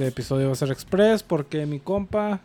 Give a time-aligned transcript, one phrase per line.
[0.00, 2.40] este episodio va a ser express porque mi compa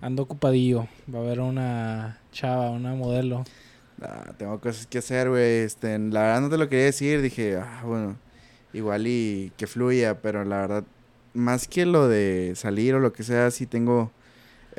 [0.00, 0.88] ando ocupadillo.
[1.14, 3.44] Va a haber una chava, una modelo.
[4.00, 5.58] Ah, tengo cosas que hacer, güey.
[5.58, 7.20] Este, la verdad no te lo quería decir.
[7.20, 8.16] Dije, ah, bueno,
[8.72, 10.84] igual y que fluya, pero la verdad,
[11.34, 14.10] más que lo de salir o lo que sea, sí tengo,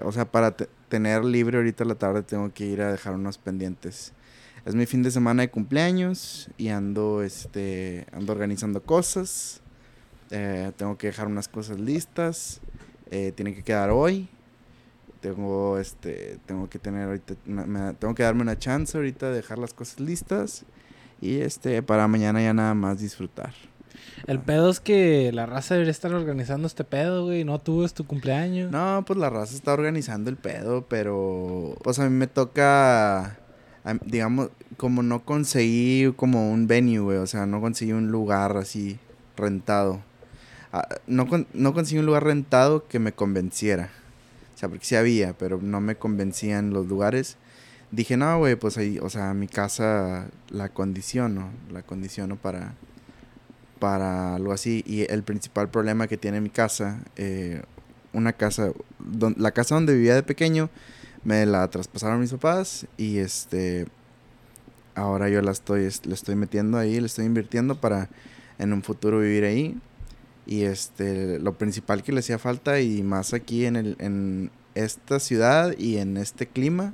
[0.02, 0.56] o sea, para
[0.90, 4.12] tener libre ahorita la tarde tengo que ir a dejar unos pendientes.
[4.66, 9.62] Es mi fin de semana de cumpleaños y ando, este, ando organizando cosas.
[10.32, 12.62] Eh, tengo que dejar unas cosas listas.
[13.12, 14.28] Eh, tiene que quedar hoy.
[15.22, 17.34] Tengo, este, tengo que tener ahorita,
[18.00, 20.64] tengo que darme una chance ahorita de dejar las cosas listas.
[21.22, 23.54] Y este, para mañana ya nada más disfrutar.
[24.28, 27.44] El pedo es que la raza debería estar organizando este pedo, güey.
[27.44, 28.72] No tú es tu cumpleaños.
[28.72, 31.76] No, pues la raza está organizando el pedo, pero.
[31.84, 33.40] Pues a mí me toca.
[34.06, 37.18] Digamos, como no conseguí como un venue, güey.
[37.18, 39.00] O sea, no conseguí un lugar así
[39.36, 40.02] rentado.
[40.72, 43.90] Ah, no, no conseguí un lugar rentado que me convenciera.
[44.56, 47.38] O sea, porque sí había, pero no me convencían los lugares.
[47.92, 52.74] Dije, no, güey, pues ahí, o sea, mi casa la condiciono, la condiciono para,
[53.80, 54.84] para algo así.
[54.86, 57.62] Y el principal problema que tiene mi casa, eh,
[58.14, 58.72] una casa,
[59.38, 60.70] la casa donde vivía de pequeño,
[61.24, 63.86] me la traspasaron mis papás y este,
[64.96, 68.10] ahora yo la estoy, le estoy metiendo ahí, le estoy invirtiendo para
[68.60, 69.78] en un futuro vivir ahí.
[70.48, 75.20] Y este, lo principal que le hacía falta y más aquí en, el, en esta
[75.20, 76.94] ciudad y en este clima,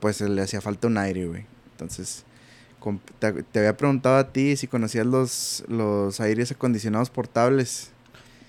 [0.00, 1.46] pues le hacía falta un aire, güey.
[1.70, 2.24] Entonces,
[3.18, 7.90] te, había preguntado a ti si conocías los, los aires acondicionados portables.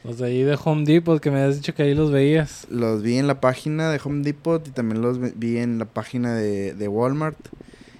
[0.04, 2.68] Los de ahí de Home Depot, que me has dicho que ahí los veías.
[2.70, 6.36] Los vi en la página de Home Depot y también los vi en la página
[6.36, 7.38] de, de Walmart.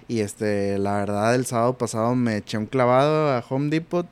[0.08, 4.06] Y este, la verdad, el sábado pasado me eché un clavado a Home Depot.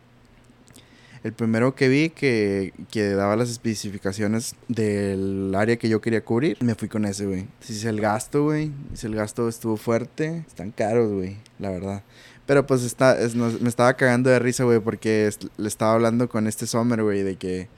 [1.24, 6.58] El primero que vi que, que daba las especificaciones del área que yo quería cubrir,
[6.60, 7.46] me fui con ese, güey.
[7.60, 8.72] Si es el gasto, güey.
[8.92, 12.02] Si el gasto estuvo fuerte, están caros, güey, la verdad.
[12.44, 16.66] Pero pues está, me estaba cagando de risa, güey, porque le estaba hablando con este
[16.66, 17.68] Summer, güey, de que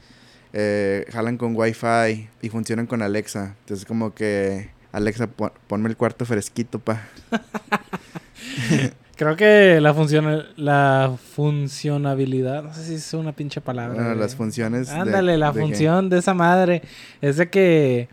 [0.53, 3.55] eh, jalan con Wi-Fi y funcionan con Alexa.
[3.61, 7.09] Entonces como que, Alexa, ponme el cuarto fresquito, pa.
[9.17, 13.95] Creo que la función, la funcionabilidad, no sé si es una pinche palabra.
[13.95, 14.91] Bueno, las funciones.
[14.91, 16.83] Ándale, la función de esa madre
[17.23, 18.09] es de que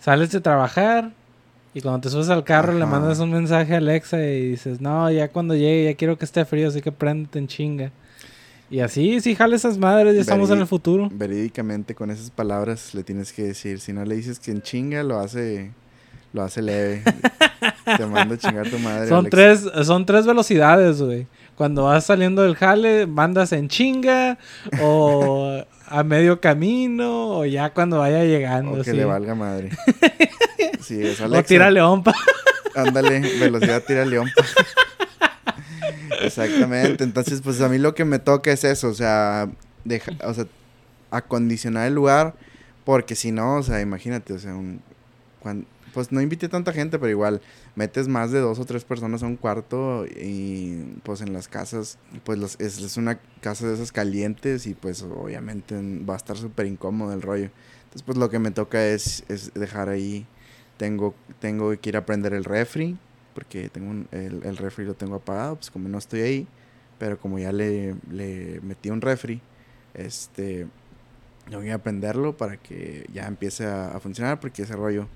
[0.00, 1.12] sales de trabajar
[1.72, 5.08] y cuando te subes al carro le mandas un mensaje a Alexa y dices, no,
[5.10, 7.92] ya cuando llegue ya quiero que esté frío, así que préndete en chinga.
[8.70, 11.08] Y así, sí, jale esas madres, ya estamos en el futuro.
[11.12, 15.02] Verídicamente, con esas palabras le tienes que decir, si no le dices que en chinga,
[15.04, 15.70] lo hace,
[16.32, 17.02] lo hace leve.
[17.96, 19.08] Te mando a chingar tu madre.
[19.08, 21.26] Son, tres, son tres velocidades, güey.
[21.54, 24.38] Cuando vas saliendo del jale, mandas en chinga
[24.80, 28.80] o a medio camino o ya cuando vaya llegando.
[28.80, 29.70] O que le valga madre.
[30.80, 31.40] sí, es Alexa.
[31.40, 32.12] O tira león, pa.
[32.74, 34.30] Ándale, velocidad tira león,
[36.20, 37.04] Exactamente.
[37.04, 39.48] Entonces, pues a mí lo que me toca es eso, o sea,
[39.84, 40.46] deja, o sea,
[41.10, 42.34] acondicionar el lugar,
[42.84, 44.80] porque si no, o sea, imagínate, o sea, un,
[45.40, 47.40] cuando, pues no invité tanta gente, pero igual
[47.74, 51.98] metes más de dos o tres personas a un cuarto y pues en las casas,
[52.24, 55.74] pues es, una casa de esas calientes y pues obviamente
[56.08, 57.50] va a estar súper incómodo el rollo.
[57.84, 60.26] Entonces pues lo que me toca es, es dejar ahí,
[60.76, 62.98] tengo, tengo que ir a prender el refri,
[63.34, 66.48] porque tengo el, el refri lo tengo apagado, pues como no estoy ahí,
[66.98, 69.40] pero como ya le, le metí un refri,
[69.94, 70.66] este,
[71.50, 75.08] voy a prenderlo para que ya empiece a, a funcionar, porque ese rollo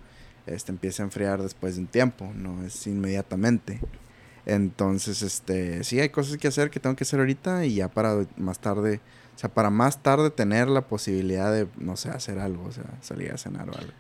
[0.47, 3.81] este, empieza a enfriar después de un tiempo, no es inmediatamente.
[4.45, 8.27] Entonces, este, sí hay cosas que hacer que tengo que hacer ahorita y ya para
[8.37, 9.01] más tarde,
[9.37, 12.85] o sea, para más tarde tener la posibilidad de, no sé, hacer algo, o sea,
[13.01, 13.93] salir a cenar o algo.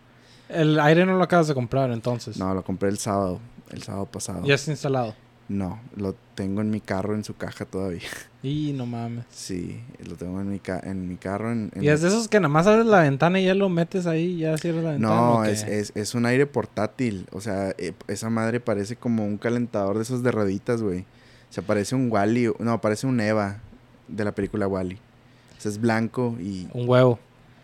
[0.49, 2.37] ¿El aire no lo acabas de comprar entonces?
[2.37, 4.45] No, lo compré el sábado, el sábado pasado.
[4.45, 5.15] ¿Ya está instalado?
[5.49, 8.01] No, lo tengo en mi carro en su caja todavía.
[8.45, 9.25] Y no mames.
[9.31, 11.53] Sí, lo tengo en mi, en mi carro.
[11.53, 14.09] En, ¿Y es de esos que nada más abres la ventana y ya lo metes
[14.09, 15.15] ahí, ya cierras la ventana?
[15.15, 17.29] No, es, es, es, un aire portátil.
[17.31, 21.03] O sea, eh, esa madre parece como un calentador de esos de rueditas, güey.
[21.03, 22.51] O sea, parece un Wally.
[22.59, 23.61] No, parece un Eva
[24.09, 24.97] de la película Wally.
[24.97, 26.67] O sea, es blanco y.
[26.73, 27.21] Un huevo.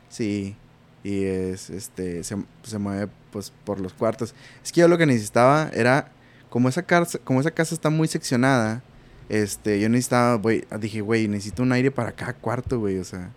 [0.08, 0.54] Sí.
[1.02, 4.32] Y es, este, se, se mueve pues por los cuartos.
[4.62, 6.12] Es que yo lo que necesitaba era
[6.48, 8.82] como esa casa, como esa casa está muy seccionada,
[9.28, 13.30] este, yo necesitaba, güey, dije, güey, necesito un aire para cada cuarto, güey, o sea,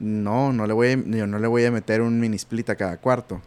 [0.00, 2.76] no, no le voy a, yo no le voy a meter un mini split a
[2.76, 3.40] cada cuarto,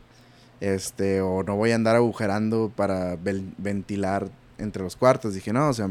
[0.61, 3.17] este, o no voy a andar agujerando para
[3.57, 5.89] ventilar entre los cuartos, dije, no, o sea,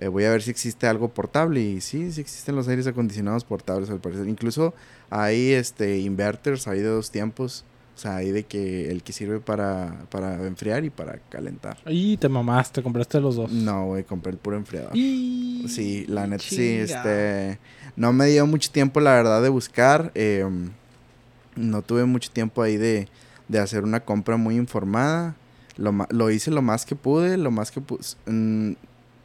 [0.00, 1.60] eh, voy a ver si existe algo portable.
[1.60, 4.28] Y sí, sí existen los aires acondicionados portables al parecer.
[4.28, 4.74] Incluso
[5.10, 7.64] hay este inverters, hay de dos tiempos.
[7.98, 11.78] O sea, hay de que el que sirve para, para enfriar y para calentar.
[11.84, 13.50] Y te mamaste, compraste los dos.
[13.50, 14.92] No, güey, compré el puro enfriador.
[14.92, 17.58] Sí, la neta, sí, este...
[17.96, 20.12] No me dio mucho tiempo, la verdad, de buscar.
[20.14, 20.70] Em,
[21.56, 23.08] no tuve mucho tiempo ahí de,
[23.48, 25.34] de hacer una compra muy informada.
[25.76, 28.04] Lo, lo, hice lo más que pude, lo más que pude.
[28.26, 28.74] Mm,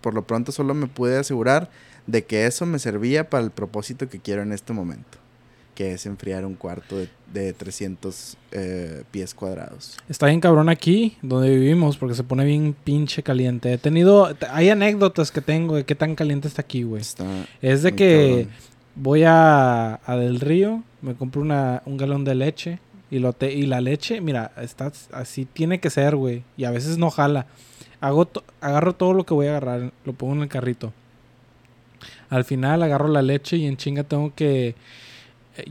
[0.01, 1.69] por lo pronto solo me pude asegurar
[2.07, 5.22] de que eso me servía para el propósito que quiero en este momento
[5.75, 9.97] que es enfriar un cuarto de, de 300 eh, pies cuadrados.
[10.07, 13.73] Está bien cabrón aquí, donde vivimos, porque se pone bien pinche caliente.
[13.73, 17.03] He tenido, hay anécdotas que tengo de qué tan caliente está aquí, güey.
[17.61, 18.47] Es de que
[18.95, 22.79] voy a, a, Del Río, me compro una, un galón de leche
[23.09, 26.43] y, lo te, y la leche, mira, está así tiene que ser, güey.
[26.57, 27.47] Y a veces no jala.
[28.01, 28.29] Hago
[28.59, 30.93] agarro todo lo que voy a agarrar, lo pongo en el carrito.
[32.29, 34.75] Al final agarro la leche y en chinga tengo que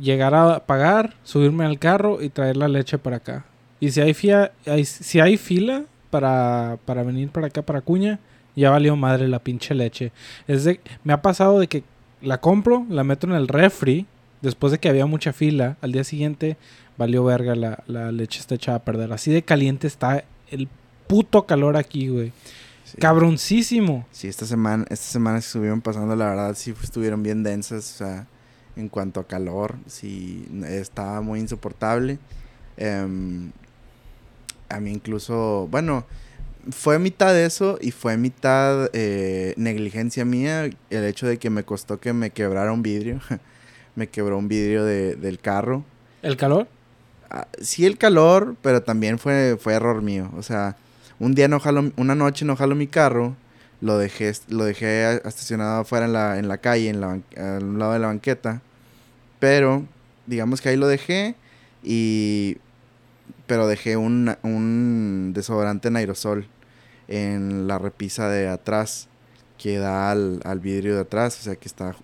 [0.00, 3.44] llegar a pagar, subirme al carro y traer la leche para acá.
[3.80, 4.52] Y si hay, fia,
[4.84, 8.20] si hay fila para, para venir para acá, para Cuña,
[8.54, 10.12] ya valió madre la pinche leche.
[10.46, 11.82] Es de, me ha pasado de que
[12.20, 14.06] la compro, la meto en el refri,
[14.40, 16.56] después de que había mucha fila, al día siguiente
[16.96, 19.12] valió verga, la, la leche está echada a perder.
[19.12, 20.68] Así de caliente está el
[21.06, 22.32] puto calor aquí, güey.
[22.98, 24.06] Cabroncísimo.
[24.12, 27.94] Sí, esta semana, estas semanas que estuvieron pasando, la verdad, sí estuvieron bien densas.
[27.94, 28.26] O sea,
[28.76, 32.18] en cuanto a calor, sí estaba muy insoportable.
[32.76, 33.50] Em,
[34.68, 36.06] a mí incluso, bueno,
[36.70, 41.64] fue mitad de eso y fue mitad eh, negligencia mía el hecho de que me
[41.64, 43.20] costó que me quebrara un vidrio.
[43.94, 45.84] me quebró un vidrio de, del carro.
[46.22, 46.68] ¿El calor?
[47.30, 50.30] Ah, sí, el calor, pero también fue, fue error mío.
[50.36, 50.76] O sea,
[51.18, 53.36] un día no jalo, una noche no jalo mi carro
[53.82, 57.92] lo dejé, lo dejé estacionado afuera en la, en la calle, en la, al lado
[57.92, 58.62] de la banqueta.
[59.40, 59.84] Pero,
[60.26, 61.34] digamos que ahí lo dejé
[61.82, 62.58] y...
[63.48, 66.46] Pero dejé un, un desodorante en aerosol
[67.08, 69.08] en la repisa de atrás
[69.58, 71.94] que da al, al, vidrio de atrás, o sea que está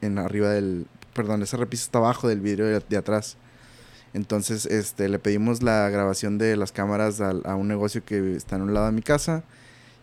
[0.00, 3.36] en arriba del, perdón, esa repisa está abajo del vidrio de, atrás.
[4.14, 8.56] Entonces, este, le pedimos la grabación de las cámaras a, a un negocio que está
[8.56, 9.42] en un lado de mi casa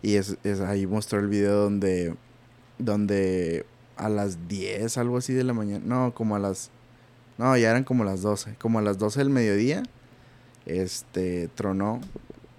[0.04, 2.14] y es, ahí mostró el video donde,
[2.78, 3.64] donde
[3.96, 6.70] a las 10, algo así de la mañana, no, como a las,
[7.38, 9.82] no, ya eran como las 12, como a las 12 del mediodía,
[10.66, 12.02] este, tronó,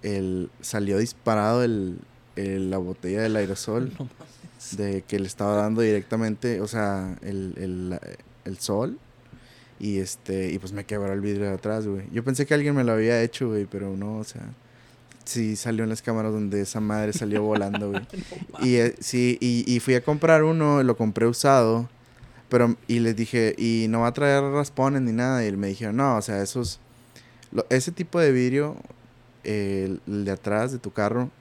[0.01, 1.99] el, salió disparado el,
[2.35, 3.91] la botella del aerosol
[4.71, 7.99] de que le estaba dando directamente, o sea, el, el,
[8.43, 8.97] el sol.
[9.77, 12.07] Y este, y pues me quebró el vidrio de atrás, güey.
[12.11, 14.41] Yo pensé que alguien me lo había hecho, güey, pero no, o sea,
[15.25, 18.07] Sí, salió en las cámaras donde esa madre salió volando, güey.
[18.61, 21.89] y eh, sí, y, fui a comprar uno, lo compré usado.
[22.47, 25.43] Pero, y les dije, y no va a traer raspones ni nada.
[25.43, 26.79] Y él me dijeron, no, o sea, esos.
[27.69, 28.77] ese tipo de vidrio,
[29.43, 31.31] el, de atrás de tu carro,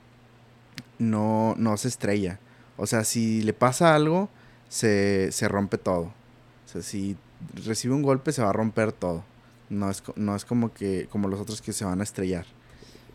[0.98, 2.40] no, no se estrella.
[2.78, 4.30] O sea, si le pasa algo,
[4.70, 6.04] se, se rompe todo.
[6.04, 7.18] O sea, si
[7.66, 9.24] recibe un golpe, se va a romper todo.
[9.68, 12.46] No es, no es como que como los otros que se van a estrellar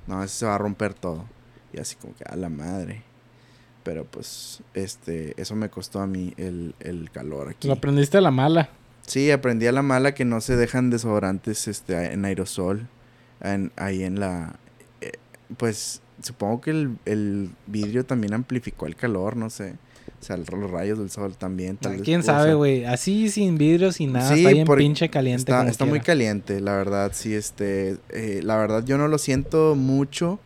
[0.10, 1.24] no, ese se va a romper todo.
[1.72, 3.04] Y así como que a la madre.
[3.84, 7.68] Pero pues, este, eso me costó a mí el, calor aquí.
[7.68, 8.70] Lo aprendiste a la mala.
[9.06, 12.88] Sí, aprendí a la mala que no se dejan desodorantes este, en aerosol.
[13.78, 14.56] ahí en la...
[15.02, 15.14] Eh,
[15.58, 19.76] pues supongo que el, el vidrio también amplificó el calor, no sé.
[20.20, 21.78] O sea, los rayos del sol también.
[21.78, 22.84] Tal ¿Quién sabe, güey?
[22.84, 24.36] Así sin vidrio, sin nada.
[24.36, 25.52] está bien pinche caliente.
[25.68, 27.12] Está, muy caliente, la verdad.
[27.14, 27.98] Sí, este...
[28.10, 30.40] Eh, la verdad yo no lo siento mucho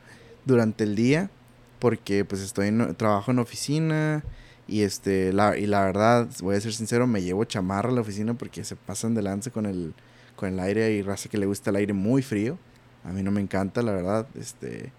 [0.45, 1.31] durante el día.
[1.79, 2.95] Porque pues estoy en...
[2.95, 4.23] Trabajo en oficina.
[4.67, 5.33] Y este...
[5.33, 8.63] La, y la verdad, voy a ser sincero, me llevo chamarra a la oficina porque
[8.63, 9.93] se pasan de lance con el...
[10.35, 12.57] Con el aire y raza que le gusta el aire muy frío.
[13.03, 14.27] A mí no me encanta, la verdad.
[14.39, 14.91] Este...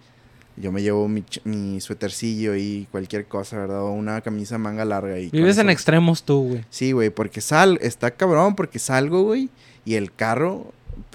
[0.57, 3.83] Yo me llevo mi, mi suétercillo y cualquier cosa, ¿verdad?
[3.83, 5.19] O una camisa manga larga.
[5.19, 6.65] y Vives en extremos tú, güey.
[6.71, 9.51] Sí, güey, porque sal, está cabrón, porque salgo, güey,
[9.85, 10.73] y el carro,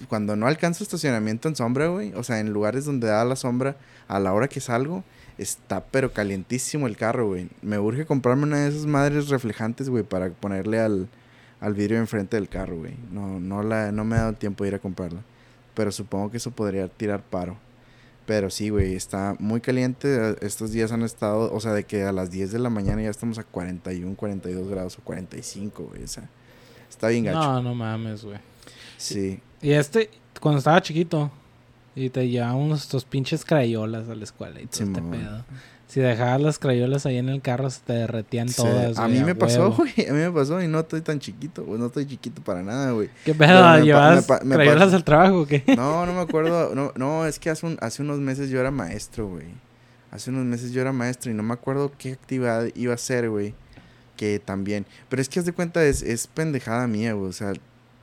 [0.10, 3.78] cuando no alcanzo estacionamiento en sombra, güey, o sea, en lugares donde da la sombra,
[4.10, 5.04] a la hora que salgo,
[5.38, 7.48] está pero calientísimo el carro, güey.
[7.62, 11.08] Me urge comprarme una de esas madres reflejantes, güey, para ponerle al,
[11.62, 12.96] al vidrio enfrente del carro, güey.
[13.12, 15.22] No, no, la, no me ha dado tiempo de ir a comprarla.
[15.76, 17.58] Pero supongo que eso podría tirar paro.
[18.30, 20.36] Pero sí, güey, está muy caliente.
[20.46, 23.10] Estos días han estado, o sea, de que a las 10 de la mañana ya
[23.10, 26.04] estamos a 41, 42 grados o 45, güey.
[26.04, 26.30] O sea,
[26.88, 27.40] está bien gacho.
[27.40, 28.38] No, no mames, güey.
[28.98, 29.40] Sí.
[29.64, 31.32] Y este, cuando estaba chiquito,
[32.00, 35.12] Y te llevábamos estos pinches crayolas a la escuela y todo este Simón.
[35.12, 35.46] pedo.
[35.88, 39.00] Si dejabas las crayolas ahí en el carro, se te derretían Sí, todas.
[39.00, 39.92] a mí me pasó, güey.
[40.08, 41.80] A mí me pasó y no estoy tan chiquito, güey.
[41.80, 43.10] No estoy chiquito para nada, güey.
[43.26, 43.56] ¿Qué pedo?
[43.56, 45.64] me pa- ¿Llevabas me pa- me crayolas al trabajo o qué?
[45.76, 46.76] No, no me acuerdo.
[46.76, 49.48] No, no es que hace, un- hace unos meses yo era maestro, güey.
[50.12, 53.28] Hace unos meses yo era maestro y no me acuerdo qué actividad iba a hacer,
[53.30, 53.56] güey.
[54.16, 54.86] Que también.
[55.10, 57.30] Pero es que haz de cuenta, es, es pendejada mía, güey.
[57.30, 57.54] O sea,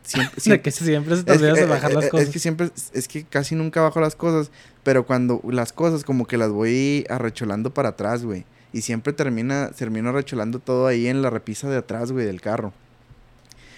[0.06, 0.40] siempre.
[0.40, 2.26] Siempre que siempre se te olvidas de eh, bajar eh, las eh, cosas.
[2.28, 4.50] es que siempre, es que casi nunca bajo las cosas,
[4.82, 8.44] pero cuando las cosas como que las voy arrecholando para atrás, güey.
[8.72, 12.72] Y siempre termina, termino arrecholando todo ahí en la repisa de atrás, güey, del carro.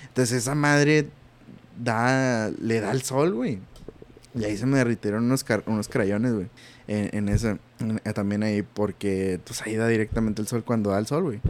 [0.08, 1.08] Entonces esa madre
[1.78, 3.58] da, le da el sol, güey.
[4.34, 6.48] Y ahí se me derritieron unos, car- unos crayones, güey.
[6.86, 10.98] En, en ese, en- también ahí, porque pues ahí da directamente el sol cuando da
[10.98, 11.40] el sol, güey.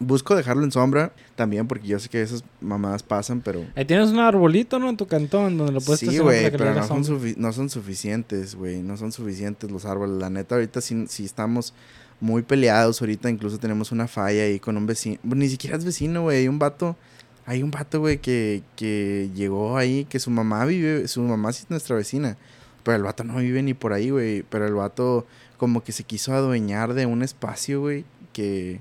[0.00, 3.64] Busco dejarlo en sombra también, porque yo sé que esas mamadas pasan, pero...
[3.74, 4.88] Ahí tienes un arbolito, ¿no?
[4.88, 8.82] En tu cantón, donde lo puedes Sí, güey, pero no son, no son suficientes, güey.
[8.82, 10.18] No son suficientes los árboles.
[10.18, 11.74] La neta, ahorita sí, sí estamos
[12.20, 13.00] muy peleados.
[13.00, 15.18] Ahorita incluso tenemos una falla ahí con un vecino.
[15.22, 16.38] Bueno, ni siquiera es vecino, güey.
[16.38, 16.96] Hay un vato,
[17.44, 21.62] hay un vato, güey, que, que llegó ahí, que su mamá vive, su mamá sí
[21.64, 22.36] es nuestra vecina.
[22.84, 24.44] Pero el vato no vive ni por ahí, güey.
[24.44, 25.26] Pero el vato
[25.56, 28.80] como que se quiso adueñar de un espacio, güey, que...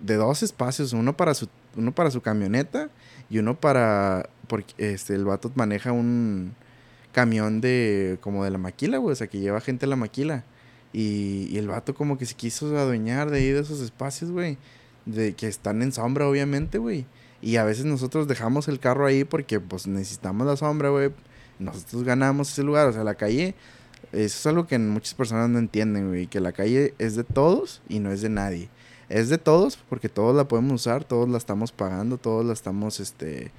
[0.00, 2.90] De dos espacios, uno para su, uno para su camioneta
[3.28, 4.28] y uno para...
[4.46, 6.54] Porque este, el vato maneja un
[7.12, 8.18] camión de...
[8.20, 9.12] Como de la maquila, güey.
[9.12, 10.44] O sea, que lleva gente a la maquila.
[10.92, 14.56] Y, y el vato como que se quiso adueñar de ahí de esos espacios, güey.
[15.04, 17.06] De que están en sombra, obviamente, güey.
[17.42, 21.10] Y a veces nosotros dejamos el carro ahí porque pues necesitamos la sombra, güey.
[21.58, 22.88] Nosotros ganamos ese lugar.
[22.88, 23.54] O sea, la calle...
[24.12, 26.28] Eso es algo que muchas personas no entienden, güey.
[26.28, 28.70] Que la calle es de todos y no es de nadie.
[29.08, 33.00] Es de todos porque todos la podemos usar, todos la estamos pagando, todos la estamos,
[33.00, 33.50] este...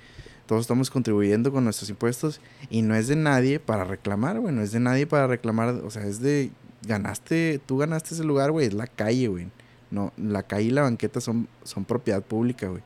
[0.46, 2.42] Todos estamos contribuyendo con nuestros impuestos
[2.72, 4.52] y no es de nadie para reclamar, güey.
[4.52, 5.70] No es de nadie para reclamar.
[5.86, 6.50] O sea, es de...
[6.88, 8.66] Ganaste, tú ganaste ese lugar, güey.
[8.66, 9.52] Es la calle, güey.
[9.92, 12.82] No, la calle y la banqueta son, son propiedad pública, güey.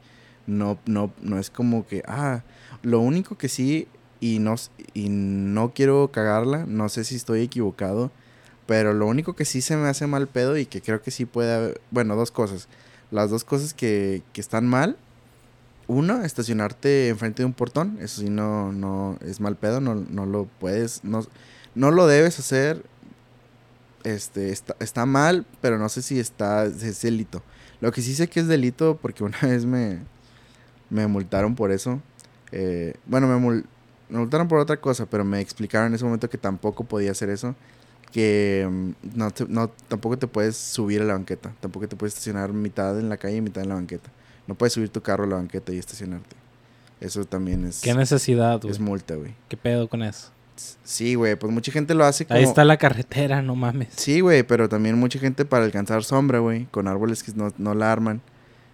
[0.46, 2.44] No, no, no es como que, ah,
[2.82, 3.88] lo único que sí,
[4.20, 4.56] y no,
[4.94, 8.12] y no quiero cagarla, no sé si estoy equivocado,
[8.74, 11.26] pero lo único que sí se me hace mal pedo y que creo que sí
[11.28, 12.68] puede haber, bueno, dos cosas.
[13.12, 14.98] Las dos cosas que, que están mal.
[15.86, 18.00] Uno, estacionarte enfrente de un portón.
[18.02, 21.24] Eso sí no, no es mal pedo, no, no lo puedes, no,
[21.76, 22.84] no lo debes hacer.
[24.04, 27.44] Este, está, está mal, pero no sé si está, es delito.
[27.80, 30.00] Lo que sí sé que es delito, porque una vez me,
[30.90, 32.02] me multaron por eso.
[32.52, 33.64] Eh, bueno, me,
[34.10, 37.30] me multaron por otra cosa, pero me explicaron en ese momento que tampoco podía hacer
[37.30, 37.54] eso.
[38.14, 41.54] Que mm, no, te- no tampoco te puedes subir a la banqueta.
[41.60, 44.10] Tampoco te puedes estacionar mitad en la calle y mitad en la banqueta.
[44.48, 46.36] No puedes subir tu carro a la banqueta y estacionarte.
[47.02, 48.72] Eso también es, ¿Qué necesidad, güey?
[48.72, 49.34] es multa, güey.
[49.50, 50.30] ¿Qué pedo con eso?
[50.84, 52.38] Sí, güey, pues mucha gente lo hace como...
[52.38, 53.90] Ahí está la carretera, no mames.
[53.98, 57.74] Sí, güey, pero también mucha gente para alcanzar sombra, güey, con árboles que no, no
[57.74, 58.22] la arman,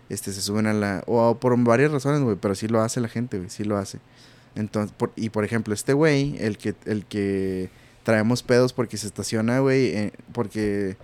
[0.09, 1.03] este, se suben a la...
[1.07, 3.99] O por varias razones, güey, pero sí lo hace la gente, güey, sí lo hace.
[4.55, 7.69] Entonces, por- y por ejemplo, este güey, el que, el que
[8.09, 10.97] traemos pedos porque se estaciona, güey, eh, porque...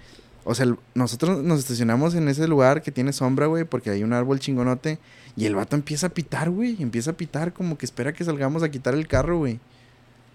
[0.48, 4.14] O sea, nosotros nos estacionamos en ese lugar que tiene sombra, güey, porque hay un
[4.14, 5.00] árbol chingonote.
[5.36, 6.78] Y el vato empieza a pitar, güey.
[6.82, 9.60] Empieza a pitar como que espera que salgamos a quitar el carro, güey.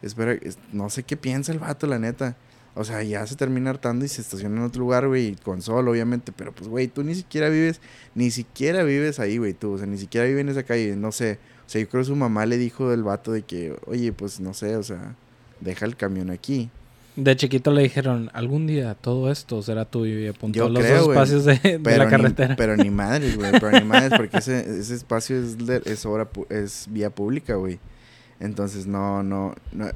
[0.03, 2.35] Espera, es- no sé qué piensa el vato, la neta.
[2.75, 5.87] O sea, ya se termina hartando y se estaciona en otro lugar, güey, con sol,
[5.89, 6.33] obviamente.
[6.33, 7.81] Pero pues, güey, tú ni siquiera vives,
[8.17, 9.73] ni siquiera vives ahí, güey, tú.
[9.75, 11.39] O sea, ni siquiera vives en esa calle, no sé.
[11.67, 14.41] O sea, yo creo que su mamá le dijo del vato de que, oye, pues
[14.41, 15.15] no sé, o sea,
[15.61, 16.71] deja el camión aquí.
[17.17, 20.97] De chiquito le dijeron, algún día todo esto será tuyo y apuntó Yo los creo,
[20.99, 21.19] dos güey.
[21.19, 22.57] espacios de, la ni- carretera.
[22.57, 23.51] pero ni madres, güey.
[23.53, 27.79] Pero ni madres, porque ese, ese espacio es, es obra, es vía pública, güey.
[28.39, 29.89] Entonces no, no, no,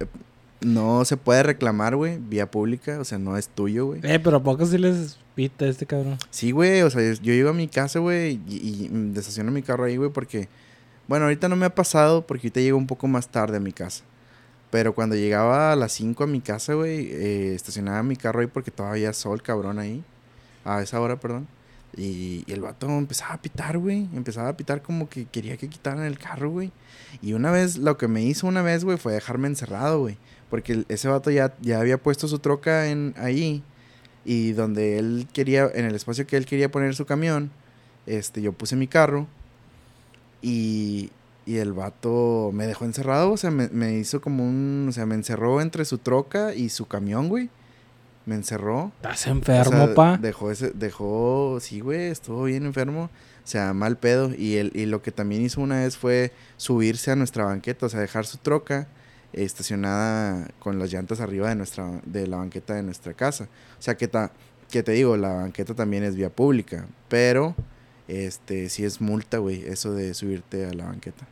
[0.60, 2.98] no se puede reclamar, güey, vía pública.
[3.00, 4.00] O sea, no es tuyo, güey.
[4.02, 6.18] Eh, pero ¿a poco sí les pita este cabrón?
[6.30, 9.62] Sí, güey, o sea, yo, yo llego a mi casa, güey, y, y desestaciono mi
[9.62, 10.48] carro ahí, güey, porque,
[11.08, 13.72] bueno, ahorita no me ha pasado porque ahorita llego un poco más tarde a mi
[13.72, 14.04] casa.
[14.74, 18.48] Pero cuando llegaba a las 5 a mi casa, güey, eh, estacionaba mi carro ahí
[18.48, 20.02] porque todavía sol, cabrón, ahí.
[20.64, 21.46] A esa hora, perdón.
[21.96, 24.08] Y, el vato empezaba a pitar, güey.
[24.16, 26.72] Empezaba a pitar como que quería que quitaran el carro, güey.
[27.22, 30.16] Y una vez, lo que me hizo una vez, güey, fue dejarme encerrado, güey.
[30.50, 33.62] Porque ese vato ya, ya había puesto su troca en ahí.
[34.24, 37.52] Y donde él quería, en el espacio que él quería poner su camión,
[38.06, 39.28] este, yo puse mi carro.
[40.42, 41.12] Y,
[41.46, 45.06] y el vato me dejó encerrado, o sea, me, me hizo como un, o sea,
[45.06, 47.50] me encerró entre su troca y su camión, güey.
[48.26, 48.90] Me encerró.
[48.96, 50.16] Estás O enfermo, sea, pa.
[50.16, 53.10] Dejó ese, dejó, sí, güey, estuvo bien enfermo.
[53.44, 54.30] O sea, mal pedo.
[54.34, 57.88] Y, él, y lo que también hizo una vez fue subirse a nuestra banqueta, o
[57.90, 58.88] sea, dejar su troca
[59.34, 63.48] estacionada con las llantas arriba de nuestra de la banqueta de nuestra casa.
[63.78, 64.32] O sea, que ta,
[64.70, 67.54] que te digo, la banqueta también es vía pública, pero
[68.08, 71.26] este sí es multa, güey, eso de subirte a la banqueta.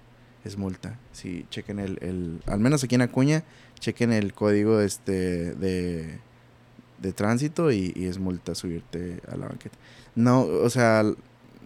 [0.45, 0.99] Es multa.
[1.13, 3.45] Si chequen el, el al menos aquí en Acuña,
[3.79, 6.19] chequen el código este de
[7.01, 9.77] de tránsito y, y es multa subirte a la banqueta.
[10.15, 11.03] No, o sea,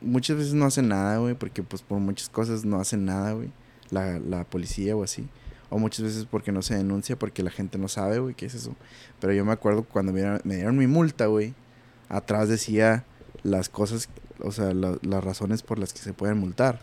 [0.00, 3.50] muchas veces no hacen nada, güey, porque pues por muchas cosas no hacen nada, güey.
[3.90, 5.28] La, la policía o así.
[5.68, 8.54] O muchas veces porque no se denuncia, porque la gente no sabe, güey, qué es
[8.54, 8.74] eso.
[9.20, 11.54] Pero yo me acuerdo cuando me dieron, me dieron mi multa, güey.
[12.08, 13.04] Atrás decía
[13.42, 14.08] las cosas,
[14.40, 16.80] o sea, la- las razones por las que se pueden multar.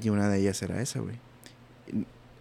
[0.00, 1.16] Y una de ellas era esa, güey.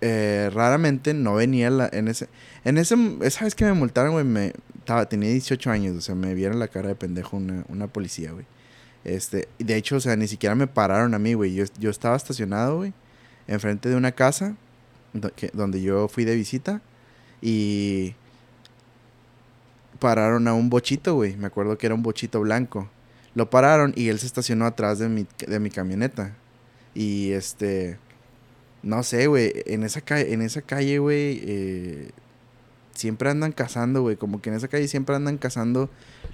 [0.01, 2.27] Eh, raramente no venía la, en ese...
[2.63, 2.95] En ese...
[3.21, 4.53] Esa vez que me multaron, güey, me...
[5.09, 8.45] Tenía 18 años, o sea, me vieron la cara de pendejo una, una policía, güey.
[9.03, 11.55] Este, de hecho, o sea, ni siquiera me pararon a mí, güey.
[11.55, 12.93] Yo, yo estaba estacionado, güey,
[13.47, 14.55] enfrente de una casa
[15.53, 16.81] donde yo fui de visita
[17.41, 18.15] y
[19.99, 21.37] pararon a un bochito, güey.
[21.37, 22.89] Me acuerdo que era un bochito blanco.
[23.33, 26.35] Lo pararon y él se estacionó atrás de mi, de mi camioneta.
[26.95, 27.99] Y este,
[28.81, 32.09] no sé, güey, en esa calle, en esa calle, güey, eh,
[32.93, 34.15] siempre andan cazando, güey.
[34.15, 35.89] Como que en esa calle siempre andan cazando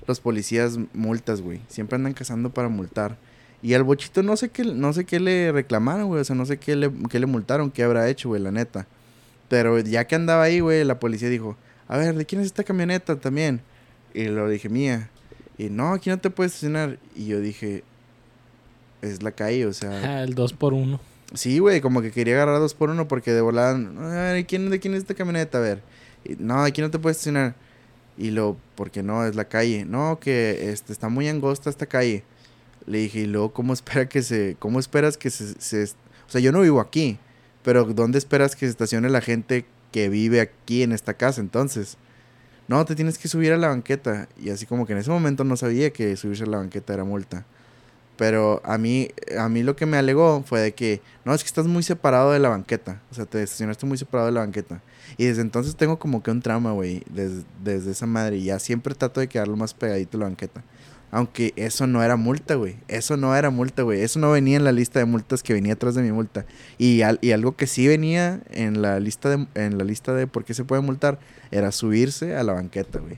[0.08, 1.62] los policías multas, güey.
[1.68, 3.18] Siempre andan cazando para multar.
[3.64, 6.22] Y al bochito no sé qué, no sé qué le reclamaron, güey.
[6.22, 8.88] O sea, no sé qué le, qué le multaron, qué habrá hecho, güey, la neta.
[9.50, 12.64] Pero ya que andaba ahí, güey, la policía dijo, a ver, ¿de quién es esta
[12.64, 13.62] camioneta también?
[14.14, 15.10] Y lo dije, mía.
[15.58, 17.00] Y no, aquí no te puedes estacionar.
[17.16, 17.84] Y yo dije,
[19.02, 19.92] es la calle, o sea.
[20.04, 21.00] Ah, el 2 por 1
[21.34, 24.70] Sí, güey, como que quería agarrar dos por uno porque de volada, a ver, ¿quién,
[24.70, 25.60] ¿de quién es esta camioneta?
[25.60, 25.82] A ver,
[26.26, 27.56] y, no, aquí no te puedes estacionar.
[28.18, 29.86] Y lo, porque no, es la calle.
[29.86, 32.24] No, que este, está muy angosta esta calle.
[32.86, 36.42] Le dije, y luego, ¿cómo espera que se, cómo esperas que se, se, o sea,
[36.42, 37.18] yo no vivo aquí,
[37.64, 41.98] pero ¿dónde esperas que se estacione la gente que vive aquí en esta casa entonces?
[42.68, 44.28] No, te tienes que subir a la banqueta.
[44.38, 47.06] Y así como que en ese momento no sabía que subirse a la banqueta era
[47.06, 47.46] multa.
[48.22, 51.48] Pero a mí, a mí lo que me alegó fue de que, no, es que
[51.48, 53.02] estás muy separado de la banqueta.
[53.10, 54.80] O sea, te estacionaste muy separado de la banqueta.
[55.18, 58.38] Y desde entonces tengo como que un trauma, güey, des- desde esa madre.
[58.38, 60.64] Y ya siempre trato de quedarlo más pegadito a la banqueta.
[61.10, 62.76] Aunque eso no era multa, güey.
[62.88, 64.02] Eso no era multa, güey.
[64.04, 66.46] Eso no venía en la lista de multas que venía atrás de mi multa.
[66.78, 70.28] Y, al- y algo que sí venía en la lista de, en la lista de
[70.28, 71.18] por qué se puede multar
[71.50, 73.18] era subirse a la banqueta, güey.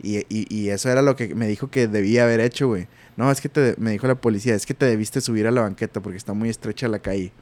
[0.00, 2.86] Y, y, y eso era lo que me dijo que debía haber hecho, güey.
[3.16, 5.60] No, es que te, me dijo la policía, es que te debiste subir a la
[5.62, 7.32] banqueta porque está muy estrecha la calle.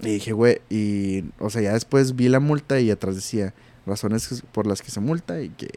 [0.00, 3.54] Y dije, güey, y, o sea, ya después vi la multa y atrás decía
[3.86, 5.68] razones por las que se multa y que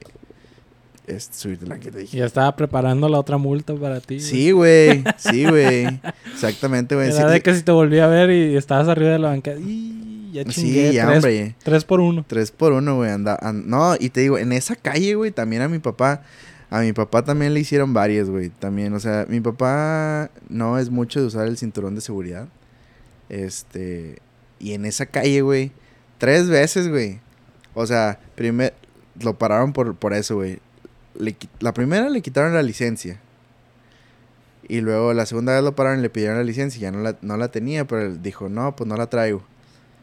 [1.08, 1.98] es subirte la banqueta.
[2.00, 4.20] Dije, Ya estaba preparando la otra multa para ti.
[4.20, 6.00] sí, güey, sí, güey.
[6.34, 7.10] Exactamente, güey.
[7.12, 9.36] Era Sí, de que si te volví a ver y estabas arriba de la.
[9.38, 11.56] Y ya sí, ya, tres, hombre.
[11.64, 12.26] tres por uno.
[12.28, 13.12] Tres por uno, güey.
[13.12, 16.24] Anda, an- no, y te digo, en esa calle, güey, también a mi papá.
[16.70, 18.50] A mi papá también le hicieron varias, güey.
[18.50, 22.48] También, o sea, mi papá no es mucho de usar el cinturón de seguridad.
[23.30, 24.20] Este.
[24.60, 25.72] Y en esa calle, güey.
[26.18, 27.20] Tres veces, güey.
[27.74, 28.20] O sea.
[29.20, 30.60] Lo pararon por, por eso, güey.
[31.60, 33.20] La primera le quitaron la licencia.
[34.68, 36.82] Y luego la segunda vez lo pararon y le pidieron la licencia.
[36.82, 39.42] Ya no la, no la tenía, pero él dijo, no, pues no la traigo.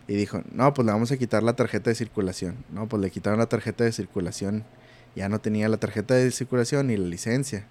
[0.09, 2.57] Y dijo, no, pues le vamos a quitar la tarjeta de circulación.
[2.73, 4.65] No, pues le quitaron la tarjeta de circulación.
[5.17, 7.67] Ya no tenía la tarjeta de circulación ni la licencia.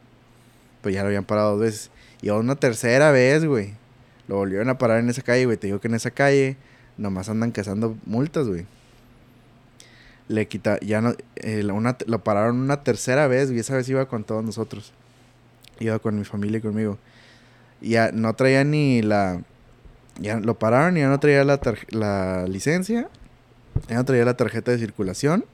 [0.82, 1.92] Pues ya lo habían parado dos veces.
[2.22, 3.74] Y a una tercera vez, güey.
[4.28, 5.58] Lo volvieron a parar en esa calle, güey.
[5.58, 6.58] Te digo que en esa calle
[6.98, 8.66] nomás andan cazando multas, güey.
[10.30, 14.08] Le quita, ya no, eh, una, lo pararon una tercera vez, y esa vez iba
[14.08, 14.94] con todos nosotros.
[15.80, 16.98] Iba con mi familia y conmigo.
[17.82, 19.42] Ya no traía ni la,
[20.18, 23.10] ya lo pararon y ya no traía la, la licencia.
[23.90, 25.46] Ya no traía la tarjeta de circulación.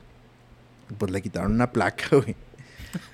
[0.97, 2.35] Pues le quitaron una placa, güey.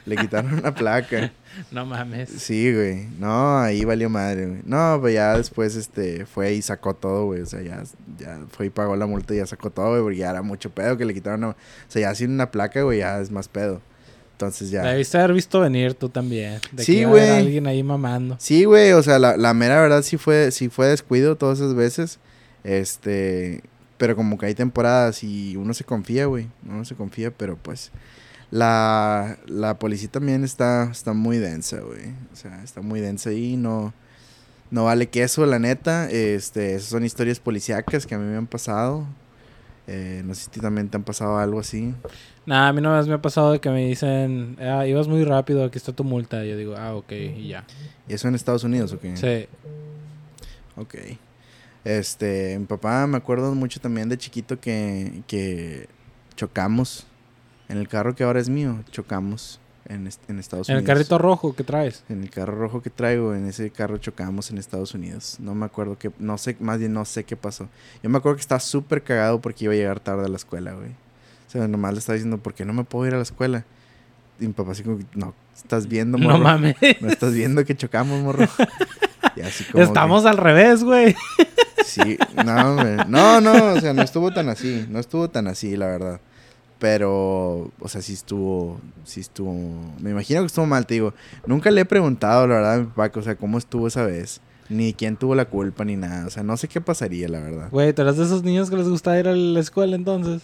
[0.05, 1.31] Le quitaron una placa.
[1.71, 2.29] No mames.
[2.31, 3.07] Sí, güey.
[3.17, 4.59] No, ahí valió madre, güey.
[4.65, 7.39] No, pues ya después, este, fue y sacó todo, güey.
[7.41, 7.81] O sea, ya,
[8.19, 10.01] ya fue y pagó la multa y ya sacó todo, güey.
[10.01, 11.45] Porque ya era mucho pedo que le quitaron.
[11.45, 11.55] una- O
[11.87, 13.81] sea, ya sin una placa, güey, ya es más pedo.
[14.33, 14.83] Entonces ya.
[14.83, 16.59] Debiste haber visto venir tú también.
[16.73, 17.29] De Sí, que güey.
[17.29, 18.35] alguien ahí mamando.
[18.37, 21.73] Sí, güey, o sea, la, la mera verdad sí fue, sí fue descuido todas esas
[21.73, 22.19] veces.
[22.65, 23.61] Este,
[23.97, 26.47] pero como que hay temporadas y uno se confía, güey.
[26.67, 27.91] Uno se confía, pero pues
[28.51, 32.13] la, la policía también está, está muy densa, güey.
[32.31, 33.93] O sea, está muy densa y no,
[34.71, 36.09] no vale queso, la neta.
[36.09, 39.05] Este, esas son historias policíacas que a mí me han pasado.
[39.87, 41.93] Eh, no sé si también te han pasado algo así.
[42.45, 45.63] Nada, a mí no me ha pasado de que me dicen, ah, ibas muy rápido,
[45.63, 46.43] aquí está tu multa.
[46.43, 47.65] Y yo digo, ah, ok, y ya.
[48.07, 49.15] ¿Y eso en Estados Unidos o qué?
[49.17, 49.47] Sí.
[50.75, 50.95] Ok.
[51.85, 55.87] Este, mi papá me acuerdo mucho también de chiquito que, que
[56.35, 57.05] chocamos
[57.69, 60.95] en el carro que ahora es mío, chocamos en, est- en Estados En el Unidos.
[60.97, 62.03] carrito rojo que traes.
[62.09, 65.37] En el carro rojo que traigo, en ese carro chocamos en Estados Unidos.
[65.39, 67.69] No me acuerdo qué, no sé, más bien no sé qué pasó.
[68.01, 70.73] Yo me acuerdo que estaba súper cagado porque iba a llegar tarde a la escuela,
[70.73, 70.89] güey.
[70.89, 73.63] O sea, nomás le estaba diciendo, ¿por qué no me puedo ir a la escuela?
[74.39, 76.39] Y mi papá así como, no, estás viendo, morro.
[76.39, 76.75] No mames.
[76.99, 78.47] No estás viendo que chocamos, morro.
[79.37, 81.13] Y así como que- Estamos al revés, güey.
[81.95, 82.97] Sí, no, güey.
[83.07, 84.85] No, no, o sea, no estuvo tan así.
[84.89, 86.19] No estuvo tan así, la verdad.
[86.77, 89.53] Pero, o sea, sí estuvo, sí estuvo,
[90.01, 91.13] me imagino que estuvo mal, te digo.
[91.45, 94.41] Nunca le he preguntado, la verdad, a mi papá, o sea, cómo estuvo esa vez.
[94.67, 96.25] Ni quién tuvo la culpa, ni nada.
[96.25, 97.69] O sea, no sé qué pasaría, la verdad.
[97.71, 100.41] Güey, ¿tú eras de esos niños que les gusta ir a la escuela entonces?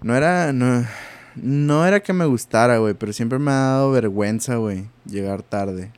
[0.00, 0.86] No era, no,
[1.34, 5.90] no era que me gustara, güey, pero siempre me ha dado vergüenza, güey, llegar tarde.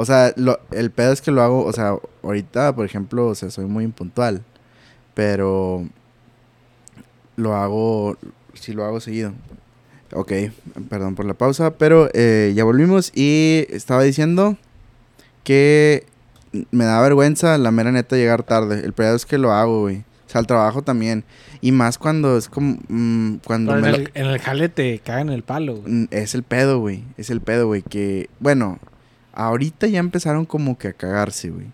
[0.00, 3.34] O sea, lo, el pedo es que lo hago, o sea, ahorita, por ejemplo, o
[3.34, 4.42] sea, soy muy impuntual,
[5.14, 5.86] pero
[7.36, 8.16] lo hago,
[8.54, 9.32] sí lo hago seguido.
[10.12, 10.32] Ok,
[10.88, 14.56] perdón por la pausa, pero eh, ya volvimos y estaba diciendo
[15.44, 16.04] que
[16.72, 18.84] me da vergüenza, la mera neta, llegar tarde.
[18.84, 19.98] El pedo es que lo hago, güey.
[19.98, 21.24] O sea, al trabajo también.
[21.60, 24.98] Y más cuando es como, mm, cuando en, me lo- el, en el jale te
[24.98, 25.92] cagan el palo, güey.
[25.92, 27.04] Mm, Es el pedo, güey.
[27.16, 27.82] Es el pedo, güey.
[27.82, 28.78] Que, bueno,
[29.46, 31.66] ahorita ya empezaron como que a cagarse, güey.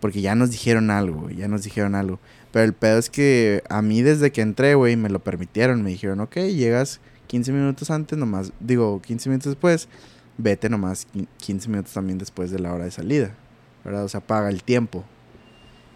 [0.00, 1.36] Porque ya nos dijeron algo, güey.
[1.36, 2.18] Ya nos dijeron algo.
[2.52, 5.82] Pero el pedo es que a mí desde que entré, güey, me lo permitieron.
[5.82, 8.52] Me dijeron, ok, llegas 15 minutos antes nomás.
[8.60, 9.88] Digo, 15 minutos después.
[10.38, 13.30] Vete nomás qui- 15 minutos también después de la hora de salida.
[13.84, 14.04] ¿Verdad?
[14.04, 15.04] O sea, paga el tiempo.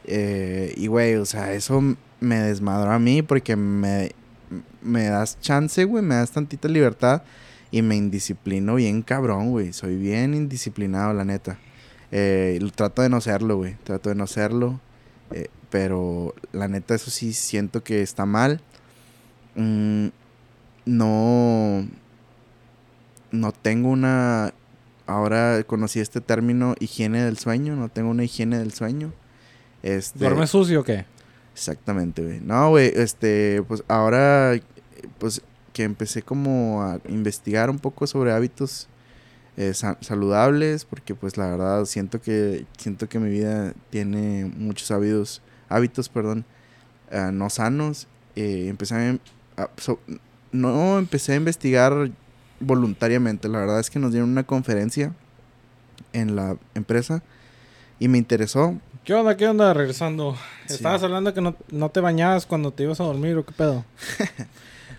[0.05, 1.83] Eh, y, güey, o sea, eso
[2.21, 4.13] me desmadró a mí porque me,
[4.83, 7.23] me das chance, güey, me das tantita libertad
[7.71, 9.73] y me indisciplino bien cabrón, güey.
[9.73, 11.59] Soy bien indisciplinado, la neta.
[12.13, 13.77] Eh, trato de no serlo, güey.
[13.85, 14.81] Trato de no serlo.
[15.33, 18.61] eh, pero la neta, eso sí siento que está mal.
[19.55, 20.09] Mm,
[20.87, 21.87] no.
[23.31, 24.53] No tengo una.
[25.07, 27.77] Ahora conocí este término higiene del sueño.
[27.77, 29.13] No tengo una higiene del sueño.
[29.83, 31.05] Este, ¿Duermes sucio o qué?
[31.55, 32.41] Exactamente, güey.
[32.41, 34.55] No, güey, este, pues ahora,
[35.19, 38.89] pues que empecé como a investigar un poco sobre hábitos
[39.57, 44.91] eh, sa- saludables, porque pues la verdad siento que, siento que mi vida tiene muchos
[44.91, 46.45] hábitos, hábitos, perdón,
[47.11, 48.07] eh, no sanos.
[48.37, 48.95] Eh, empecé
[49.57, 49.99] a, a- so-
[50.53, 52.11] no empecé a investigar
[52.61, 55.13] voluntariamente, la verdad es que nos dieron una conferencia
[56.13, 57.23] en la empresa
[57.99, 59.35] y me interesó, ¿Qué onda?
[59.37, 59.73] ¿Qué onda?
[59.73, 60.37] Regresando.
[60.67, 60.75] Sí.
[60.75, 63.85] Estabas hablando que no, no te bañabas cuando te ibas a dormir o qué pedo.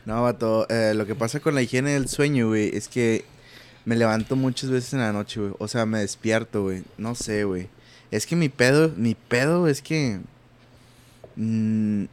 [0.05, 3.23] No, vato, eh, lo que pasa con la higiene del sueño, güey, es que
[3.85, 5.53] me levanto muchas veces en la noche, güey.
[5.59, 6.83] O sea, me despierto, güey.
[6.97, 7.69] No sé, güey.
[8.11, 10.19] Es que mi pedo, mi pedo es que
[11.35, 12.05] mm,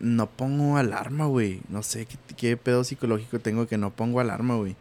[0.00, 1.60] no pongo alarma, güey.
[1.68, 4.76] No sé qué, pedo psicológico tengo que no pongo alarma, güey.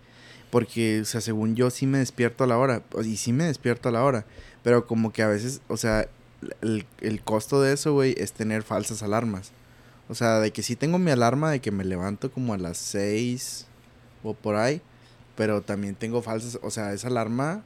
[0.50, 2.84] Porque, o sea, según yo sí me despierto a la hora.
[3.04, 4.26] Y sí me despierto a la hora.
[4.64, 6.08] Pero como que a veces, o sea,
[6.62, 9.52] el, el costo de eso, güey, es tener falsas alarmas.
[10.10, 12.78] O sea, de que sí tengo mi alarma de que me levanto como a las
[12.78, 13.68] 6
[14.24, 14.82] o por ahí.
[15.36, 16.60] Pero también tengo falsas.
[16.64, 17.64] O sea, esa alarma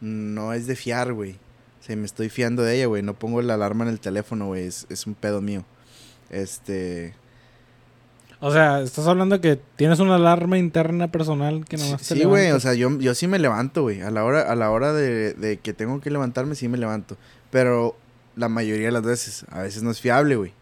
[0.00, 1.32] no es de fiar, güey.
[1.80, 3.02] O sea, me estoy fiando de ella, güey.
[3.02, 4.66] No pongo la alarma en el teléfono, güey.
[4.66, 5.64] Es, es un pedo mío.
[6.30, 7.14] Este.
[8.40, 12.52] O sea, estás hablando que tienes una alarma interna personal que nomás te Sí, güey.
[12.52, 14.02] O sea, yo, yo sí me levanto, güey.
[14.02, 17.16] A la hora, a la hora de, de que tengo que levantarme, sí me levanto.
[17.50, 17.96] Pero
[18.36, 20.52] la mayoría de las veces, a veces no es fiable, güey.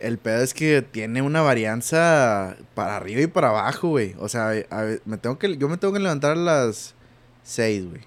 [0.00, 4.14] El pedo es que tiene una varianza para arriba y para abajo, güey.
[4.18, 6.94] O sea, a me tengo que, yo me tengo que levantar a las
[7.42, 8.02] 6, güey.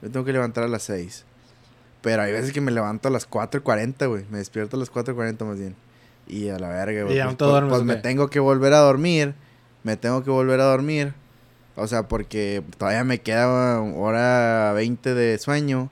[0.00, 1.24] Yo tengo que levantar a las 6.
[2.00, 4.24] Pero hay veces que me levanto a las 4.40, güey.
[4.30, 5.76] Me despierto a las 4.40 más bien.
[6.26, 7.14] Y a la verga, güey.
[7.14, 9.34] Y ya Pues, pues- pues ¿o me tengo que volver a dormir.
[9.84, 11.14] Me tengo que volver a dormir.
[11.76, 15.90] O sea, porque todavía me queda hora 20 de sueño.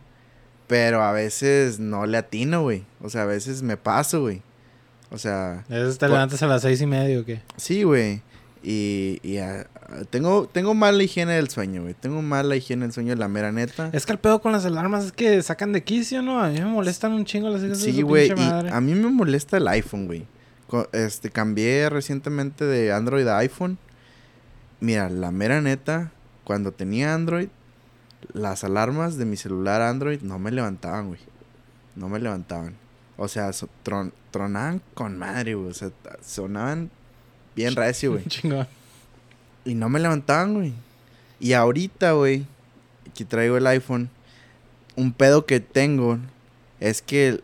[0.66, 2.84] Pero a veces no le atino, güey.
[3.02, 4.42] O sea, a veces me paso, güey.
[5.10, 7.40] O sea, veces te levantas a las seis y media o qué.
[7.56, 8.22] sí, güey.
[8.62, 9.66] Y, y ah,
[10.10, 11.94] tengo, tengo mala higiene del sueño, güey.
[11.94, 13.88] Tengo mala higiene del sueño, la mera neta.
[13.92, 16.40] Es que el pedo con las alarmas es que sacan de quicio, ¿no?
[16.40, 18.30] A mí me molestan un chingo las hijas Sí, güey.
[18.30, 20.26] a mí me molesta el iPhone, güey.
[20.92, 23.78] Este, cambié recientemente de Android a iPhone.
[24.78, 26.12] Mira, la mera neta,
[26.44, 27.48] cuando tenía Android,
[28.32, 31.20] las alarmas de mi celular Android no me levantaban, güey.
[31.96, 32.76] No me levantaban.
[33.22, 35.68] O sea, so- tron- tronaban con madre, güey.
[35.70, 35.90] O sea,
[36.22, 36.90] sonaban
[37.54, 38.24] bien recio, güey.
[38.28, 38.66] Chingón.
[39.66, 40.72] Y no me levantaban, güey.
[41.38, 42.46] Y ahorita, güey,
[43.14, 44.08] que traigo el iPhone,
[44.96, 46.18] un pedo que tengo
[46.80, 47.40] es que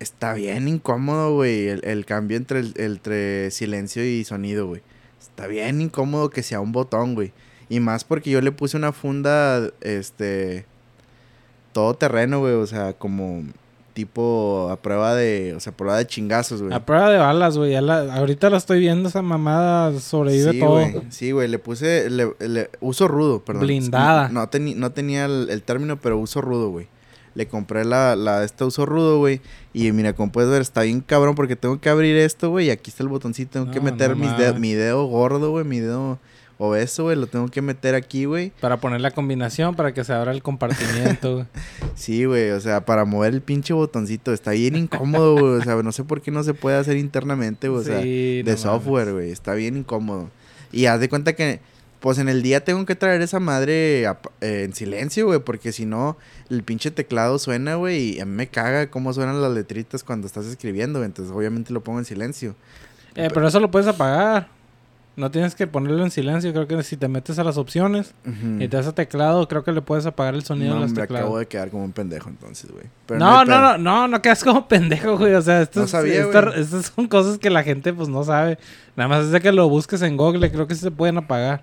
[0.00, 4.82] está bien incómodo, güey, el, el cambio entre, el, entre silencio y sonido, güey.
[5.20, 7.32] Está bien incómodo que sea un botón, güey.
[7.68, 10.64] Y más porque yo le puse una funda, este,
[11.72, 13.44] todo terreno, güey, o sea, como
[13.92, 16.72] tipo a prueba de, o sea, prueba de chingazos, güey.
[16.74, 17.78] A prueba de balas, güey.
[17.80, 20.86] la- ahorita la estoy viendo, esa mamada sobrevive sí, todo.
[21.10, 23.62] Sí, güey, le puse, le, le- uso rudo, perdón.
[23.62, 24.28] Blindada.
[24.28, 26.88] No, teni- no tenía el, el término, pero uso rudo, güey.
[27.34, 29.40] Le compré la, la, este uso rudo, güey.
[29.72, 32.66] Y mira, como puedes ver, está bien cabrón porque tengo que abrir esto, güey.
[32.66, 33.52] Y aquí está el botoncito.
[33.52, 35.64] Tengo que No, meter no mis mi dedo gordo, güey.
[35.64, 36.18] Mi dedo
[36.60, 37.16] obeso, güey.
[37.16, 38.52] Lo tengo que meter aquí, güey.
[38.60, 41.46] Para poner la combinación, para que se abra el compartimiento, güey.
[41.96, 42.50] Sí, güey.
[42.50, 44.32] O sea, para mover el pinche botoncito.
[44.32, 45.54] Está bien incómodo, güey.
[45.54, 47.80] O sea, no sé por qué no se puede hacer internamente, güey.
[47.80, 49.30] O sea, Sí, de no software, güey.
[49.30, 50.30] Está bien incómodo.
[50.72, 51.60] Y haz de cuenta que,
[51.98, 55.40] pues en el día tengo que traer esa madre eh, en silencio, güey.
[55.40, 56.16] Porque si no,
[56.50, 58.16] el pinche teclado suena, güey.
[58.16, 61.02] Y a mí me caga cómo suenan las letritas cuando estás escribiendo.
[61.04, 62.54] Entonces, obviamente lo pongo en silencio.
[63.14, 64.59] Eh, pero eso lo puedes apagar.
[65.16, 66.52] No tienes que ponerlo en silencio.
[66.52, 68.14] Creo que si te metes a las opciones
[68.58, 70.90] y te das a teclado, creo que le puedes apagar el sonido No, de los
[70.90, 71.24] hombre, teclados.
[71.26, 72.84] acabo de quedar como un pendejo entonces, güey.
[73.18, 75.34] No, no, no, no, no quedas como pendejo, güey.
[75.34, 76.60] O sea, esto No es- sabía, esta- güey.
[76.60, 78.58] estas son cosas que la gente pues no sabe.
[78.96, 81.62] Nada más es de que lo busques en Google, creo que sí se pueden apagar.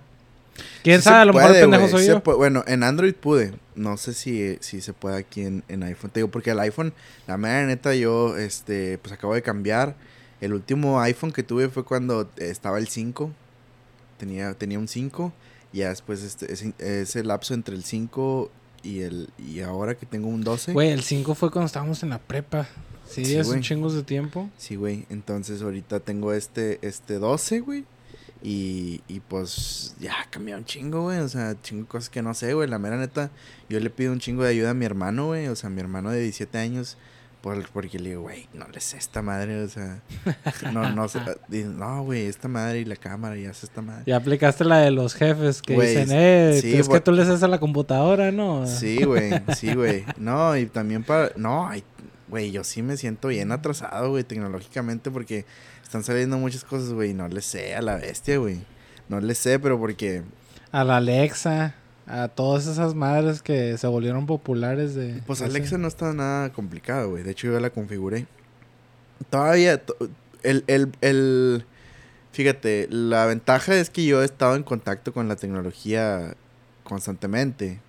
[0.82, 1.18] ¿Quién Sí sabe?
[1.20, 2.20] A lo mejor puede, el pendejo soy se yo.
[2.36, 3.54] Bueno, en Android pude.
[3.76, 6.10] No sé si, si se puede aquí en, en iPhone.
[6.10, 6.92] Te digo, porque el iPhone,
[7.28, 9.94] la mera neta, yo, este, pues acabo de cambiar.
[10.40, 13.30] El último iPhone que tuve fue cuando estaba el 5.
[14.18, 15.32] Tenía, tenía un 5.
[15.72, 18.50] Y ya después, este, ese, ese lapso entre el 5
[18.82, 20.72] y el y ahora que tengo un 12.
[20.72, 22.68] Güey, el 5 fue cuando estábamos en la prepa.
[23.06, 24.50] Sí, Sí, es un chingos de tiempo.
[24.58, 25.06] Sí, güey.
[25.08, 27.84] Entonces ahorita tengo este, este 12, güey.
[28.42, 31.18] Y, y pues ya cambió un chingo, güey.
[31.18, 32.68] O sea, chingo de cosas que no sé, güey.
[32.68, 33.30] La mera neta,
[33.68, 35.48] yo le pido un chingo de ayuda a mi hermano, güey.
[35.48, 36.96] O sea, mi hermano de 17 años.
[37.40, 39.62] Por, porque le digo, güey, no le sé esta madre.
[39.62, 40.00] O sea,
[40.72, 41.06] no, no
[41.48, 44.02] No, güey, esta madre y la cámara y hace esta madre.
[44.06, 47.12] Ya aplicaste la de los jefes que Güey, dicen, eh, sí, es por- que tú
[47.12, 48.66] le haces a la computadora, ¿no?
[48.66, 50.04] Sí, güey, sí, güey.
[50.16, 51.30] No, y también para...
[51.36, 51.70] No,
[52.28, 55.44] güey, yo sí me siento bien atrasado, güey, tecnológicamente porque
[55.82, 58.58] están saliendo muchas cosas, güey, y no le sé a la bestia, güey.
[59.08, 60.22] No le sé, pero porque...
[60.72, 61.74] A la Alexa,
[62.08, 65.22] a todas esas madres que se volvieron populares de...
[65.26, 67.22] Pues Alexa no está nada complicado, güey.
[67.22, 68.26] De hecho, yo la configuré.
[69.30, 69.84] Todavía...
[69.84, 69.96] to-
[70.42, 71.66] El, el, el...
[72.32, 76.34] Fíjate, la ventaja es que yo he estado en contacto con la tecnología
[76.84, 77.80] constantemente.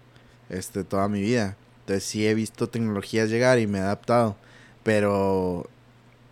[0.49, 1.55] Este, toda mi vida.
[1.81, 4.35] Entonces sí he visto tecnologías llegar y me he adaptado.
[4.83, 5.69] Pero...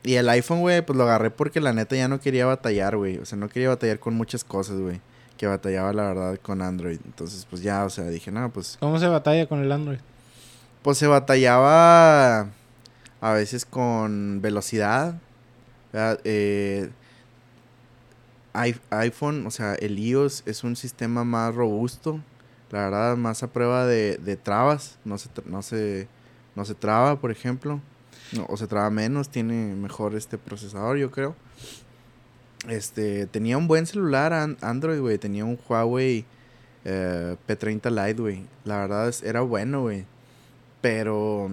[0.04, 3.17] Y el iPhone, güey, pues lo agarré porque la neta ya no quería batallar, güey.
[3.17, 5.02] O sea, no quería batallar con muchas cosas, güey.
[5.38, 7.00] Que batallaba, la verdad, con Android.
[7.06, 8.78] Entonces, pues ya, o sea, dije, no, pues...
[8.80, 10.00] ¿Cómo se batalla con el Android?
[10.82, 12.50] Pues se batallaba
[13.21, 15.15] a veces con velocidad.
[15.93, 16.89] Eh,
[18.89, 22.19] iPhone, o sea, el iOS es un sistema más robusto.
[22.71, 24.97] La verdad, más a prueba de, de trabas.
[25.06, 26.08] No se, no, se,
[26.56, 27.80] no se traba, por ejemplo.
[28.34, 29.30] No, o se traba menos.
[29.30, 31.36] Tiene mejor este procesador, yo creo.
[32.67, 35.17] Este, tenía un buen celular an- Android, güey.
[35.17, 36.26] Tenía un Huawei
[36.86, 38.43] eh, P30 Lite, güey.
[38.65, 40.06] La verdad es, era bueno, güey.
[40.82, 41.52] Pero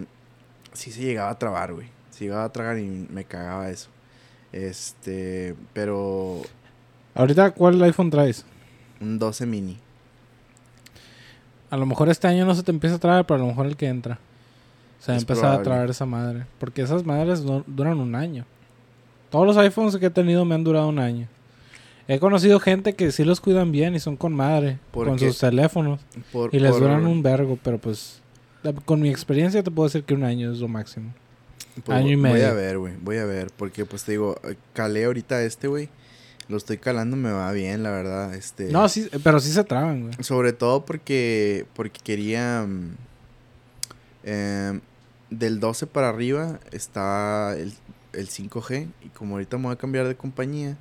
[0.73, 1.89] sí se llegaba a trabar, güey.
[2.11, 3.89] Se llegaba a tragar y me cagaba eso.
[4.53, 6.43] Este, pero
[7.15, 8.45] Ahorita, ¿cuál iPhone traes?
[9.01, 9.79] un 12 mini.
[11.71, 13.67] A lo mejor este año no se te empieza a traer, pero a lo mejor
[13.67, 14.19] el que entra.
[15.01, 16.47] Se va a empezar a traer esa madre.
[16.59, 18.47] Porque esas madres no- duran un año.
[19.35, 21.27] Todos los iPhones que he tenido me han durado un año.
[22.07, 24.79] He conocido gente que sí los cuidan bien y son con madre.
[24.93, 25.27] ¿Por con qué?
[25.27, 26.01] sus teléfonos.
[26.33, 28.21] Por- Y les por- duran un vergo, pero pues...
[28.85, 31.13] Con mi experiencia te puedo decir que un año es lo máximo.
[31.85, 32.49] pues, año y Voy medio.
[32.49, 32.95] a ver, güey.
[33.03, 33.49] Voy a ver.
[33.57, 35.89] Porque, pues te digo, eh, calé ahorita este, güey.
[36.49, 38.35] Lo estoy calando, me va bien, la verdad.
[38.35, 40.15] Este, No, sí, pero sí se traban, güey.
[40.21, 42.65] Sobre todo porque, porque quería...
[42.69, 42.91] mm,
[44.25, 44.81] em,
[45.31, 47.73] del 12 para arriba está el,
[48.17, 48.89] el 5G.
[49.05, 50.77] Y como ahorita me voy a cambiar de compañía,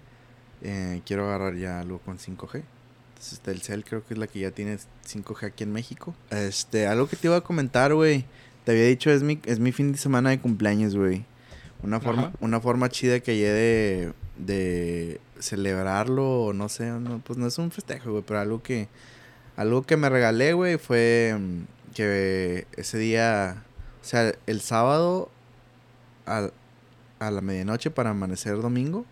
[0.61, 2.63] eh, quiero agarrar ya algo con 5G.
[3.09, 6.13] Entonces Telcel creo que es la que ya tiene 5G aquí en México.
[6.29, 8.25] Este, algo que te iba a comentar, güey.
[8.65, 11.25] Te había dicho, es mi, es mi fin de semana de cumpleaños, güey.
[11.81, 12.33] Una forma, Ajá.
[12.39, 17.57] una forma chida que hallé de, de celebrarlo, o no sé, no, pues no es
[17.57, 18.87] un festejo, güey, pero algo que,
[19.57, 23.63] algo que me regalé, güey, fue mm, que ese día,
[24.01, 25.29] o sea, el sábado
[26.25, 26.49] a,
[27.27, 29.05] a la medianoche para amanecer domingo,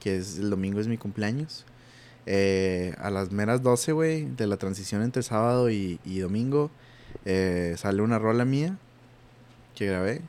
[0.00, 1.64] que es el domingo es mi cumpleaños,
[2.26, 6.70] eh, a las meras 12, güey, de la transición entre sábado y, y domingo,
[7.24, 8.76] eh, sale una rola mía
[9.74, 10.20] que grabé,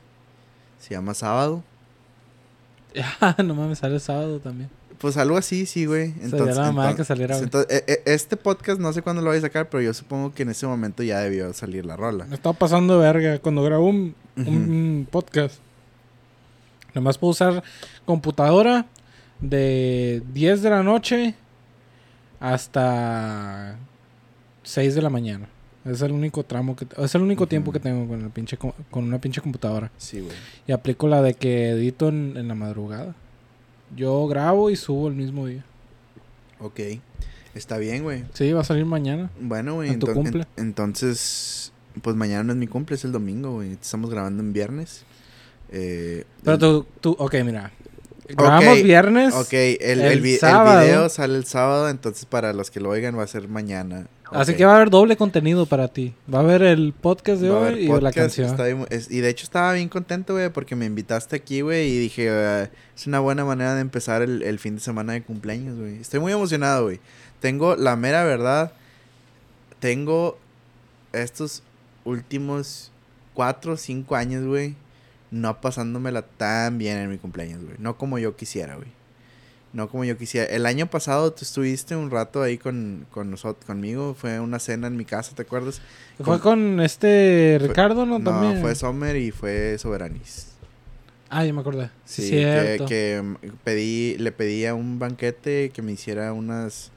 [0.78, 1.62] se llama Sábado.
[2.94, 4.70] Ya, no mames, sale el sábado también.
[4.98, 6.12] Pues algo así, sí, güey.
[6.28, 9.30] Sería la mamada enton- que saliera entonces, eh, eh, este podcast no sé cuándo lo
[9.30, 12.26] voy a sacar, pero yo supongo que en ese momento ya debió salir la rola.
[12.26, 15.56] Me estaba pasando de verga cuando grabo un podcast.
[16.94, 17.62] Nomás puedo usar
[18.04, 18.86] computadora
[19.40, 21.34] de 10 de la noche
[22.40, 23.76] hasta
[24.62, 25.48] 6 de la mañana.
[25.84, 28.74] Es el único tramo que es el único tiempo que tengo con el pinche co-
[28.90, 30.36] con una pinche computadora Sí, güey.
[30.66, 33.14] y aplico la de que edito en, en la madrugada.
[33.96, 35.64] Yo grabo y subo el mismo día.
[36.60, 36.80] Ok.
[37.54, 38.24] Está bien, güey.
[38.34, 39.30] Sí, va a salir mañana.
[39.40, 39.90] Bueno, güey.
[39.90, 40.46] ¿En tu ento- cumple?
[40.56, 41.72] en- entonces,
[42.02, 43.72] pues mañana no es mi cumple, es el domingo, güey.
[43.72, 45.04] Estamos grabando en viernes.
[45.70, 47.72] Eh, Pero el- tú, tú, ok, mira.
[48.28, 49.34] Grabamos viernes.
[49.34, 53.24] Ok, el, el el video sale el sábado, entonces para los que lo oigan va
[53.24, 54.06] a ser mañana.
[54.32, 56.14] Así que va a haber doble contenido para ti.
[56.32, 58.48] Va a haber el podcast de Va hoy y la canción.
[58.48, 61.88] está bien- es- y de hecho estaba bien contento, güey, porque me invitaste aquí, güey,
[61.88, 65.22] y dije, "Ah, es una buena manera de empezar el, el fin de semana de
[65.24, 65.96] cumpleaños, güey.
[66.00, 67.00] Estoy muy emocionado, güey.
[67.40, 68.72] Tengo la mera verdad,
[69.80, 70.38] tengo
[71.12, 71.64] estos
[72.04, 72.92] últimos
[73.34, 74.76] cuatro o cinco años, güey,
[75.30, 77.76] no pasándomela tan bien en mi cumpleaños, güey.
[77.78, 78.88] No como yo quisiera, güey.
[79.72, 80.46] No como yo quisiera.
[80.52, 84.14] El año pasado tú estuviste un rato ahí con, con nosotros, conmigo.
[84.14, 85.80] Fue una cena en mi casa, ¿te acuerdas?
[86.22, 88.18] Fue con este Ricardo, ¿no?
[88.18, 88.60] No, También.
[88.60, 90.48] fue Sommer y fue Soberanis.
[91.28, 91.90] Ah, ya me acordé.
[92.04, 92.86] Sí, Sí, que, cierto.
[92.86, 93.22] que,
[93.62, 96.90] pedí, le pedí a un banquete que me hiciera unas,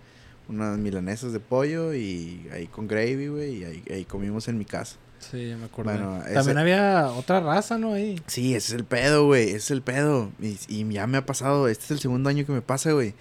[0.50, 4.66] unas milanesas de pollo y ahí con gravy, güey, y ahí, ahí comimos en mi
[4.66, 4.96] casa.
[5.32, 5.68] Sí, ya me.
[5.84, 7.94] Bueno, ese- También había otra raza, ¿no?
[7.94, 8.22] Ahí.
[8.28, 10.32] Sí, ese es el pedo, güey, ese es el pedo.
[10.42, 13.14] Y, y ya me ha pasado, este es el segundo año que me pasa, güey.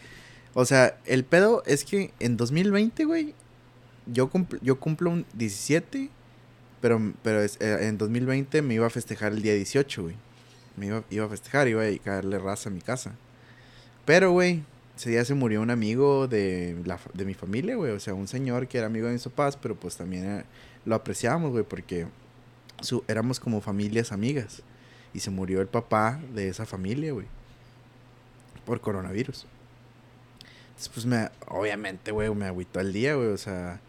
[0.54, 3.34] O sea, el pedo es que en 2020, güey,
[4.06, 6.10] yo, cumpl- yo cumplo un 17,
[6.80, 10.16] pero, pero es- eh, en 2020 me iba a festejar el día 18, güey.
[10.76, 13.12] Me iba, iba a festejar, iba a dedicarle raza a mi casa.
[14.04, 14.62] Pero, güey,
[14.96, 17.92] ese día se murió un amigo de, la, de mi familia, güey.
[17.92, 20.44] O sea, un señor que era amigo de mis papás, pero pues también era-
[20.84, 22.06] lo apreciábamos, güey, porque
[22.80, 24.62] su, éramos como familias amigas.
[25.14, 27.26] Y se murió el papá de esa familia, güey.
[28.64, 29.46] Por coronavirus.
[30.94, 33.28] Pues me, obviamente, güey, me agüitó el día, güey.
[33.28, 33.80] O sea,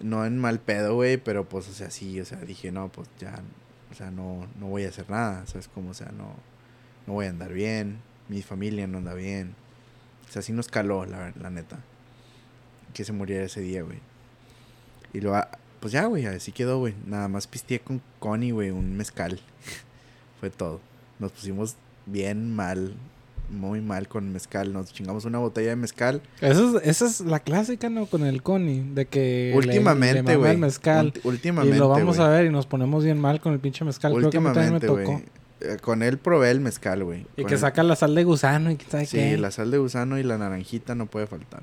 [0.00, 3.08] no en mal pedo, güey, pero pues, o sea, sí, o sea, dije, no, pues
[3.18, 3.40] ya,
[3.90, 5.68] o sea, no, no voy a hacer nada, ¿sabes?
[5.68, 6.34] Como, o sea, no,
[7.06, 9.54] no voy a andar bien, mi familia no anda bien.
[10.28, 11.80] O sea, sí nos caló, la, la neta.
[12.94, 13.98] Que se muriera ese día, güey.
[15.12, 15.34] Y lo,
[15.80, 16.94] pues ya, güey, así quedó, güey.
[17.06, 19.40] Nada más pisteé con Connie, güey, un mezcal.
[20.40, 20.80] Fue todo.
[21.18, 22.94] Nos pusimos bien mal,
[23.50, 24.72] muy mal con mezcal.
[24.72, 26.22] Nos chingamos una botella de mezcal.
[26.40, 28.06] Esa es, esa es la clásica, ¿no?
[28.06, 28.84] Con el Connie.
[28.94, 29.52] De que.
[29.54, 30.56] últimamente, güey.
[30.56, 31.12] mezcal.
[31.24, 31.76] Últimamente.
[31.76, 34.14] Y lo vamos a ver y nos ponemos bien mal con el pinche mezcal.
[34.14, 35.12] Creo que a mí también me Últimamente, tocó.
[35.18, 35.40] güey.
[35.62, 37.26] Eh, Con él probé el mezcal, güey.
[37.36, 39.36] Y Con que saca la sal de gusano y que sabe Sí, qué.
[39.36, 41.62] la sal de gusano y la naranjita no puede faltar.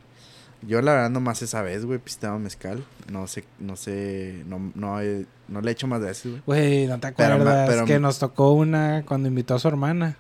[0.64, 2.84] Yo la verdad nomás esa vez, güey, pisteaba mezcal.
[3.12, 6.42] No sé, no sé, no, no, he- no le he hecho más veces, güey.
[6.46, 10.18] Güey, no te Pero acuerdas pero- que nos tocó una cuando invitó a su hermana.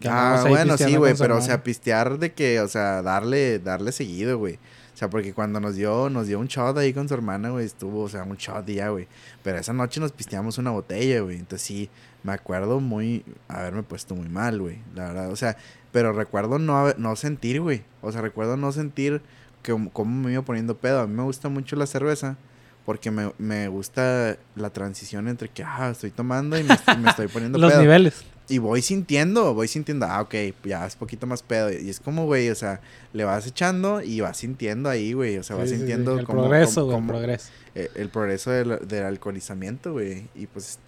[0.00, 3.92] Que Ah, bueno, sí, güey, pero o sea, pistear de que, o sea, darle, darle
[3.92, 4.54] seguido, güey.
[4.56, 7.64] O sea, porque cuando nos dio, nos dio un shot ahí con su hermana, güey,
[7.66, 9.08] estuvo, o sea, un shot ya, güey.
[9.42, 11.38] Pero esa noche nos pisteamos una botella, güey.
[11.38, 11.88] Entonces sí,
[12.24, 15.30] me acuerdo muy, haberme puesto muy mal, güey, la verdad.
[15.30, 15.56] O sea,
[15.92, 17.82] pero recuerdo no, no sentir, güey.
[18.00, 19.20] O sea, recuerdo no sentir
[19.62, 21.00] que, cómo me iba poniendo pedo.
[21.00, 22.36] A mí me gusta mucho la cerveza.
[22.84, 27.28] Porque me, me gusta la transición entre que, ah, estoy tomando y me, me estoy
[27.28, 27.82] poniendo Los pedo.
[27.82, 28.24] niveles.
[28.48, 31.70] Y voy sintiendo, voy sintiendo, ah, ok, ya es poquito más pedo.
[31.70, 32.80] Y es como, güey, o sea,
[33.12, 35.38] le vas echando y vas sintiendo ahí, güey.
[35.38, 37.50] O sea, vas Sí, sí, sí, sintiendo El cómo- progreso, güey, el progreso.
[37.76, 40.26] eh, el progreso del, del alcoholizamiento, güey.
[40.34, 40.80] Y pues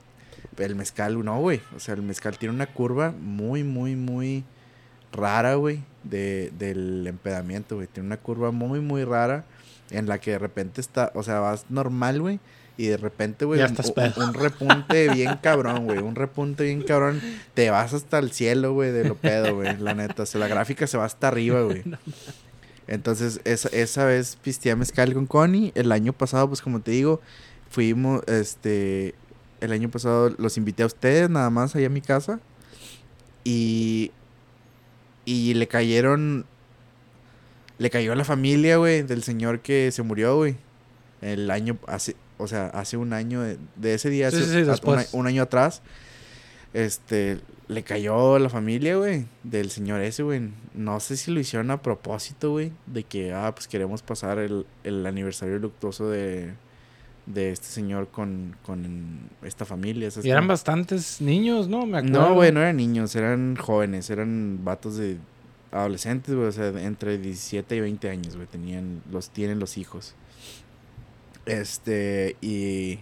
[0.58, 1.60] el mezcal, no, güey.
[1.76, 4.42] O sea, el mezcal tiene una curva muy, muy, muy
[5.14, 7.87] rara, güey, de, del empedamiento, güey.
[7.87, 9.44] Tiene una curva muy, muy rara
[9.90, 12.40] en la que de repente está, o sea, vas normal, güey.
[12.77, 13.77] Y de repente, güey, un,
[14.16, 15.98] un repunte bien cabrón, güey.
[15.98, 17.20] Un repunte bien cabrón.
[17.55, 19.77] Te vas hasta el cielo, güey, de lo pedo, güey.
[19.77, 20.24] La neta.
[20.24, 21.85] O sea, la gráfica se va hasta arriba, güey.
[22.88, 25.70] Entonces, esa, esa vez pisteé mezcal con Connie.
[25.77, 27.21] El año pasado, pues como te digo,
[27.71, 29.15] fuimos, este,
[29.60, 32.40] el año pasado los invité a ustedes nada más ahí a mi casa.
[33.44, 34.10] Y,
[35.25, 36.44] y le cayeron,
[37.79, 40.56] le cayó a la familia, güey, del señor que se murió, güey.
[41.22, 44.70] El año, hace, o sea, hace un año de, de ese día, Sí, hace- sí,
[44.83, 45.83] sí, un año atrás.
[46.72, 50.50] Este, le cayó a la familia, güey, del señor ese, güey.
[50.75, 54.66] No sé si lo hicieron a propósito, güey, de que, ah, pues queremos pasar el,
[54.83, 56.52] el aniversario luctuoso de,
[57.27, 60.08] de este señor con, con esta familia.
[60.22, 61.87] Y eran bastantes niños, ¿no?
[61.87, 62.20] Me acuerdo.
[62.20, 65.18] No, güey, no eran niños, eran jóvenes, eran vatos de
[65.72, 70.14] adolescentes, güey, o sea, entre 17 y 20 años, güey, tenían, los, tienen los hijos.
[71.46, 73.00] Este, y,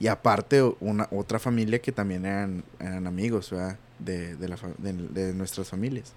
[0.00, 3.78] y aparte una, otra familia que también eran, eran amigos, ¿verdad?
[3.98, 6.14] De, de, la, de, de nuestras familias.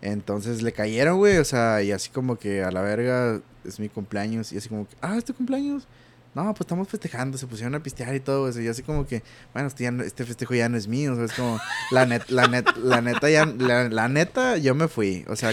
[0.00, 3.88] Entonces le cayeron, güey, o sea, y así como que a la verga es mi
[3.88, 5.86] cumpleaños, y así como que, ah, este cumpleaños,
[6.34, 8.60] no, pues estamos festejando, se pusieron a pistear y todo, eso.
[8.60, 9.22] Y así como que,
[9.52, 11.60] bueno, este, este festejo ya no es mío, o sea, es como,
[11.90, 15.26] la, net, la, net, la neta ya, la, neta, yo me fui.
[15.28, 15.52] O sea,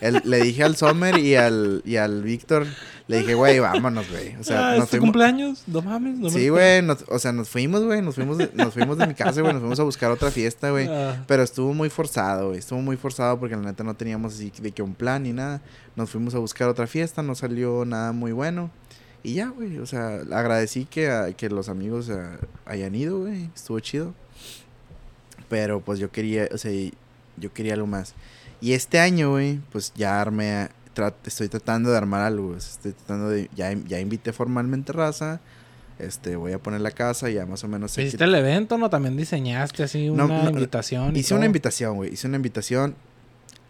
[0.00, 2.66] le dije al Sommer y al, y al Víctor,
[3.08, 4.36] le dije, güey, vámonos, güey.
[4.36, 5.64] O sea, ah, nos cumpleaños?
[5.66, 8.98] No mames, no Sí, güey, o sea, nos fuimos, güey, nos fuimos, de, nos fuimos
[8.98, 10.86] de mi casa, güey, nos fuimos a buscar otra fiesta, güey.
[10.88, 11.24] Ah.
[11.26, 14.70] Pero estuvo muy forzado, güey, estuvo muy forzado porque la neta no teníamos así de
[14.70, 15.60] que un plan ni nada.
[15.96, 18.70] Nos fuimos a buscar otra fiesta, no salió nada muy bueno.
[19.22, 23.78] Y ya, güey, o sea, agradecí que, que los amigos eh, hayan ido, güey, estuvo
[23.80, 24.14] chido.
[25.48, 26.72] Pero pues yo quería, o sea,
[27.36, 28.14] yo quería algo más.
[28.60, 30.68] Y este año, güey, pues ya armé,
[31.24, 35.40] estoy tratando de armar algo, estoy tratando de, ya, ya invité formalmente raza,
[35.98, 37.96] este, voy a poner la casa, ya más o menos...
[37.96, 38.90] ¿Hiciste el evento, no?
[38.90, 41.16] También diseñaste así una invitación.
[41.16, 42.96] hice una invitación, güey, hice una invitación.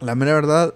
[0.01, 0.75] La mera verdad,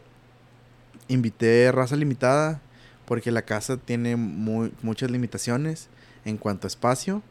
[1.09, 2.61] invité raza limitada,
[3.07, 5.89] porque la casa tiene muy, muchas limitaciones
[6.25, 7.23] en cuanto a espacio.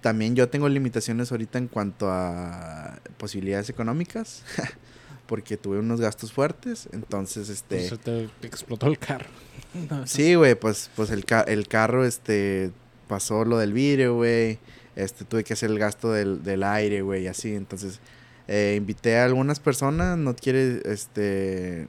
[0.00, 4.42] También yo tengo limitaciones ahorita en cuanto a posibilidades económicas,
[5.26, 7.88] porque tuve unos gastos fuertes, entonces este...
[7.88, 9.30] Se te explotó el carro.
[10.04, 12.70] sí, güey, pues, pues el, el carro, este,
[13.08, 14.58] pasó lo del vidrio, güey,
[14.94, 18.00] este, tuve que hacer el gasto del, del aire, güey, y así, entonces...
[18.46, 21.86] Eh, invité a algunas personas, no quiere, este,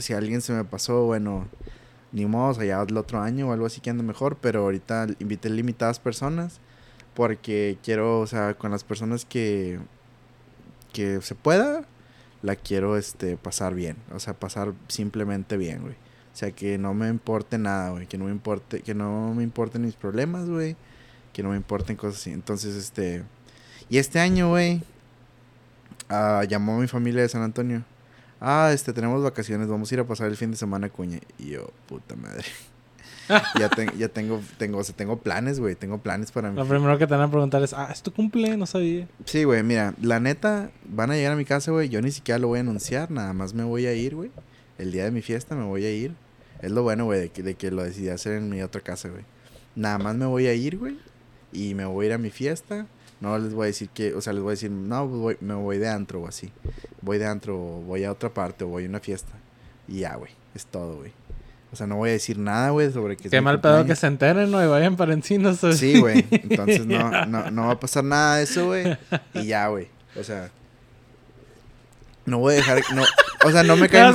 [0.00, 1.46] si alguien se me pasó, bueno,
[2.12, 5.50] ni modo, allá el otro año o algo así que ande mejor, pero ahorita invité
[5.50, 6.60] limitadas personas
[7.14, 9.78] porque quiero, o sea, con las personas que
[10.92, 11.84] que se pueda,
[12.42, 15.94] la quiero este pasar bien, o sea, pasar simplemente bien, güey.
[16.32, 19.42] O sea, que no me importe nada, güey, que no me importe que no me
[19.42, 20.76] importen mis problemas, güey,
[21.32, 22.30] que no me importen cosas así.
[22.30, 23.24] Entonces, este
[23.90, 24.82] y este año, güey,
[26.10, 27.84] uh, llamó a mi familia de San Antonio
[28.40, 31.20] ah, este, tenemos vacaciones, vamos a ir a pasar el fin de semana a Cuña.
[31.38, 32.44] Y yo, puta madre.
[33.58, 36.56] ya, ya tengo, tengo, o sea, tengo planes, güey, tengo planes para mí.
[36.56, 38.56] Lo primero que te van a preguntar es, ah, ¿es tu cumple?
[38.56, 39.06] No sabía.
[39.24, 42.38] Sí, güey, mira, la neta, van a llegar a mi casa, güey, yo ni siquiera
[42.38, 44.30] lo voy a anunciar, nada más me voy a ir, güey.
[44.78, 46.14] El día de mi fiesta me voy a ir.
[46.62, 49.08] Es lo bueno, güey, de que, de que lo decidí hacer en mi otra casa,
[49.08, 49.24] güey.
[49.74, 50.98] Nada más me voy a ir, güey,
[51.52, 52.86] y me voy a ir a mi fiesta
[53.20, 55.36] no les voy a decir que, o sea, les voy a decir, no, pues voy,
[55.40, 56.52] me voy de antro o así.
[57.00, 59.32] Voy de antro o voy a otra parte o voy a una fiesta.
[59.88, 60.32] Y ya, güey.
[60.54, 61.12] Es todo, güey.
[61.72, 63.28] O sea, no voy a decir nada, güey, sobre que...
[63.28, 64.62] Qué mal pedo que se enteren, ¿no?
[64.62, 65.54] Y vayan para encima.
[65.54, 66.24] Sí, güey.
[66.30, 68.96] Entonces no, no, no va a pasar nada de eso, güey.
[69.34, 69.88] Y ya, güey.
[70.16, 70.50] O sea...
[72.24, 72.82] No voy a dejar...
[72.94, 73.02] No,
[73.44, 74.12] o sea, no me cae...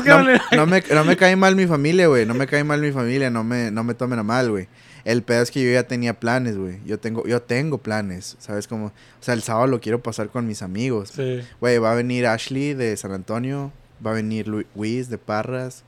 [0.56, 2.26] No, me, no me cae mal mi familia, güey.
[2.26, 3.30] No me cae mal mi familia.
[3.30, 4.68] No me, no me tomen a mal, güey.
[5.06, 6.80] El pedo es que yo ya tenía planes, güey.
[6.86, 8.68] Yo tengo, yo tengo planes, ¿sabes?
[8.68, 11.12] Como, o sea, el sábado lo quiero pasar con mis amigos.
[11.14, 11.42] Sí.
[11.60, 13.72] Güey, va a venir Ashley de San Antonio,
[14.06, 15.84] va a venir Luis de Parras.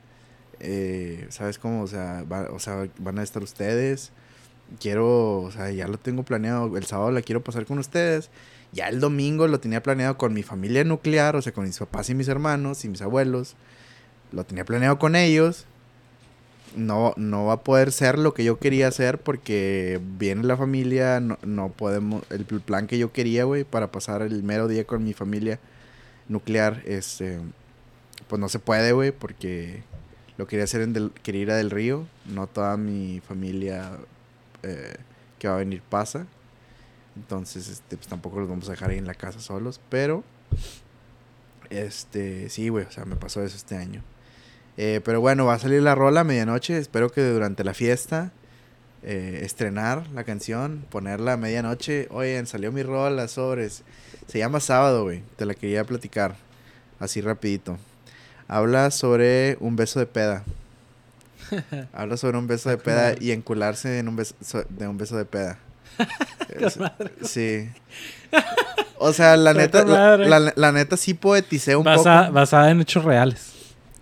[0.60, 1.84] Eh, ¿Sabes cómo?
[1.84, 4.12] O sea, o sea, van a estar ustedes.
[4.80, 6.76] Quiero, o sea, ya lo tengo planeado.
[6.78, 8.30] El sábado la quiero pasar con ustedes.
[8.74, 12.10] Ya el domingo lo tenía planeado con mi familia nuclear, o sea, con mis papás
[12.10, 13.56] y mis hermanos y mis abuelos.
[14.34, 15.66] Lo tenía planeado con ellos
[16.76, 21.20] no, no va a poder ser lo que yo quería hacer porque viene la familia,
[21.20, 25.04] no, no podemos, el plan que yo quería, güey, para pasar el mero día con
[25.04, 25.60] mi familia
[26.28, 27.40] nuclear, este,
[28.28, 29.84] pues no se puede, güey, porque
[30.38, 33.92] lo quería hacer en del, quería ir a Del Río, no toda mi familia
[34.64, 34.96] eh,
[35.40, 36.28] que va a venir pasa,
[37.16, 40.24] entonces, este, pues tampoco los vamos a dejar ahí en la casa solos, pero,
[41.70, 44.04] este, sí, güey, o sea, me pasó eso este año.
[44.78, 46.78] Eh, pero bueno, va a salir la rola a medianoche.
[46.78, 48.32] Espero que durante la fiesta
[49.04, 52.08] eh, estrenar la canción, ponerla a medianoche.
[52.12, 53.84] Oye, salió mi rola, sobres.
[54.28, 55.22] Se llama Sábado, güey.
[55.36, 56.36] Te la quería platicar.
[57.00, 57.78] Así rapidito.
[58.48, 60.44] Habla sobre un beso de peda.
[61.94, 65.26] Habla sobre un beso de peda y encularse en un beso de un beso de
[65.26, 65.60] peda.
[67.24, 67.70] sí.
[68.98, 72.04] O sea, la neta, la, neta sí poeticé un poco.
[72.04, 73.55] Basada en hechos reales.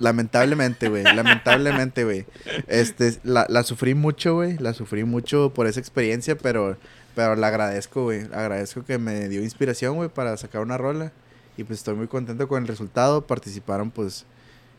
[0.04, 1.04] Lamentablemente, güey.
[1.04, 2.26] Lamentablemente, güey.
[2.68, 4.58] Este, la, la sufrí mucho, güey.
[4.58, 6.76] La sufrí mucho por esa experiencia, pero,
[7.16, 8.24] pero la agradezco, güey.
[8.34, 11.14] Agradezco que me dio inspiración, güey, para sacar una rola.
[11.56, 13.26] Y pues estoy muy contento con el resultado.
[13.26, 14.26] Participaron, pues,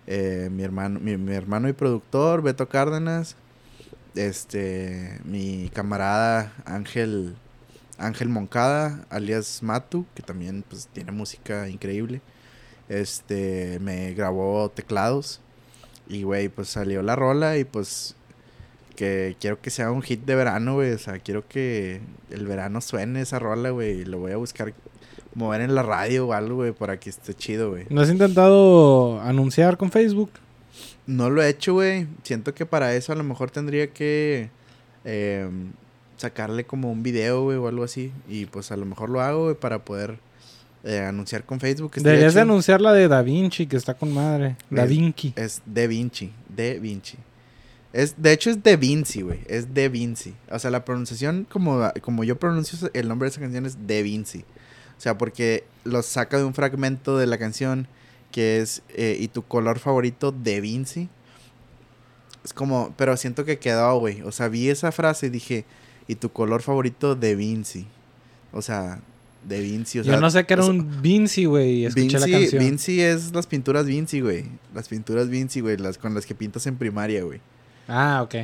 [0.07, 3.37] eh, mi, hermano, mi, hermano y productor, Beto Cárdenas.
[4.15, 7.35] Este, mi camarada Ángel,
[7.97, 12.21] Ángel Moncada, alias Matu, que también pues tiene música increíble.
[12.89, 15.41] Este, me grabó teclados.
[16.09, 18.15] Y, güey, pues salió la rola y pues
[18.95, 20.93] que quiero que sea un hit de verano, güey.
[20.93, 24.01] O sea, quiero que el verano suene esa rola, güey.
[24.01, 24.75] Y lo voy a buscar
[25.35, 27.87] mover en la radio o algo, güey, para que esté chido, güey.
[27.91, 30.31] ¿No has intentado anunciar con Facebook?
[31.07, 32.07] No lo he hecho, güey.
[32.23, 34.51] Siento que para eso a lo mejor tendría que
[35.05, 35.49] eh,
[36.17, 38.13] sacarle como un video, güey, o algo así.
[38.29, 40.19] Y pues a lo mejor lo hago, güey, para poder
[40.85, 41.93] eh, anunciar con Facebook.
[41.95, 44.57] Deberías de anunciar la de Da Vinci, que está con madre.
[44.71, 45.33] Da Vinci.
[45.37, 46.31] Es De Vinci.
[46.49, 47.17] De Vinci.
[47.93, 49.41] Es, de hecho es De Vinci, güey.
[49.47, 50.35] Es De Vinci.
[50.51, 54.03] O sea, la pronunciación, como, como yo pronuncio el nombre de esa canción, es De
[54.03, 54.45] Vinci.
[54.99, 57.89] O sea, porque lo saca de un fragmento de la canción
[58.35, 61.09] que es eh, ¿Y tu color favorito de Vinci?
[62.45, 64.23] Es como, pero siento que quedó, güey.
[64.23, 65.65] O sea, vi esa frase y dije,
[66.09, 67.87] ¿y tu color favorito de Vinci?
[68.53, 69.01] O sea,
[69.47, 70.01] de Vinci.
[70.01, 72.65] O sea, Yo no sé qué era un Vinci, güey, escuché la Vinci, canción.
[72.65, 74.45] Vinci es las pinturas Vinci, güey.
[74.75, 75.77] Las pinturas Vinci, güey.
[75.77, 77.41] Las con las que pintas en primaria, güey.
[77.89, 78.35] Ah, ok.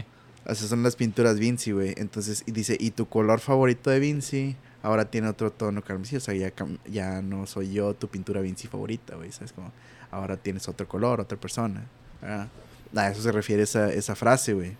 [0.46, 1.94] Esas son las pinturas Vinci, güey.
[1.96, 4.56] Entonces, y dice, ¿y tu color favorito de Vinci?
[4.82, 6.16] Ahora tiene otro tono carmesí.
[6.16, 6.52] O sea, ya,
[6.90, 9.32] ya no soy yo tu pintura Vinci favorita, güey.
[9.32, 9.52] ¿Sabes?
[9.52, 9.72] Como,
[10.10, 11.86] ahora tienes otro color, otra persona.
[12.20, 12.48] ¿verdad?
[12.94, 14.76] A eso se refiere esa, esa frase, güey.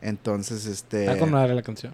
[0.00, 1.04] Entonces, este...
[1.04, 1.92] Está con madre la canción.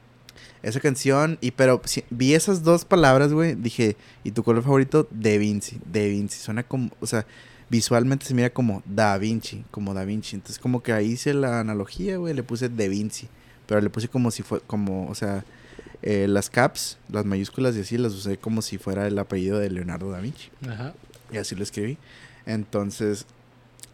[0.67, 5.07] Esa canción, y pero si- vi esas dos palabras, güey, dije, ¿y tu color favorito?
[5.11, 6.39] De Vinci, De Vinci.
[6.39, 7.25] Suena como, o sea,
[7.71, 10.35] visualmente se mira como Da Vinci, como Da Vinci.
[10.37, 13.29] Entonces como que ahí hice la analogía, güey, le puse De Vinci.
[13.67, 15.45] Pero le puse como si fue, como, o sea,
[16.03, 19.71] eh, las caps, las mayúsculas y así las usé como si fuera el apellido de
[19.71, 20.51] Leonardo da Vinci.
[20.69, 20.95] Ajá.
[21.33, 21.97] Y así lo escribí.
[22.45, 23.27] Entonces,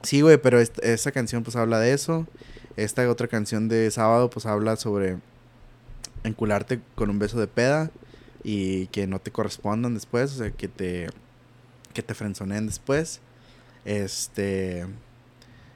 [0.02, 2.26] sí, güey, pero est- esta canción pues habla de eso.
[2.76, 5.18] Esta otra canción de sábado pues habla sobre
[6.24, 7.90] encularte con un beso de peda
[8.44, 11.08] y que no te correspondan después, o sea, que te
[11.94, 13.20] que te frenzoneen después.
[13.84, 14.86] Este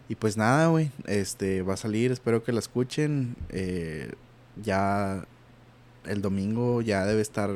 [0.08, 3.36] y pues nada, güey, este va a salir, espero que la escuchen.
[3.50, 4.12] eh,
[4.62, 5.26] ya
[6.06, 7.50] el domingo ya debe estar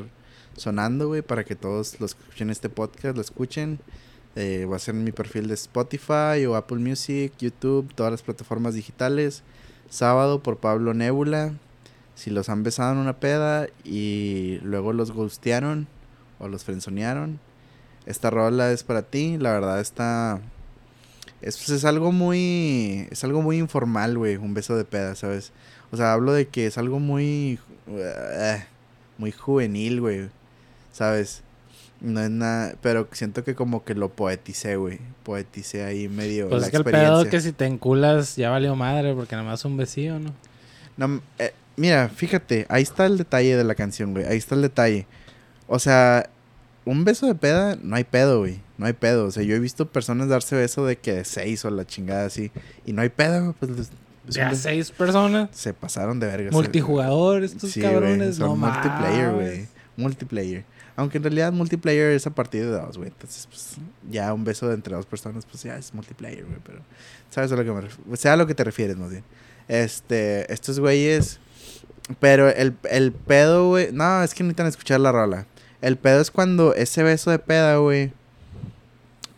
[0.57, 3.81] sonando, güey, para que todos los que escuchen este podcast lo escuchen.
[4.37, 8.23] Eh, va a ser en mi perfil de Spotify o Apple Music, YouTube, todas las
[8.23, 9.43] plataformas digitales.
[9.89, 11.55] Sábado por Pablo Nebula.
[12.15, 15.89] Si los han besado en una peda y luego los ghostearon
[16.39, 17.41] o los frenzonearon,
[18.07, 19.37] esta rola es para ti.
[19.39, 20.41] La verdad está...
[21.41, 23.09] Es, pues, es algo muy...
[23.11, 25.53] Es algo muy informal, güey, un beso de peda, ¿sabes?
[25.91, 27.59] O sea, hablo de que es algo muy...
[29.17, 30.29] muy juvenil, güey.
[30.93, 31.43] ¿Sabes?
[32.01, 32.75] No es nada...
[32.83, 34.99] Pero siento que como que lo poeticé, güey.
[35.23, 38.77] Poeticé ahí medio Pues la es que el pedo que si te enculas ya valió
[38.77, 40.33] madre porque nada más un besillo, ¿no?
[40.97, 44.25] No, eh, mira, fíjate, ahí está el detalle de la canción, güey.
[44.27, 45.07] Ahí está el detalle.
[45.67, 46.29] O sea,
[46.85, 48.61] un beso de peda, no hay pedo, güey.
[48.79, 49.27] No hay pedo.
[49.27, 52.27] O sea, yo he visto personas darse beso de que de seis o la chingada
[52.27, 52.51] así.
[52.87, 53.55] Y no hay pedo.
[53.59, 53.91] Pues les-
[54.29, 55.51] Ya seis personas.
[55.53, 56.51] se pasaron de verga.
[56.51, 58.37] Multijugador, estos Sí, cabrones.
[58.37, 59.67] son no multiplayer, güey.
[59.97, 60.65] Multiplayer.
[60.97, 63.09] Aunque en realidad multiplayer es a partir de dos, güey.
[63.09, 63.77] Entonces, pues,
[64.11, 66.59] ya un beso de entre dos personas, pues ya es multiplayer, güey.
[66.65, 66.81] Pero,
[67.31, 68.17] ¿sabes a lo que me refiero?
[68.17, 69.25] Sea a lo que te refieres, más bien.
[69.69, 71.39] Este, estos güeyes.
[72.19, 73.93] Pero el, el pedo, güey.
[73.93, 75.47] No, es que necesitan escuchar la rola.
[75.81, 78.13] El pedo es cuando ese beso de peda, güey,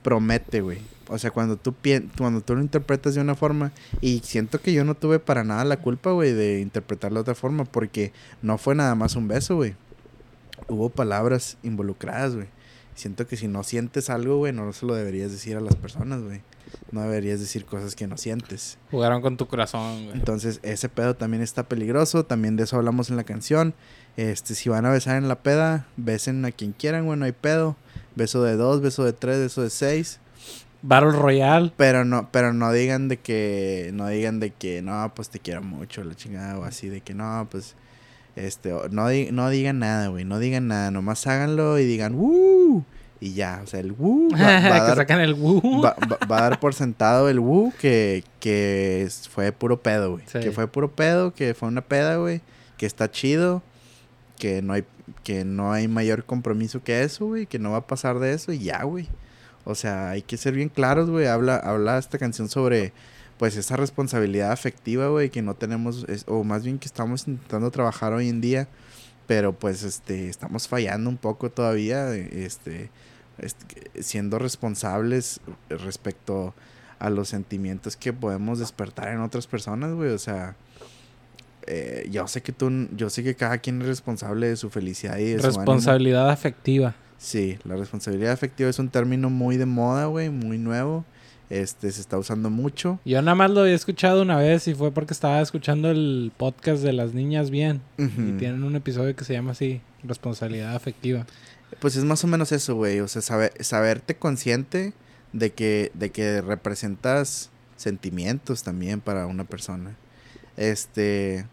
[0.03, 0.79] promete, güey.
[1.09, 1.75] O sea, cuando tú,
[2.17, 3.73] cuando tú lo interpretas de una forma.
[4.01, 7.35] Y siento que yo no tuve para nada la culpa, güey, de interpretarlo de otra
[7.35, 7.65] forma.
[7.65, 9.75] Porque no fue nada más un beso, güey.
[10.69, 12.47] Hubo palabras involucradas, güey.
[12.95, 16.23] Siento que si no sientes algo, güey, no se lo deberías decir a las personas,
[16.23, 16.41] güey.
[16.91, 18.79] No deberías decir cosas que no sientes.
[18.91, 20.17] Jugaron con tu corazón, güey.
[20.17, 22.25] Entonces, ese pedo también está peligroso.
[22.25, 23.75] También de eso hablamos en la canción.
[24.17, 27.33] Este, si van a besar en la peda, besen a quien quieran, güey, no hay
[27.33, 27.77] pedo.
[28.15, 30.21] Beso de dos, beso de tres, beso de seis.
[30.83, 31.73] Battle Royale.
[31.77, 35.63] Pero no, pero no digan de que, no digan de que, no, pues te quiero
[35.63, 37.77] mucho, la chingada, o así, de que no, pues,
[38.35, 42.85] este, no, di- no digan nada, güey, no digan nada, nomás háganlo y digan, ¡woo!
[43.25, 44.31] Y ya, o sea, el ¡woo!
[44.33, 45.81] Va, va a que dar, sacan el woo.
[45.81, 47.73] va- va- va a dar por sentado el ¡woo!
[47.81, 50.25] que, que fue puro pedo, güey.
[50.27, 50.41] Sí.
[50.41, 52.41] Que fue puro pedo, que fue una peda, güey,
[52.79, 53.63] que está chido,
[54.41, 54.83] que no hay,
[55.23, 58.53] que no hay mayor compromiso que eso, güey, que no va a pasar de eso
[58.53, 59.07] y ya, güey.
[59.65, 61.27] O sea, hay que ser bien claros, güey.
[61.29, 62.93] Habla, habla esta canción sobre,
[63.39, 67.71] pues, esa responsabilidad afectiva, güey, que no tenemos, es- o más bien que estamos intentando
[67.71, 68.67] trabajar hoy en día,
[69.29, 72.91] pero pues, este, estamos fallando un poco todavía, este,
[74.01, 76.55] siendo responsables respecto
[76.99, 80.11] a los sentimientos que podemos despertar en otras personas, güey.
[80.11, 80.57] O sea,
[81.67, 85.19] eh, yo sé que tú, yo sé que cada quien es responsable de su felicidad
[85.19, 85.47] y de su.
[85.47, 86.95] Responsabilidad afectiva.
[87.19, 91.05] Sí, la responsabilidad afectiva es un término muy de moda, güey, muy nuevo.
[91.51, 92.99] Este se está usando mucho.
[93.05, 96.83] Yo nada más lo había escuchado una vez y fue porque estaba escuchando el podcast
[96.83, 97.83] de las niñas bien.
[97.99, 101.27] Y tienen un episodio que se llama así, responsabilidad afectiva.
[101.81, 103.01] Pues es más o menos eso, güey.
[103.01, 104.93] O sea, saber, saberte consciente
[105.33, 109.97] de que, de que representas sentimientos también para una persona.
[110.57, 111.47] Este.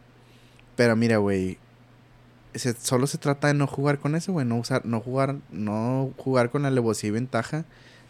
[0.76, 1.58] Pero mira, güey.
[2.82, 4.46] solo se trata de no jugar con eso, güey.
[4.46, 7.66] No usar, no jugar, no jugar con la alevosía y ventaja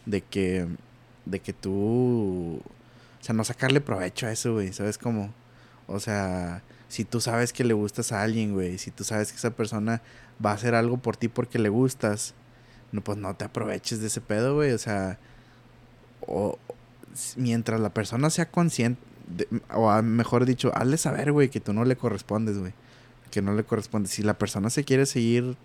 [0.05, 0.67] de que.
[1.25, 2.61] De que tú.
[3.19, 4.73] O sea, no sacarle provecho a eso, güey.
[4.73, 5.33] ¿Sabes cómo?
[5.87, 8.77] O sea, si tú sabes que le gustas a alguien, güey.
[8.79, 10.01] Si tú sabes que esa persona
[10.43, 12.33] va a hacer algo por ti porque le gustas,
[12.91, 14.71] no, pues no te aproveches de ese pedo, güey.
[14.71, 15.19] O sea,
[16.21, 16.57] o,
[17.37, 19.01] mientras la persona sea consciente,
[19.73, 22.73] o mejor dicho, hazle saber, güey, que tú no le correspondes, güey.
[23.29, 24.09] Que no le corresponde.
[24.09, 25.57] Si la persona se quiere seguir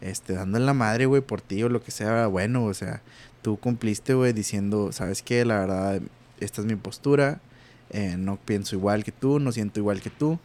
[0.00, 3.02] este, dando en la madre, güey, por ti o lo que sea, bueno, o sea,
[3.42, 5.44] tú cumpliste, güey, diciendo, ¿sabes qué?
[5.44, 6.00] La verdad,
[6.40, 7.40] esta es mi postura.
[7.90, 10.38] Eh, no pienso igual que tú, no siento igual que tú.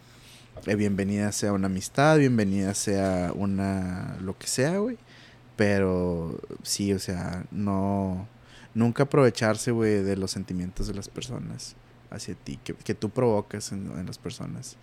[0.66, 4.98] Eh, bienvenida sea una amistad, bienvenida sea una lo que sea, güey.
[5.56, 8.28] Pero sí, o sea, no
[8.74, 11.76] nunca aprovecharse, güey, de los sentimientos de las personas
[12.10, 14.78] hacia ti, que, que tú provocas en, en las personas.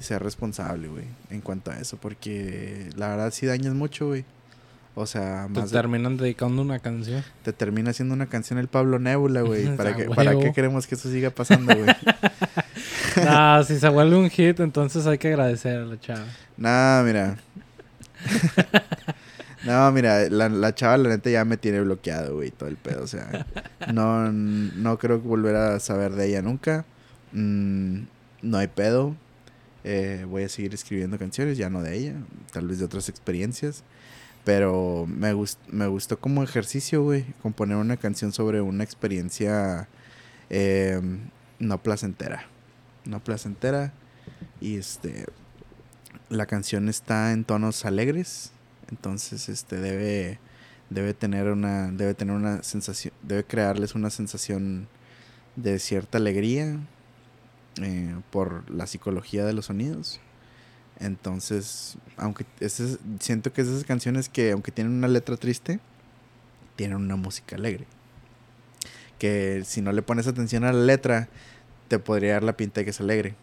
[0.00, 4.24] Ser responsable, güey, en cuanto a eso, porque la verdad sí dañas mucho, güey.
[5.00, 7.22] O sea, Te más de- terminan dedicando una canción.
[7.44, 9.66] te termina haciendo una canción el Pablo Nebula, güey.
[9.76, 11.88] ¿Para, A qué, ¿Para qué queremos que eso siga pasando, güey?
[13.24, 16.24] no, si se vuelve un hit, entonces hay que agradecer a la chava.
[16.56, 17.36] No, mira.
[19.64, 23.02] no, mira, la, la chava la neta ya me tiene bloqueado, güey, todo el pedo.
[23.02, 23.46] O sea,
[23.92, 26.84] no, no creo volver a saber de ella nunca.
[27.32, 28.00] Mm,
[28.42, 29.14] no hay pedo.
[29.84, 32.14] Eh, voy a seguir escribiendo canciones, ya no de ella,
[32.52, 33.84] tal vez de otras experiencias.
[34.44, 39.88] Pero me, gust- me gustó como ejercicio, güey, componer una canción sobre una experiencia
[40.50, 41.00] eh,
[41.58, 42.46] no placentera.
[43.04, 43.92] No placentera.
[44.60, 45.26] Y este,
[46.30, 48.52] la canción está en tonos alegres,
[48.90, 50.38] entonces este debe
[50.90, 54.88] debe tener una debe tener una sensación, debe crearles una sensación
[55.56, 56.78] de cierta alegría
[57.82, 60.20] eh, por la psicología de los sonidos.
[61.00, 62.44] Entonces, aunque
[63.20, 65.78] siento que es esas canciones que aunque tienen una letra triste,
[66.76, 67.86] tienen una música alegre.
[69.18, 71.28] Que si no le pones atención a la letra,
[71.88, 73.34] te podría dar la pinta de que es alegre.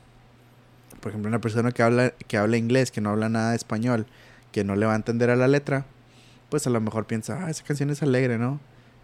[1.01, 4.05] Por ejemplo, una persona que habla, que habla inglés, que no habla nada de español,
[4.51, 5.85] que no le va a entender a la letra,
[6.49, 8.59] pues a lo mejor piensa, ah, esa canción es alegre, ¿no?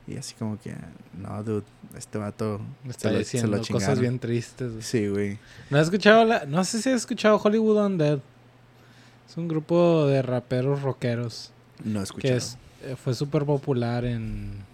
[0.07, 0.73] Y así como que,
[1.17, 1.63] no, dude,
[1.97, 3.99] este vato Está se lo- se diciendo lo cosas chingaron".
[3.99, 4.71] bien tristes.
[4.71, 4.81] güey.
[4.83, 5.39] Sí, güey.
[5.69, 8.19] No he escuchado la- no sé si he escuchado Hollywood Undead.
[9.31, 11.53] Es un grupo de raperos rockeros
[11.85, 12.33] No he escuchado.
[12.33, 14.69] que es, eh, fue súper popular en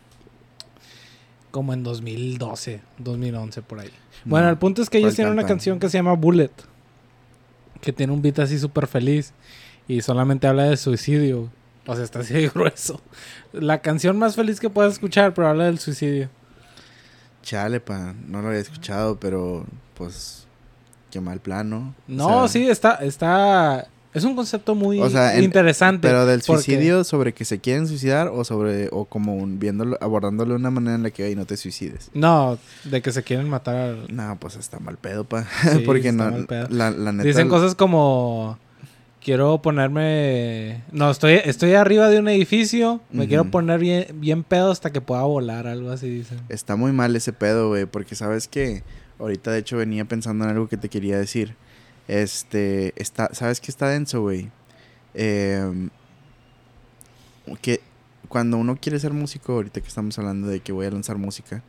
[1.51, 3.91] como en 2012, 2011 por ahí.
[4.25, 4.31] No.
[4.31, 6.49] Bueno, el punto es que ellos ¿Cuál tienen una canción que se llama Bullet,
[7.81, 9.31] que tiene un beat así súper feliz
[9.87, 11.51] y solamente habla de suicidio.
[11.85, 12.99] O sea, está así de grueso.
[13.53, 16.29] La canción más feliz que puedas escuchar, pero habla del suicidio.
[17.43, 20.47] Chale, pa, no lo había escuchado, pero pues
[21.11, 21.93] qué mal plano.
[22.07, 23.87] O No, sea, sí, está, está,
[24.17, 26.07] es un concepto muy O sea, en- interesante.
[26.07, 29.97] Pero del porque- suicidio sobre que se quieren suicidar o sobre o como un, viéndolo
[30.01, 32.09] abordándolo de una manera en la que "Ay, no te suicides.
[32.13, 33.95] No, de que se quieren matar.
[34.09, 35.45] No, pues está mal pedo, pa.
[35.71, 36.67] Sí, Porque está no mal pedo.
[36.69, 38.57] la, la neta Dicen cosas como
[39.23, 44.71] quiero ponerme no, estoy estoy arriba de un edificio, me quiero poner bien bien pedo
[44.71, 46.39] hasta que pueda volar, algo así dicen.
[46.49, 48.83] está muy mal ese pedo, güey, porque sabes que
[49.19, 51.55] ahorita de hecho venía pensando en algo que te quería decir.
[52.07, 54.49] Este, está, ¿sabes qué está denso, güey?
[55.13, 55.89] Em,
[57.61, 57.81] que
[58.29, 61.63] cuando uno quiere ser músico, ahorita que estamos hablando de que voy a lanzar música,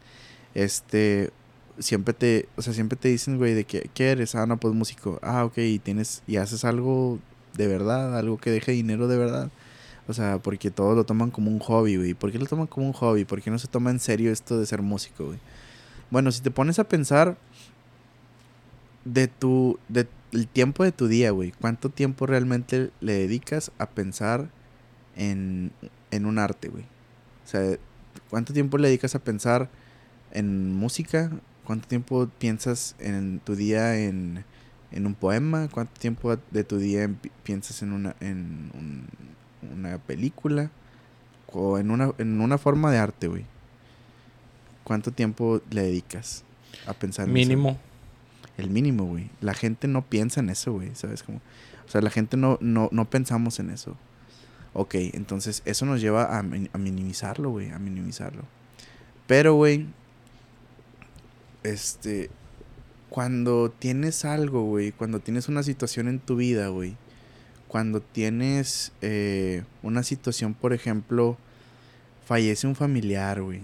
[0.54, 1.30] este,
[1.78, 4.34] siempre te, o sea, siempre te dicen, güey, de que, ¿qué eres?
[4.34, 5.18] Ah, no, pues músico.
[5.22, 7.18] Ah, ok, y tienes, y haces algo
[7.54, 9.50] de verdad, algo que deje dinero de verdad.
[10.08, 12.14] O sea, porque todos lo toman como un hobby, güey.
[12.14, 13.24] ¿Por qué lo toman como un hobby?
[13.24, 15.38] ¿Por qué no se toma en serio esto de ser músico, güey?
[16.10, 17.36] Bueno, si te pones a pensar
[19.12, 23.86] de tu, de el tiempo de tu día, güey, ¿cuánto tiempo realmente le dedicas a
[23.88, 24.50] pensar
[25.16, 25.72] en,
[26.10, 26.84] en un arte, güey?
[26.84, 27.62] O sea,
[28.28, 29.70] ¿cuánto tiempo le dedicas a pensar
[30.32, 31.30] en música?
[31.64, 34.44] ¿Cuánto tiempo piensas en tu día en,
[34.92, 35.68] en un poema?
[35.72, 39.06] ¿Cuánto tiempo de tu día en- pi- piensas en una, en un-
[39.78, 40.70] una película?
[41.50, 43.46] O en una, en una forma de arte, güey.
[44.84, 46.44] ¿Cuánto tiempo le dedicas
[46.86, 47.48] a pensar en eso?
[48.58, 49.30] El mínimo, güey.
[49.40, 51.22] La gente no piensa en eso, güey, ¿sabes?
[51.22, 53.96] Como, o sea, la gente no, no, no pensamos en eso.
[54.74, 58.42] Ok, entonces eso nos lleva a, a minimizarlo, güey, a minimizarlo.
[59.26, 59.86] Pero, güey,
[61.62, 62.30] este,
[63.08, 66.96] cuando tienes algo, güey, cuando tienes una situación en tu vida, güey,
[67.66, 71.36] cuando tienes eh, una situación, por ejemplo,
[72.26, 73.60] fallece un familiar, güey,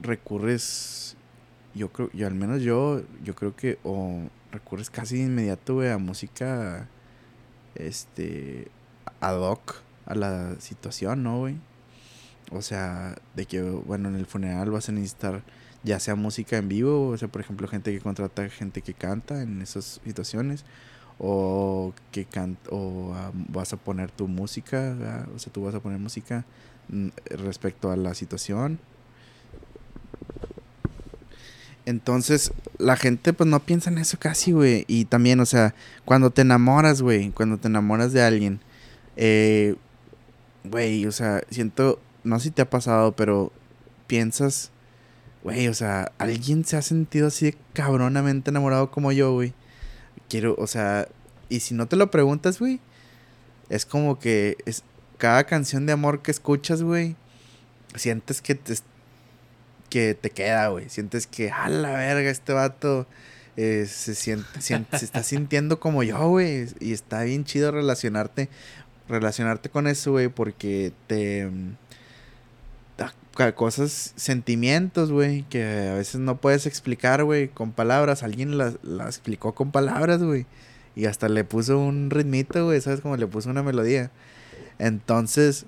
[0.00, 1.16] recurres,
[1.74, 5.90] yo creo, yo al menos yo, yo creo que, o recurres casi de inmediato, güey,
[5.90, 6.88] a música,
[7.74, 8.68] este,
[9.20, 11.56] ad hoc a la situación, ¿no, güey?
[12.50, 15.42] O sea, de que, bueno, en el funeral vas a necesitar
[15.84, 19.42] ya sea música en vivo, o sea, por ejemplo, gente que contrata gente que canta
[19.42, 20.64] en esas situaciones,
[21.18, 25.80] o que canta, o ah, vas a poner tu música, o sea, tú vas a
[25.80, 26.44] poner música
[26.88, 28.80] mm, respecto a la situación.
[31.88, 34.84] Entonces, la gente pues no piensa en eso casi, güey.
[34.88, 35.74] Y también, o sea,
[36.04, 38.60] cuando te enamoras, güey, cuando te enamoras de alguien,
[39.16, 39.74] eh,
[40.64, 43.52] güey, o sea, siento, no sé si te ha pasado, pero
[44.06, 44.70] piensas
[45.42, 49.54] güey, o sea, ¿alguien se ha sentido así de cabronamente enamorado como yo, güey?
[50.28, 51.08] Quiero, o sea,
[51.48, 52.80] y si no te lo preguntas, güey,
[53.70, 54.82] es como que es
[55.16, 57.16] cada canción de amor que escuchas, güey,
[57.94, 58.74] sientes que te,
[59.88, 60.88] que te queda, güey.
[60.88, 63.06] Sientes que, a la verga, este vato
[63.56, 66.66] eh, se siente, siente, se está sintiendo como yo, güey.
[66.80, 68.48] Y está bien chido relacionarte,
[69.08, 71.50] relacionarte con eso, güey, porque te
[73.54, 78.22] cosas, sentimientos, güey, que a veces no puedes explicar, güey, con palabras.
[78.22, 80.46] Alguien las la explicó con palabras, güey.
[80.96, 83.00] Y hasta le puso un ritmito, güey, ¿sabes?
[83.00, 84.10] Como le puso una melodía.
[84.80, 85.66] Entonces,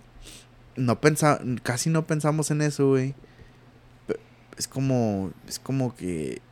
[0.76, 3.14] no pensa casi no pensamos en eso, güey.
[4.60, 6.42] Es como, es como que,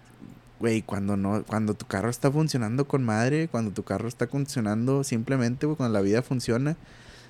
[0.60, 5.04] güey, cuando no, cuando tu carro está funcionando con madre, cuando tu carro está funcionando
[5.04, 6.78] simplemente, güey, cuando la vida funciona,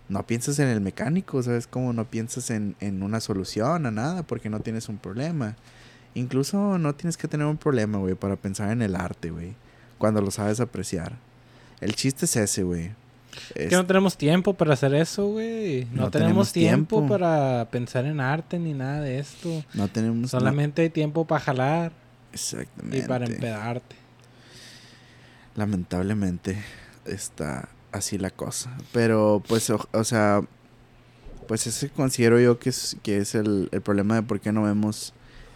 [0.08, 1.66] no piensas en el mecánico, ¿sabes?
[1.66, 5.56] Como no piensas en, en una solución a nada porque no tienes un problema.
[6.14, 9.56] Incluso no tienes que tener un problema, güey, para pensar en el arte, güey.
[9.98, 11.18] Cuando lo sabes apreciar.
[11.80, 12.92] El chiste es ese, güey.
[13.54, 15.86] Es que no tenemos tiempo para hacer eso, güey.
[15.92, 19.64] No, tenemos, tiempo, para pensar en arte ni nada de esto.
[19.74, 21.92] No tenemos Solamente hay tiempo para jalar.
[22.32, 22.98] Exactamente.
[22.98, 23.96] Y para empedarte.
[25.56, 26.62] Lamentablemente
[27.04, 28.76] está así la cosa.
[28.92, 30.42] Pero pues, o, sea,
[31.46, 34.62] pues ese considero yo que es, que es el, el, problema de por qué no
[34.62, 35.14] vemos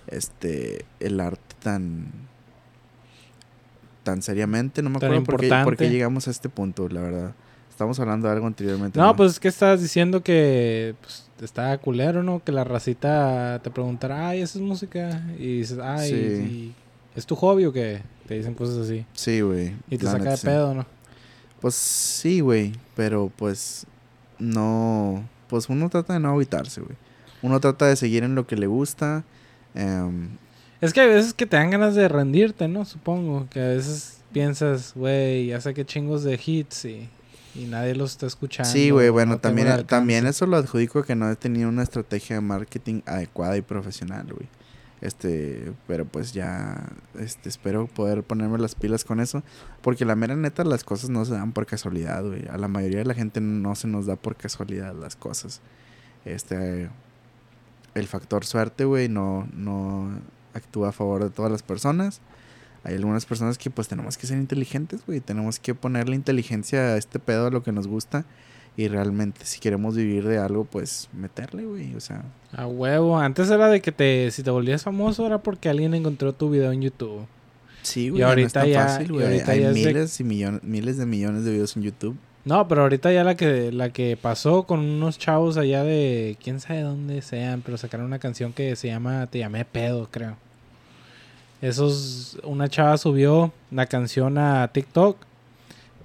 [0.08, 2.10] este el arte tan
[4.02, 4.82] tan seriamente.
[4.82, 7.34] No me acuerdo por qué, por qué, llegamos a este punto, la verdad.
[7.82, 8.96] Estamos hablando de algo anteriormente.
[8.96, 12.40] No, pues es que estás diciendo que pues, está culero, ¿no?
[12.44, 15.20] Que la racita te preguntará, ay, esa es música.
[15.36, 16.72] Y dices, ay,
[17.16, 18.02] ¿es tu hobby o qué?
[18.28, 19.04] Te dicen cosas así.
[19.14, 19.74] Sí, güey.
[19.90, 20.86] Y te saca de pedo, ¿no?
[21.60, 23.84] Pues sí, güey, pero pues
[24.38, 26.94] no, pues uno trata de no agitarse, güey.
[27.42, 29.24] Uno trata de seguir en lo que le gusta.
[29.74, 30.28] Em,
[30.80, 32.84] es que hay veces que te dan ganas de rendirte, ¿no?
[32.84, 37.08] Supongo que a veces piensas, güey, ya sé qué chingos de hits y,
[37.54, 38.70] y nadie los está escuchando.
[38.70, 42.42] Sí, güey, bueno, también, también eso lo adjudico que no he tenido una estrategia de
[42.42, 44.48] marketing adecuada y profesional, güey.
[45.02, 46.80] Este, pero pues ya,
[47.18, 49.42] este, espero poder ponerme las pilas con eso.
[49.82, 52.46] Porque la mera neta, las cosas no se dan por casualidad, güey.
[52.48, 55.60] A la mayoría de la gente no se nos da por casualidad las cosas.
[56.24, 56.88] Este,
[57.94, 60.20] el factor suerte, güey, no, no
[60.54, 62.20] actúa a favor de todas las personas.
[62.84, 65.20] Hay algunas personas que pues tenemos que ser inteligentes, güey.
[65.20, 68.24] Tenemos que ponerle inteligencia a este pedo, a lo que nos gusta.
[68.76, 71.94] Y realmente, si queremos vivir de algo, pues meterle, güey.
[71.94, 72.24] O sea.
[72.52, 73.18] A huevo.
[73.18, 76.72] Antes era de que te, si te volvías famoso, era porque alguien encontró tu video
[76.72, 77.26] en YouTube.
[77.82, 78.20] Sí, güey.
[78.20, 78.88] Y ahorita ya.
[78.88, 79.40] Fácil, güey.
[79.40, 82.16] Hay miles y millones, miles de millones de videos en YouTube.
[82.44, 86.58] No, pero ahorita ya la que, la que pasó con unos chavos allá de quién
[86.58, 90.36] sabe dónde sean, pero sacaron una canción que se llama Te llamé pedo, creo.
[91.62, 95.16] Esos, una chava subió la canción a TikTok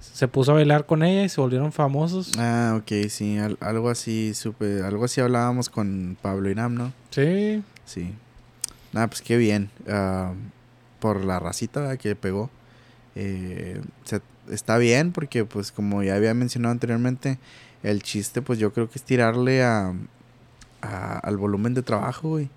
[0.00, 2.32] se puso a bailar con ella y se volvieron famosos.
[2.38, 6.92] Ah, ok, sí, algo así, supe, algo así hablábamos con Pablo Iram, ¿no?
[7.10, 7.62] Sí.
[7.84, 8.14] Sí.
[8.92, 9.70] Nada, pues qué bien.
[9.88, 10.32] Ah,
[10.98, 12.50] por la racita que pegó.
[13.14, 13.80] Eh,
[14.50, 17.38] está bien porque, pues, como ya había mencionado anteriormente,
[17.82, 19.94] el chiste, pues yo creo que es tirarle a,
[20.80, 22.50] al volumen de trabajo, güey.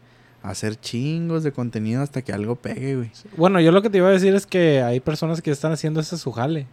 [0.43, 3.11] Hacer chingos de contenido hasta que algo pegue, güey.
[3.37, 5.99] Bueno, yo lo que te iba a decir es que hay personas que están haciendo
[5.99, 6.65] ese su jale.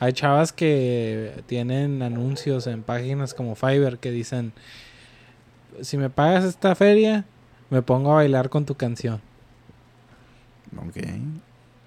[0.00, 4.52] Hay chavas que tienen anuncios en páginas como Fiverr que dicen,
[5.82, 7.24] si me pagas esta feria,
[7.70, 9.20] me pongo a bailar con tu canción.
[10.76, 10.96] Ok.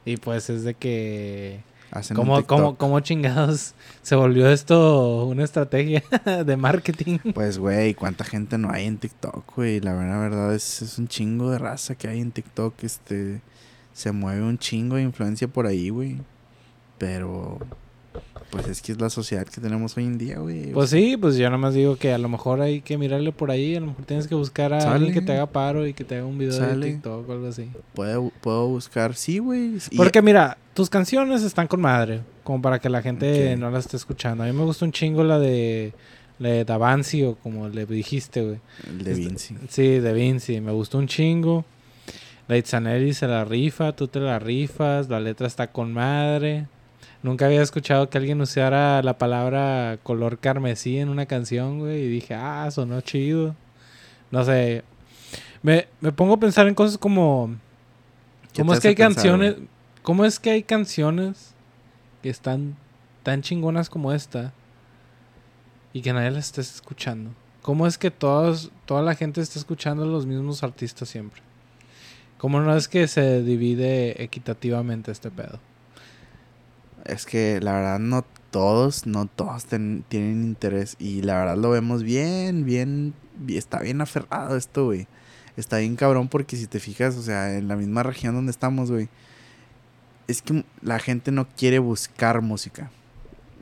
[0.06, 1.62] Y pues es de que...
[1.92, 6.04] Hacen ¿Cómo, cómo, ¿Cómo chingados se volvió esto una estrategia
[6.46, 7.20] de marketing?
[7.34, 9.80] Pues, güey, ¿cuánta gente no hay en TikTok, güey?
[9.80, 12.84] La verdad, verdad es, es un chingo de raza que hay en TikTok.
[12.84, 13.42] Este,
[13.94, 16.18] se mueve un chingo de influencia por ahí, güey.
[16.98, 17.60] Pero,
[18.50, 20.72] pues es que es la sociedad que tenemos hoy en día, güey.
[20.72, 23.52] Pues sí, pues yo nada más digo que a lo mejor hay que mirarle por
[23.52, 26.04] ahí, a lo mejor tienes que buscar a alguien que te haga paro y que
[26.04, 26.86] te haga un video Sale.
[26.86, 27.70] de TikTok o algo así.
[27.94, 29.78] Puedo, puedo buscar, sí, güey.
[29.92, 33.86] y- Porque mira, tus canciones están con madre, como para que la gente no las
[33.86, 34.44] esté escuchando.
[34.44, 35.94] A mí me gusta un chingo la de
[36.40, 38.60] la de Davanci o como le dijiste, güey.
[39.04, 39.56] De Este- Vinci.
[39.70, 41.66] Sí, de Vinci, me gustó un chingo.
[42.48, 46.68] La Itzanelli se la rifa, tú te la rifas, la letra está con madre.
[47.24, 52.08] Nunca había escuchado que alguien usara la palabra color carmesí en una canción, güey, y
[52.08, 53.56] dije, ah, sonó chido.
[54.32, 54.84] No sé,
[55.64, 57.56] me, me pongo a pensar en cosas como...
[58.54, 59.56] ¿Qué ¿Cómo es que hay pensar, canciones?
[59.56, 59.68] güey?
[60.04, 61.54] ¿Cómo es que hay canciones
[62.22, 62.76] que están
[63.24, 64.54] tan chingonas como esta
[65.94, 67.32] y que nadie las esté escuchando?
[67.62, 71.42] ¿Cómo es que todos, toda la gente está escuchando a los mismos artistas siempre?
[72.38, 75.60] ¿Cómo no es que se divide equitativamente este pedo?
[77.06, 80.96] Es que la verdad no todos, no todos ten- tienen interés.
[81.00, 85.08] Y la verdad lo vemos bien, bien, bi- está bien aferrado esto, güey.
[85.56, 88.92] Está bien cabrón porque si te fijas, o sea, en la misma región donde estamos,
[88.92, 89.10] güey.
[90.28, 92.92] Es que la gente no quiere buscar música.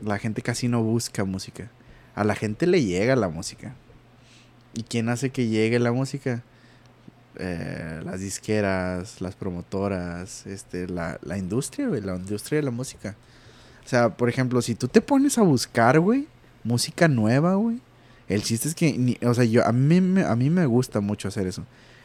[0.03, 1.69] La gente casi no busca música.
[2.15, 3.75] A la gente le llega la música.
[4.73, 6.43] ¿Y quién hace que llegue la música?
[7.37, 13.15] Eh, las disqueras, las promotoras, este, la, la industria, güey, la industria de la música.
[13.83, 16.27] O sea, por ejemplo, si tú te pones a buscar, güey,
[16.63, 17.81] música nueva, güey,
[18.27, 21.27] el chiste es que, o sea, yo, a mí, me, a mí me gusta mucho
[21.27, 21.63] hacer eso.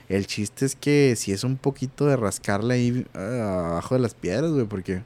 [0.08, 4.14] El chiste es que si es un poquito de rascarle ahí ah, abajo de las
[4.14, 5.02] piedras, güey, porque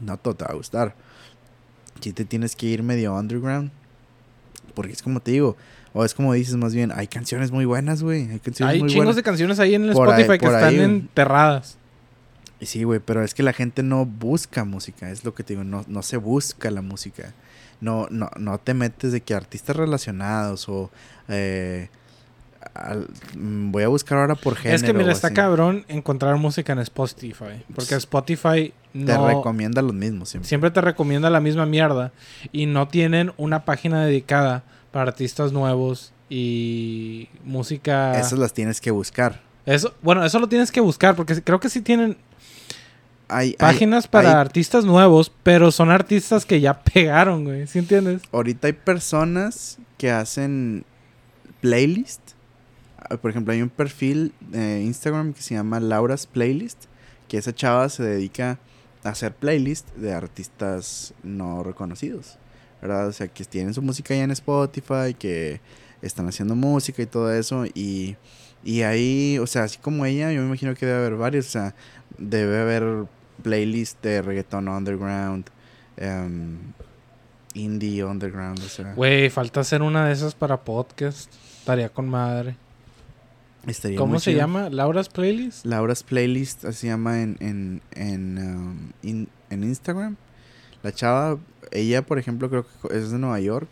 [0.00, 0.94] no todo te va a gustar.
[2.00, 3.70] Si te tienes que ir medio underground,
[4.74, 5.56] porque es como te digo,
[5.92, 8.88] o es como dices más bien, hay canciones muy buenas, güey, hay canciones Hay muy
[8.90, 9.16] chingos buenas.
[9.16, 11.76] de canciones ahí en el Por ahí- Spotify que están ahí, enterradas.
[12.60, 15.54] Y Sí, güey, pero es que la gente no busca música, es lo que te
[15.54, 17.32] digo, no, no se busca la música.
[17.80, 20.90] No, no, no te metes de que artistas relacionados o
[21.28, 21.88] eh,
[22.74, 24.76] al- mm, voy a buscar ahora por género.
[24.76, 25.34] es que mira, está así.
[25.36, 27.64] cabrón encontrar música en Spotify.
[27.74, 29.26] Porque Spotify Te no...
[29.26, 30.46] recomienda los mismos siempre.
[30.48, 32.12] siempre te recomienda la misma mierda
[32.52, 34.62] y no tienen una página dedicada
[34.92, 39.40] para artistas nuevos y música Esas las tienes que buscar.
[39.66, 42.16] eso bueno eso lo tienes que buscar porque creo que sí tienen
[43.28, 47.78] Hay, hay- páginas para hay- artistas nuevos pero son artistas que ya pegaron güey ¿sí
[47.78, 48.22] entiendes?
[48.32, 50.84] ahorita hay personas que hacen
[51.60, 52.20] playlist.
[52.98, 56.84] Ah, Por ejemplo, hay un perfil de Instagram que se llama Laura's Playlist,
[57.28, 58.58] que esa chava se dedica
[59.04, 62.38] a hacer playlist de artistas no reconocidos,
[62.80, 63.08] ¿verdad?
[63.08, 65.60] O sea, que tienen su música ya en Spotify, que
[66.02, 68.16] están haciendo música y todo eso, y,
[68.64, 71.50] y ahí, o sea, así como ella, yo me imagino que debe haber varios, o
[71.50, 71.74] sea,
[72.18, 73.06] debe haber
[73.42, 75.46] playlist de reggaeton underground,
[75.96, 76.56] em,
[77.54, 82.56] indie underground, o sea, Güey, falta hacer una de esas para podcast estaría con madre
[83.66, 84.38] estaría ¿cómo se chido.
[84.40, 84.70] llama?
[84.70, 85.66] ¿Laura's Playlist?
[85.66, 90.16] Laura's Playlist, así se llama en, en, en, um, in- en Instagram.
[90.82, 91.38] La chava,
[91.70, 93.70] ella por ejemplo creo que es de Nueva York.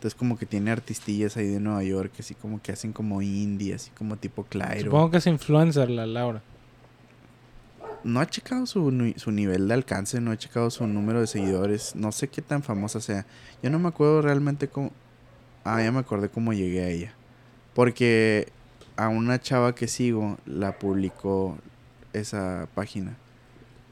[0.00, 3.74] Entonces como que tiene artistillas ahí de Nueva York, así como que hacen como indie,
[3.74, 4.86] así como tipo Clairo.
[4.86, 6.40] supongo que es influencer la Laura
[8.02, 11.94] No he checado su, su nivel de alcance, no he checado su número de seguidores.
[11.96, 13.26] No sé qué tan famosa sea.
[13.62, 14.90] Yo no me acuerdo realmente cómo...
[15.64, 17.12] Ah, ya me acordé cómo llegué a ella.
[17.74, 18.48] Porque
[18.96, 21.58] a una chava que sigo la publicó
[22.14, 23.18] esa página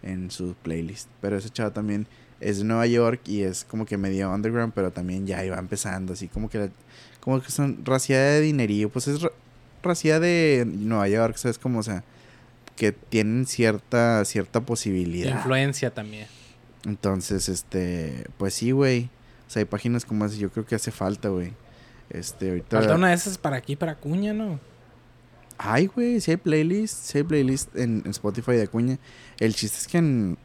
[0.02, 1.10] en su playlist.
[1.20, 2.06] Pero esa chava también
[2.40, 6.12] es de Nueva York y es como que medio underground, pero también ya iba empezando.
[6.12, 6.70] Así como que, la-
[7.20, 8.88] como que son raciada de dinerillo.
[8.90, 9.32] Pues es ra-
[9.82, 11.58] raciada de Nueva York, ¿sabes?
[11.58, 12.04] Como, o sea,
[12.76, 15.34] que tienen cierta, cierta posibilidad.
[15.36, 16.26] influencia también
[16.84, 19.10] Entonces, este, pues sí, güey.
[19.46, 21.52] O sea, hay páginas como esas, yo creo que hace falta, güey.
[22.10, 22.78] Este, ahorita...
[22.78, 24.60] falta una de esas para aquí para Cuña ¿no?
[25.58, 28.98] Ay, güey, si hay playlist, si hay playlist en, en Spotify de Acuña.
[29.40, 30.38] El chiste es que en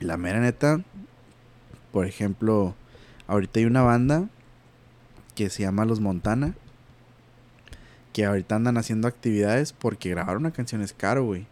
[0.00, 0.80] la mera neta,
[1.94, 2.74] por ejemplo,
[3.28, 4.28] ahorita hay una banda
[5.36, 6.56] que se llama Los Montana.
[8.12, 11.46] Que ahorita andan haciendo actividades porque grabar una canción es caro, güey.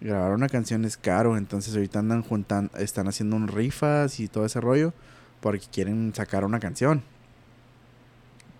[0.00, 4.44] Grabar una canción es caro, entonces ahorita andan juntando, están haciendo un rifas y todo
[4.44, 4.92] ese rollo
[5.40, 7.04] porque quieren sacar una canción.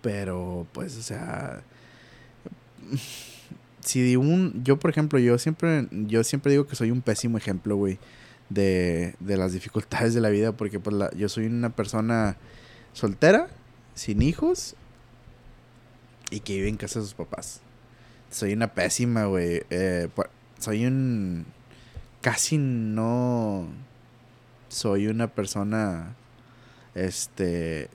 [0.01, 1.61] Pero, pues, o sea,
[3.81, 7.75] si un, yo por ejemplo, yo siempre, yo siempre digo que soy un pésimo ejemplo,
[7.75, 7.99] güey,
[8.53, 12.37] de, de las dificultades de la vida, porque pues la, yo soy una persona
[12.93, 13.47] soltera,
[13.95, 14.75] sin hijos,
[16.31, 17.61] y que vive en casa de sus papás.
[18.29, 19.63] Soy una pésima, güey.
[19.69, 20.07] Eh,
[20.59, 21.45] soy un...
[22.21, 23.67] Casi no...
[24.69, 26.15] Soy una persona...
[26.95, 27.89] Este...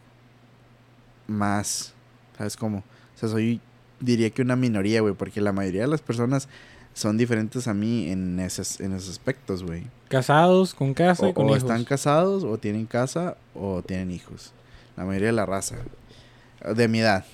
[1.26, 1.94] Más...
[2.36, 2.78] ¿Sabes cómo?
[3.14, 3.62] O sea, soy...
[4.00, 5.14] Diría que una minoría, güey.
[5.14, 6.50] Porque la mayoría de las personas
[6.92, 9.84] son diferentes a mí en esos, en esos aspectos, güey.
[10.08, 11.62] Casados, con casa y con hijos.
[11.62, 14.52] O están casados, o tienen casa, o tienen hijos.
[14.96, 15.76] La mayoría de la raza.
[16.74, 17.24] De mi edad.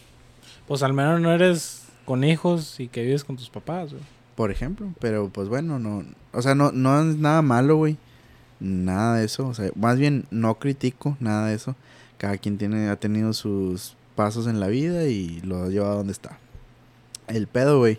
[0.67, 4.03] Pues al menos no eres con hijos y que vives con tus papás, güey.
[4.35, 7.99] Por ejemplo, pero pues bueno, no, o sea, no, no es nada malo, güey.
[8.61, 11.77] Nada de eso, o sea, más bien no critico nada de eso.
[12.17, 15.97] Cada quien tiene, ha tenido sus pasos en la vida y lo ha llevado a
[15.97, 16.39] donde está.
[17.27, 17.99] El pedo, güey.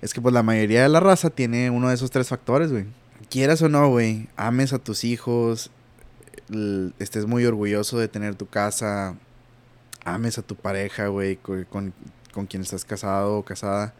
[0.00, 2.86] Es que pues la mayoría de la raza tiene uno de esos tres factores, güey.
[3.30, 5.70] Quieras o no, güey, ames a tus hijos,
[6.98, 9.14] estés muy orgulloso de tener tu casa,
[10.04, 11.94] ames a tu pareja, güey, con,
[12.48, 13.94] quien estás casado o casada.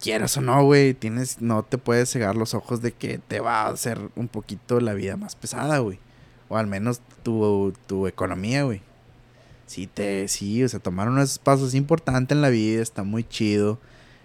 [0.00, 3.62] Quieras o no, güey, tienes, no te puedes cegar los ojos de que te va
[3.62, 6.00] a hacer un poquito la vida más pesada, güey.
[6.48, 8.82] O al menos tu, tu economía, güey.
[9.66, 13.78] Sí, te, sí, o sea, tomar unos pasos importantes en la vida, está muy chido.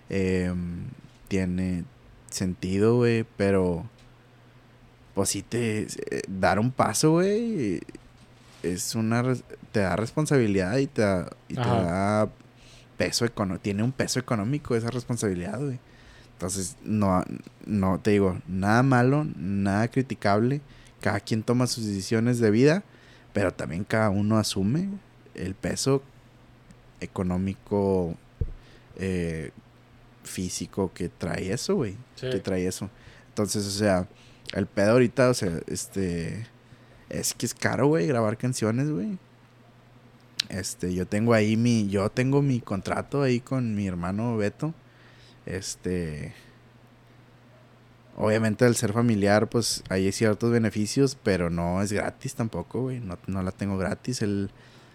[0.10, 0.88] Em,
[1.28, 1.86] tiene
[2.32, 3.86] sentido, güey, pero
[5.18, 7.82] pues sí te eh, dar un paso, güey,
[8.62, 9.24] es una
[9.72, 12.30] te da responsabilidad y te da, y te da
[12.98, 15.80] peso económico, tiene un peso económico esa responsabilidad, güey.
[16.34, 17.24] Entonces, no,
[17.66, 20.62] no, te digo, nada malo, nada criticable.
[21.02, 22.84] Cada quien toma sus decisiones de vida,
[23.34, 24.88] pero también cada uno asume
[25.34, 26.04] el peso
[27.00, 28.16] económico,
[28.98, 29.50] eh,
[30.24, 31.96] físico que trae eso, güey.
[32.22, 32.88] Que trae eso.
[33.30, 34.08] Entonces, o sea,
[34.54, 36.48] el pedo ahorita, o sea, este
[37.10, 39.18] es que es caro, güey, grabar canciones, güey.
[40.50, 44.74] Este, yo tengo ahí mi, yo tengo mi contrato ahí con mi hermano Beto.
[45.46, 46.34] Este,
[48.18, 53.00] obviamente al ser familiar, pues hay ciertos beneficios, pero no es gratis tampoco, güey.
[53.00, 54.22] No, no la tengo gratis.
[54.22, 54.50] Él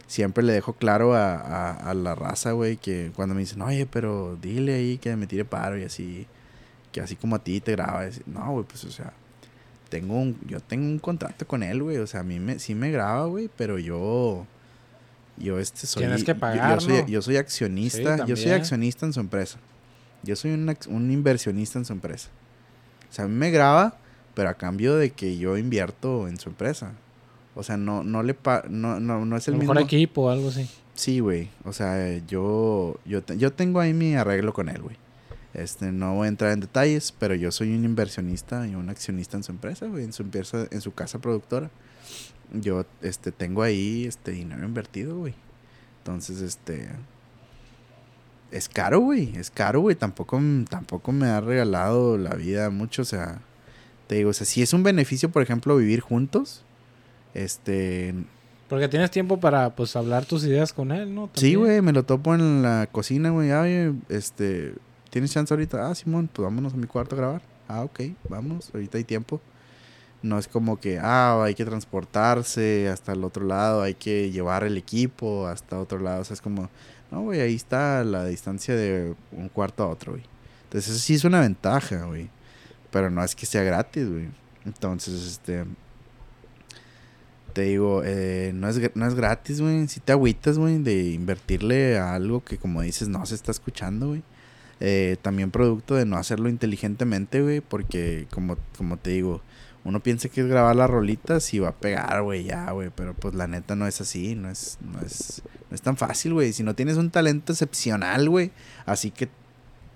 [0.07, 4.37] siempre le dejo claro a, a, la raza, güey, que cuando me dicen, oye, pero
[4.41, 6.27] dile ahí que me tire paro y así,
[6.93, 8.07] que así como a ti te graba.
[8.27, 9.13] No, güey, pues o sea,
[9.93, 11.99] tengo un, yo tengo un contrato con él, güey.
[11.99, 14.47] O sea, a mí me, sí me graba, güey, pero yo,
[15.37, 16.05] yo este soy...
[16.05, 19.59] Tienes que pagar, yo, soy, accionista, yo soy accionista en su empresa.
[20.23, 22.31] Yo soy un, un inversionista en su empresa.
[23.11, 23.99] O sea, a mí me graba,
[24.33, 26.93] pero a cambio de que yo invierto en su empresa.
[27.55, 30.49] O sea, no, no le pa no, no, no es el mejor equipo o algo
[30.49, 30.71] así.
[30.95, 31.51] Sí, güey.
[31.65, 34.97] O sea, yo, yo, yo tengo ahí mi arreglo con él, güey.
[35.55, 39.37] Este, no voy a entrar en detalles, pero yo soy un inversionista y un accionista
[39.37, 41.71] en su empresa, güey, en su empresa, en su casa productora.
[42.53, 45.35] Yo, este, tengo ahí, este, dinero invertido, güey.
[45.99, 46.89] Entonces, este,
[48.51, 49.95] es caro, güey, es caro, güey.
[49.95, 53.41] Tampoco, tampoco me ha regalado la vida mucho, o sea,
[54.07, 56.63] te digo, o sea, si es un beneficio, por ejemplo, vivir juntos,
[57.35, 58.15] este...
[58.69, 61.29] Porque tienes tiempo para, pues, hablar tus ideas con él, ¿no?
[61.35, 63.51] Sí, güey, me lo topo en la cocina, güey.
[63.51, 64.75] Ay, este,
[65.13, 65.91] ¿Tienes chance ahorita?
[65.91, 67.43] Ah, Simón, pues vámonos a mi cuarto a grabar.
[67.69, 68.01] Ah, ok,
[68.31, 69.43] vamos, ahorita hay tiempo.
[70.23, 74.65] No es como que, ah, hay que transportarse hasta el otro lado, hay que llevar
[74.65, 76.23] el equipo hasta otro lado.
[76.23, 76.71] O sea, es como,
[77.11, 80.25] no, güey, ahí está la distancia de un cuarto a otro, güey.
[80.65, 82.31] Entonces, eso sí es una ventaja, güey.
[82.91, 84.31] Pero no es que sea gratis, güey.
[84.65, 85.67] Entonces, este.
[87.53, 89.87] Te digo, eh, no, es, no es gratis, güey.
[89.89, 94.09] Si te agüitas, güey, de invertirle a algo que, como dices, no se está escuchando,
[94.09, 94.23] güey.
[94.85, 99.41] Eh, también producto de no hacerlo inteligentemente, güey, porque como, como te digo,
[99.85, 103.15] uno piensa que es grabar las rolitas y va a pegar, güey, ya, güey, pero
[103.15, 106.53] pues la neta no es así, no es, no es, no es tan fácil, güey.
[106.53, 108.51] Si no tienes un talento excepcional, güey,
[108.85, 109.29] así que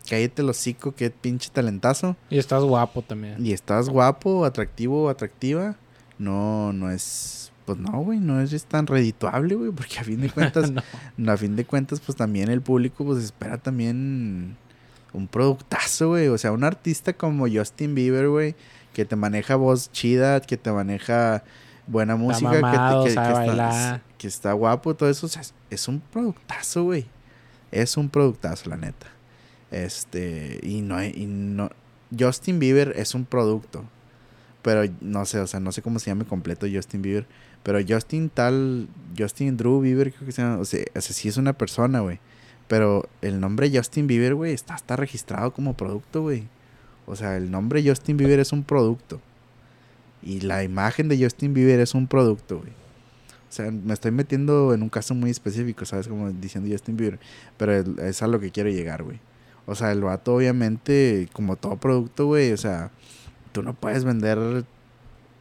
[0.08, 2.16] cállate los hocico, qué pinche talentazo.
[2.30, 3.44] Y estás guapo también.
[3.44, 5.74] Y estás guapo, atractivo atractiva,
[6.16, 10.30] no, no es, pues no, güey, no es tan redituable, güey, porque a fin de
[10.32, 10.72] cuentas,
[11.26, 14.56] a fin de cuentas, pues también el público, pues espera también
[15.12, 16.28] un productazo, güey.
[16.28, 18.54] O sea, un artista como Justin Bieber, güey,
[18.92, 21.42] que te maneja voz chida, que te maneja
[21.86, 25.26] buena música, que, que, está, que, está, guapo, todo eso.
[25.26, 27.06] O sea, es un productazo, güey.
[27.70, 29.06] Es un productazo, la neta.
[29.70, 31.70] Este, y no, y no.
[32.16, 33.84] Justin Bieber es un producto.
[34.62, 37.26] Pero no sé, o sea, no sé cómo se llama completo Justin Bieber.
[37.62, 40.58] Pero Justin tal, Justin Drew Bieber, creo que se llama.
[40.58, 42.20] O sea, o sea sí es una persona, güey
[42.68, 46.48] Pero el nombre Justin Bieber, güey, está, está registrado como producto, güey.
[47.06, 49.20] O sea, el nombre Justin Bieber es un producto.
[50.22, 52.70] Y la imagen de Justin Bieber es un producto, güey.
[53.48, 56.08] O sea, me estoy metiendo en un caso muy específico, ¿sabes?
[56.08, 57.20] Como diciendo Justin Bieber.
[57.56, 59.20] Pero es, a lo que quiero llegar, güey.
[59.66, 62.90] O sea, el vato, obviamente, como todo producto, güey, o sea,
[63.52, 64.64] tú no puedes vender,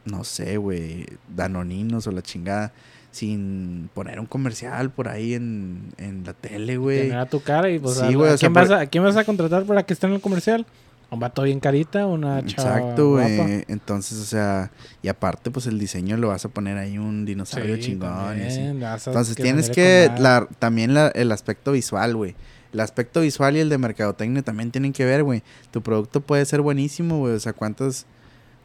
[0.05, 1.05] no sé, güey,
[1.35, 2.73] danoninos o la chingada
[3.15, 7.03] sin poner un comercial por ahí en, en la tele, güey.
[7.03, 8.79] Tener a tu cara y pues Sí, a- ¿a, o sea, quién por- vas a,
[8.81, 10.65] a quién vas a contratar para que esté en el comercial?
[11.11, 13.63] Un vato bien carita, una chava Exacto, güey.
[13.69, 17.75] Entonces, o sea, y aparte, pues el diseño lo vas a poner ahí un dinosaurio
[17.75, 18.59] Sí, chingón y así.
[18.59, 22.35] Entonces que tienes que, la, también la- el aspecto visual, güey.
[22.73, 25.41] El aspecto visual y el de mercadotecnia también tienen que ver, güey.
[25.71, 27.33] Tu producto puede ser buenísimo, güey.
[27.35, 28.05] O sea, ¿cuántas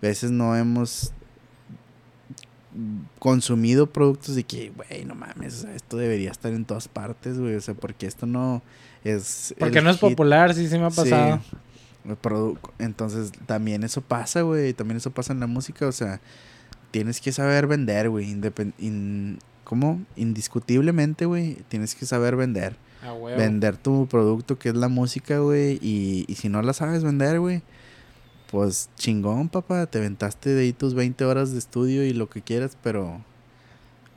[0.03, 1.13] veces no hemos
[3.19, 7.55] consumido productos de que, güey, no mames, esto debería estar en todas partes, güey?
[7.55, 8.63] O sea, porque esto no
[9.05, 9.55] es...
[9.59, 10.09] Porque no es hit.
[10.11, 10.97] popular, sí, sí me ha Sí.
[11.03, 11.41] pasado.
[12.05, 14.73] El produ- Entonces, también eso pasa, güey.
[14.73, 15.87] También eso pasa en la música.
[15.87, 16.21] O sea,
[16.91, 18.33] tienes que saber vender, güey.
[18.33, 20.01] Independ- in- ¿Cómo?
[20.17, 21.59] Indiscutiblemente, güey.
[21.69, 22.77] Tienes que saber vender.
[23.37, 25.79] Vender tu producto, que es la música, güey.
[25.83, 27.63] Y, y si no la sabes vender, güey.
[28.51, 29.87] Pues chingón, papá.
[29.87, 33.23] Te aventaste de ahí tus 20 horas de estudio y lo que quieras, pero.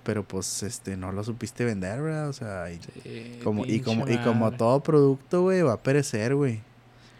[0.04, 2.28] Pero pues, este, no lo supiste vender, ¿verdad?
[2.28, 6.36] O sea, y Sí, como, y, como, y como todo producto, güey, va a perecer,
[6.36, 6.60] güey.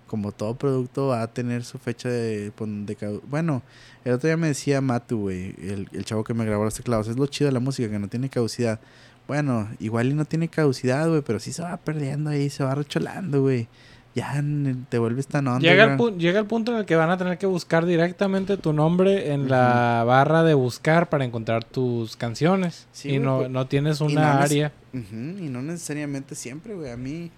[0.08, 2.52] Como todo producto va a tener su fecha de...
[2.56, 3.64] pon- de bueno,
[4.04, 7.08] el otro día me decía Matu, güey, el, el chavo que me grabó los teclados.
[7.08, 8.82] Es lo chido de la música, que no tiene caducidad.
[9.30, 12.76] Bueno, igual y no tiene caducidad, güey, pero sí se va perdiendo ahí, se va
[12.76, 13.70] recholando, güey.
[14.16, 14.44] Ya
[14.90, 15.60] te vuelves tan onda.
[15.60, 18.58] Llega el, pu- llega el punto en el que van a tener que buscar directamente
[18.58, 22.88] tu nombre en la barra de buscar para encontrar tus canciones.
[22.92, 24.72] Sí, y no, pues, no tienes una no área.
[24.94, 26.92] y no necesariamente siempre, güey.
[26.92, 27.32] A mí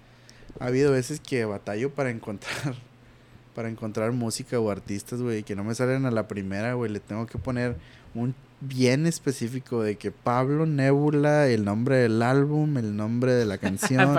[0.60, 2.74] ha habido veces que batallo para encontrar
[3.54, 6.90] para encontrar música o artistas, güey, que no me salen a la primera, güey.
[6.92, 7.76] Le tengo que poner
[8.14, 13.58] un bien específico de que Pablo Nebula, el nombre del álbum, el nombre de la
[13.58, 14.18] canción,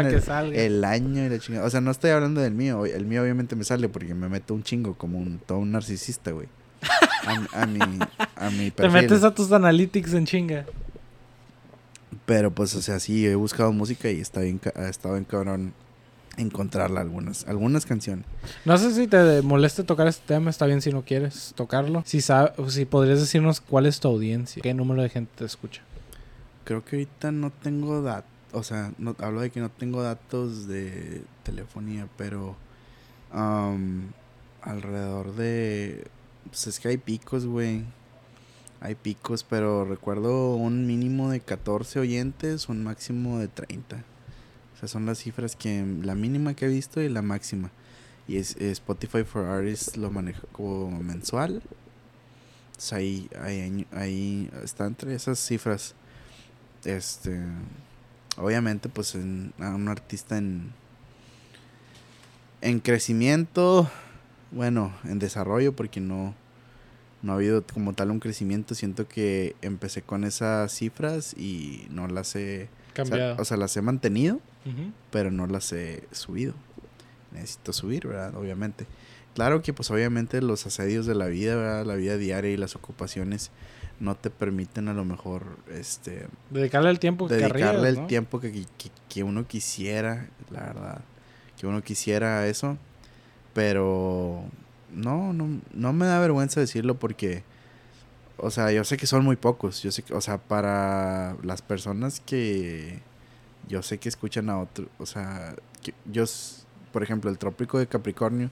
[0.53, 1.65] el, año y la chingada.
[1.65, 2.85] O sea, no estoy hablando del mío.
[2.85, 6.31] El mío obviamente me sale porque me meto un chingo como un todo un narcisista,
[6.31, 6.47] güey.
[7.25, 7.79] A, a mi
[8.35, 9.01] a mi Te perfil.
[9.01, 10.65] metes a tus analytics en chinga.
[12.25, 15.73] Pero pues, o sea, sí, he buscado música y está bien, ha estado bien cabrón
[16.37, 18.25] encontrarla algunas, algunas canciones.
[18.63, 22.03] No sé si te moleste tocar este tema, está bien si no quieres tocarlo.
[22.05, 25.81] Si, sabe, si podrías decirnos cuál es tu audiencia, qué número de gente te escucha.
[26.63, 30.67] Creo que ahorita no tengo datos, o sea, no, hablo de que no tengo datos
[30.67, 32.55] de telefonía, pero
[33.31, 34.11] am,
[34.61, 36.07] alrededor de,
[36.47, 37.83] pues es que hay picos, güey.
[38.79, 44.03] Hay picos, pero recuerdo un mínimo de 14 oyentes, un máximo de 30.
[44.77, 47.71] O sea, son las cifras que la mínima que he visto y la máxima.
[48.27, 51.63] Y es, es Spotify for Artists lo maneja como mensual.
[52.67, 55.95] Entonces ahí, ahí, ahí está entre esas cifras.
[56.85, 57.41] Este,
[58.35, 60.71] obviamente, pues en, a un artista en,
[62.61, 63.89] en crecimiento,
[64.51, 66.35] bueno, en desarrollo, porque no,
[67.23, 68.75] no ha habido como tal un crecimiento.
[68.75, 73.41] Siento que empecé con esas cifras y no las he, o sea, Cambiado.
[73.41, 74.39] o sea, las he mantenido
[75.11, 76.53] Pero no las he subido.
[77.31, 78.35] Necesito subir, ¿verdad?
[78.35, 78.85] Obviamente.
[79.35, 81.85] Claro que pues obviamente los asedios de la vida, ¿verdad?
[81.85, 83.51] La vida diaria y las ocupaciones
[83.99, 88.07] no te permiten a lo mejor este Dedicarle el tiempo que dedicarle el ¿no?
[88.07, 91.01] tiempo que, que- que uno quisiera, la verdad.
[91.59, 92.77] Que uno quisiera eso.
[93.53, 94.43] Pero
[94.93, 97.43] no, no, no me da vergüenza decirlo porque,
[98.37, 99.81] o sea, yo sé que son muy pocos.
[99.83, 102.99] Yo sé que, o sea, para las personas que
[103.67, 106.25] yo sé que escuchan a otro, o sea, que yo,
[106.93, 108.49] por ejemplo, el Trópico de Capricornio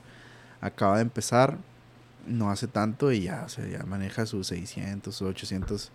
[0.62, 1.58] acaba de empezar
[2.28, 5.92] no hace tanto y ya, o sea, ya maneja sus 600 o 800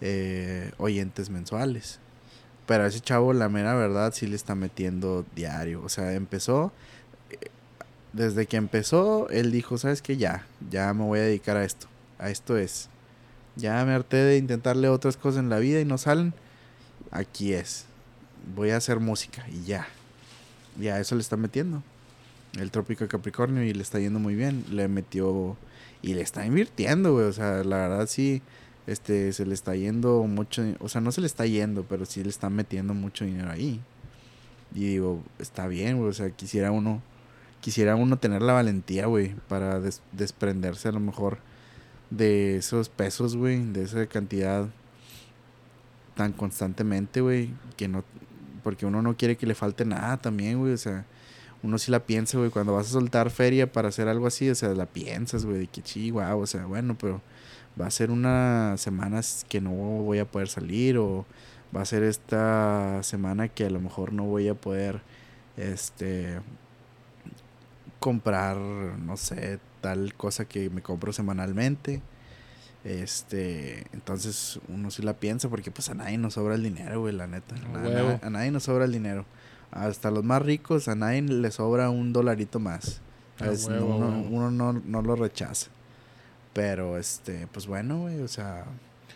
[0.00, 2.00] eh, oyentes mensuales.
[2.66, 5.82] Pero a ese chavo, la mera verdad, sí le está metiendo diario.
[5.84, 6.72] O sea, empezó.
[7.30, 7.48] eh,
[8.12, 10.16] Desde que empezó, él dijo: ¿Sabes qué?
[10.16, 11.88] Ya, ya me voy a dedicar a esto.
[12.18, 12.88] A esto es.
[13.56, 16.34] Ya me harté de intentarle otras cosas en la vida y no salen.
[17.10, 17.86] Aquí es.
[18.54, 19.86] Voy a hacer música y ya.
[20.78, 21.82] Ya eso le está metiendo.
[22.58, 24.64] El Trópico de Capricornio y le está yendo muy bien.
[24.70, 25.56] Le metió
[26.02, 27.26] y le está invirtiendo, güey.
[27.26, 28.42] O sea, la verdad sí
[28.86, 32.22] este se le está yendo mucho, o sea, no se le está yendo, pero sí
[32.22, 33.80] le está metiendo mucho dinero ahí.
[34.74, 37.02] Y digo, está bien, güey, o sea, quisiera uno
[37.60, 41.38] quisiera uno tener la valentía, güey, para des- desprenderse a lo mejor
[42.08, 44.68] de esos pesos, güey, de esa cantidad
[46.14, 48.04] tan constantemente, güey, que no
[48.68, 51.06] porque uno no quiere que le falte nada también, güey, o sea,
[51.62, 54.54] uno sí la piensa, güey, cuando vas a soltar feria para hacer algo así, o
[54.54, 57.22] sea, la piensas, güey, de que chihuahua, o sea, bueno, pero
[57.80, 61.24] va a ser unas semanas que no voy a poder salir o
[61.74, 65.00] va a ser esta semana que a lo mejor no voy a poder,
[65.56, 66.40] este,
[68.00, 72.02] comprar, no sé, tal cosa que me compro semanalmente.
[72.84, 77.14] Este, entonces uno sí la piensa porque pues a nadie nos sobra el dinero, güey,
[77.14, 77.54] la neta.
[77.74, 79.24] A, a, nadie nos sobra el dinero.
[79.70, 83.00] Hasta los más ricos, a nadie le sobra un dolarito más.
[83.40, 85.68] uno, no, no, lo rechaza.
[86.52, 88.64] Pero, este, pues bueno, güey, o sea...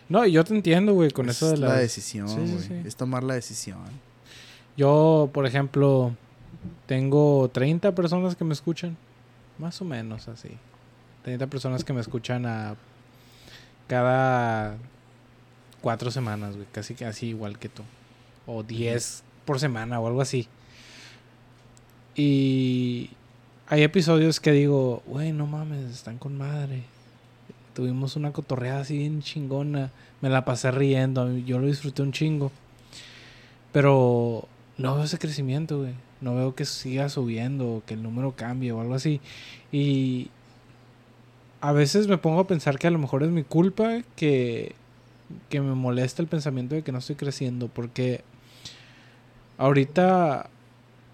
[0.08, 1.76] No, yo te entiendo, güey, con eso de la...
[1.76, 2.86] decisión, güey.
[2.86, 3.78] Es tomar la decisión.
[4.76, 6.14] Yo, por ejemplo,
[6.86, 8.96] tengo 30 personas que me escuchan.
[9.58, 10.50] Más o menos así.
[11.24, 12.76] 30 personas que me escuchan a
[13.86, 14.76] cada
[15.80, 16.66] cuatro semanas, güey.
[16.72, 17.82] Casi, casi igual que tú.
[18.46, 20.48] O 10 por semana o algo así.
[22.14, 23.10] Y
[23.66, 26.84] hay episodios que digo, güey, no mames, están con madre.
[27.74, 29.90] Tuvimos una cotorreada así bien chingona.
[30.20, 31.36] Me la pasé riendo.
[31.38, 32.52] Yo lo disfruté un chingo.
[33.72, 34.46] Pero
[34.76, 35.94] no veo ese crecimiento, güey.
[36.20, 39.20] No veo que siga subiendo, que el número cambie o algo así.
[39.72, 40.30] Y
[41.62, 44.74] a veces me pongo a pensar que a lo mejor es mi culpa que,
[45.48, 47.68] que me molesta el pensamiento de que no estoy creciendo.
[47.68, 48.24] Porque
[49.58, 50.50] ahorita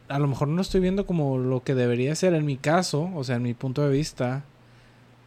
[0.08, 3.24] a lo mejor no estoy viendo como lo que debería ser en mi caso, o
[3.24, 4.42] sea, en mi punto de vista.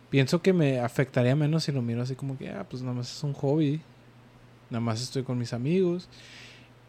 [0.10, 3.15] Pienso que me afectaría menos si lo miro así como que, ah, pues nada más
[3.15, 3.80] es un hobby.
[4.72, 6.10] Nada más estoy con mis amigos.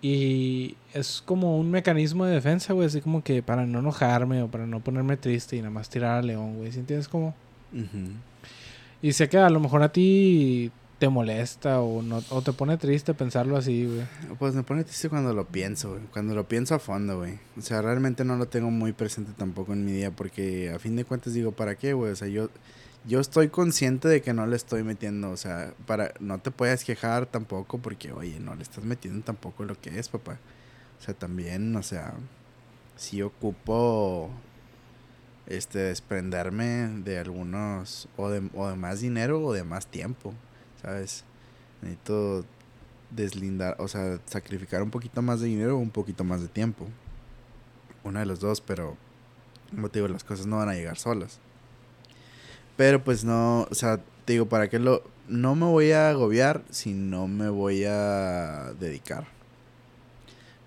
[0.01, 4.49] Y es como un mecanismo de defensa, güey, así como que para no enojarme o
[4.49, 6.73] para no ponerme triste y nada más tirar a león, güey.
[6.73, 7.35] ¿Sí entiendes cómo?
[9.01, 12.77] Y sé que a lo mejor a ti te molesta o, no, o te pone
[12.77, 14.07] triste pensarlo así, güey.
[14.39, 16.03] Pues me pone triste cuando lo pienso, güey.
[16.13, 17.41] Cuando lo pienso a fondo, güey.
[17.59, 20.95] O sea, realmente no lo tengo muy presente tampoco en mi día porque a fin
[20.95, 22.13] de cuentas digo, ¿para qué, güey?
[22.13, 22.51] O sea, yo
[23.05, 26.85] yo estoy consciente de que no le estoy metiendo, o sea, para no te puedes
[26.85, 30.39] quejar tampoco porque, oye, no le estás metiendo tampoco lo que es, papá.
[31.01, 32.15] O sea, también, o sea,
[32.97, 34.31] si ocupo
[35.47, 40.33] este desprenderme de algunos o de, o de más dinero o de más tiempo,
[40.81, 41.25] ¿sabes?
[41.81, 42.45] Necesito
[43.11, 46.87] deslindar, o sea, sacrificar un poquito más de dinero o un poquito más de tiempo.
[48.05, 48.97] Una de los dos, pero
[49.75, 51.41] como te digo, las cosas no van a llegar solas.
[52.77, 55.03] Pero pues no, o sea, te digo, ¿para qué lo...?
[55.29, 59.27] No me voy a agobiar si no me voy a dedicar.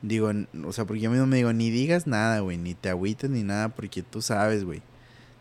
[0.06, 0.32] Digo,
[0.64, 3.41] o sea, porque yo mismo me digo, ni digas nada, güey, ni te agüites ni
[3.41, 4.84] nada, porque tú sabes, güey.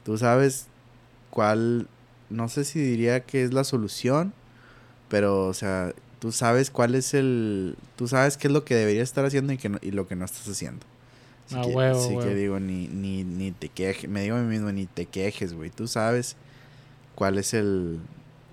[0.04, 0.68] Tú sabes
[1.28, 1.86] cuál,
[2.30, 4.32] no sé si diría que es la solución,
[5.10, 9.06] pero, o sea, tú sabes cuál es el, tú sabes qué es lo que deberías
[9.06, 10.86] estar haciendo y, que y lo que no estás haciendo.
[11.46, 14.46] Así, ah, que, así que digo, ni, ni, ni te quejes, me digo a mí
[14.46, 15.68] mismo, ni te quejes, güey.
[15.68, 16.36] Tú sabes
[17.14, 18.00] cuál es el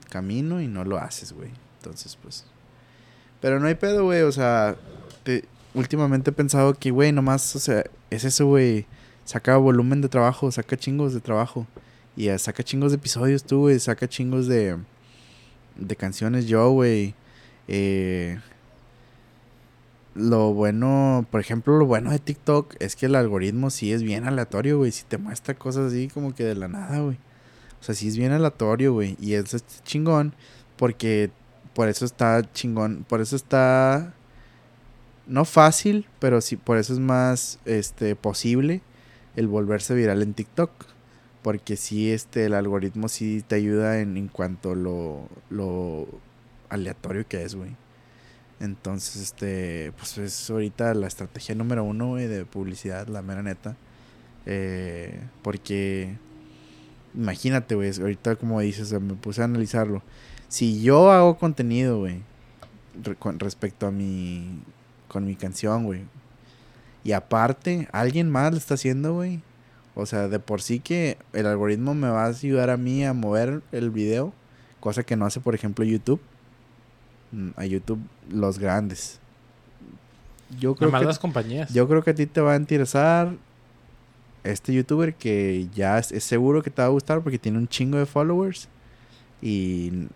[0.09, 1.51] camino y no lo haces, güey.
[1.77, 2.43] Entonces, pues.
[3.39, 4.23] Pero no hay pedo, güey.
[4.23, 4.75] O sea,
[5.73, 8.85] últimamente he pensado que, güey, nomás, o sea, es eso, güey.
[9.25, 11.67] Saca volumen de trabajo, saca chingos de trabajo.
[12.15, 13.79] Y saca chingos de episodios tú, güey.
[13.79, 14.77] Saca chingos de,
[15.75, 17.15] de canciones yo, güey.
[17.67, 18.39] Eh,
[20.13, 24.25] lo bueno, por ejemplo, lo bueno de TikTok es que el algoritmo sí es bien
[24.25, 24.91] aleatorio, güey.
[24.91, 27.17] Si te muestra cosas así como que de la nada, güey.
[27.79, 29.15] O sea, sí es bien aleatorio, güey.
[29.19, 30.33] Y eso es chingón.
[30.77, 31.31] Porque
[31.73, 33.05] por eso está chingón.
[33.07, 34.13] Por eso está.
[35.31, 38.81] No fácil, pero sí, por eso es más este, posible
[39.35, 40.71] el volverse viral en TikTok.
[41.41, 46.07] Porque sí, este, el algoritmo sí te ayuda en, en cuanto lo, lo
[46.69, 47.71] aleatorio que es, güey.
[48.59, 53.75] Entonces, este, pues es ahorita la estrategia número uno, güey, de publicidad, la mera neta.
[54.45, 56.17] Eh, porque
[57.13, 60.01] Imagínate, güey, ahorita como dices, me puse a analizarlo.
[60.47, 62.21] Si yo hago contenido, güey,
[63.19, 64.61] con respecto a mi,
[65.11, 66.05] con mi canción, güey,
[67.03, 69.41] y aparte, alguien más lo está haciendo, güey.
[69.95, 73.13] O sea, de por sí que el algoritmo me va a ayudar a mí a
[73.13, 74.33] mover el video,
[74.79, 76.21] cosa que no hace, por ejemplo, YouTube.
[77.31, 79.19] Mm, a YouTube los grandes.
[80.59, 81.73] Yo creo que las compañías.
[81.73, 83.33] Yo creo que a ti te va a interesar
[84.43, 87.97] este youtuber que ya es, seguro que te va a gustar porque tiene un chingo
[87.97, 88.67] de followers
[89.41, 90.07] y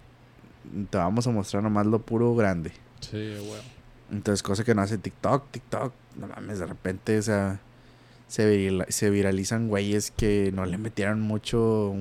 [0.90, 2.72] te vamos a mostrar nomás lo puro grande.
[3.00, 3.75] Sí, bueno.
[4.12, 7.60] Entonces, cosa que no hace TikTok, TikTok, no mames, de repente, o sea,
[8.28, 11.94] se, se viralizan güeyes que no le metieron mucho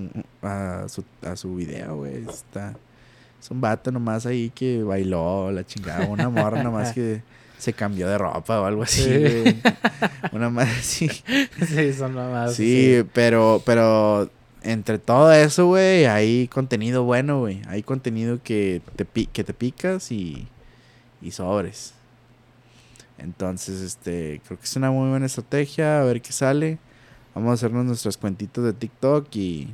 [0.42, 2.24] a su, a su video, güey.
[2.28, 2.74] Está,
[3.40, 7.22] es un vato nomás ahí que bailó la chingada, una morra nomás que
[7.58, 9.18] se cambió de ropa o algo así, Sí.
[9.40, 9.62] güey.
[10.32, 11.08] Una madre así.
[11.66, 12.54] sí, son mamadas.
[12.54, 14.28] Sí, pero, pero
[14.62, 17.62] entre todo eso, güey, hay contenido bueno, güey.
[17.68, 20.46] Hay contenido que te, que te picas y,
[21.24, 21.94] y sobres.
[23.18, 26.00] Entonces, este, creo que es una muy buena estrategia.
[26.00, 26.78] A ver qué sale.
[27.34, 29.68] Vamos a hacernos nuestras cuentitas de TikTok y,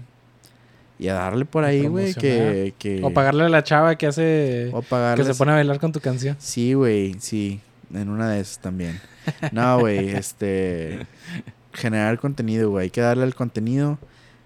[0.99, 2.15] y a darle por ahí, güey.
[2.15, 4.71] Que, que, O pagarle a la chava que hace.
[4.73, 6.37] o Que pagarles- se pone a bailar con tu canción.
[6.39, 7.61] Sí, güey, sí.
[7.93, 9.01] En una de esas también.
[9.53, 11.07] No, güey, este.
[11.73, 12.85] Generar contenido, güey.
[12.85, 13.99] Hay que darle al contenido.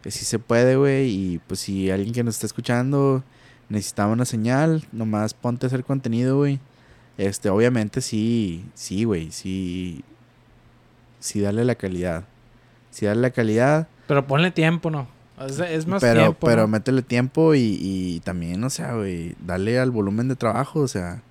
[0.03, 1.09] Que sí se puede, güey.
[1.11, 3.25] Y pues si alguien que nos está escuchando
[3.71, 6.61] necesitaba una señal, nomás ponte a hacer contenido, güey.
[7.17, 10.03] Este, obviamente sí, sí, güey, sí.
[11.21, 12.25] Sí, darle la calidad.
[12.91, 13.89] Sí, darle la calidad.
[14.07, 15.09] Pero ponle tiempo, ¿no?
[15.49, 16.47] Es más pero, tiempo.
[16.47, 16.69] pero ¿no?
[16.69, 21.23] métele tiempo y, y también, o sea, güey, dale al volumen de trabajo, o sea,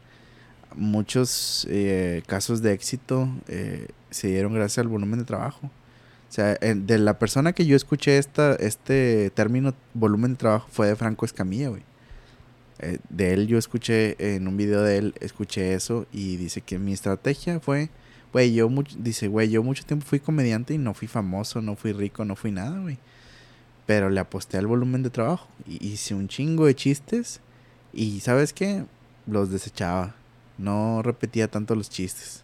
[0.75, 5.67] muchos eh, casos de éxito eh, se dieron gracias al volumen de trabajo.
[5.67, 10.67] O sea, en- de la persona que yo escuché esta, este término volumen de trabajo
[10.71, 11.83] fue de Franco Escamilla, güey.
[12.79, 16.79] Eh, de él yo escuché, en un video de él, escuché eso y dice que
[16.79, 17.89] mi estrategia fue,
[18.31, 21.75] güey, yo mucho, dice, güey, yo mucho tiempo fui comediante y no fui famoso, no
[21.75, 22.97] fui rico, no fui nada, güey.
[23.85, 25.47] Pero le aposté al volumen de trabajo.
[25.67, 27.41] Y hice un chingo de chistes.
[27.91, 28.85] Y ¿sabes qué?
[29.27, 30.15] Los desechaba.
[30.57, 32.43] No repetía tanto los chistes.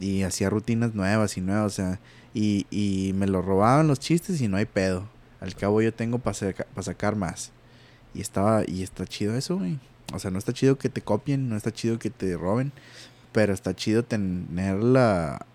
[0.00, 1.72] Y hacía rutinas nuevas y nuevas.
[1.72, 2.00] O sea,
[2.34, 5.08] y, y me lo robaban los chistes y no hay pedo.
[5.40, 6.34] Al cabo yo tengo para
[6.82, 7.52] sacar más.
[8.18, 9.78] Y estaba, y está chido eso, güey.
[10.12, 12.72] O sea, no está chido que te copien, no está chido que te roben.
[13.30, 15.46] Pero está chido tener la,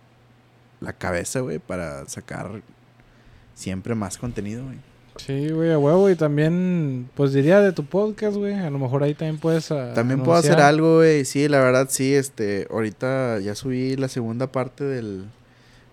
[0.79, 2.61] la cabeza, güey, para sacar
[3.53, 4.77] siempre más contenido, güey.
[5.17, 6.09] Sí, güey, a huevo.
[6.09, 8.53] Y también, pues diría de tu podcast, güey.
[8.55, 9.69] A lo mejor ahí también puedes.
[9.71, 11.25] ah, También puedo hacer algo, güey.
[11.25, 12.15] Sí, la verdad, sí.
[12.15, 15.25] Este, ahorita ya subí la segunda parte del.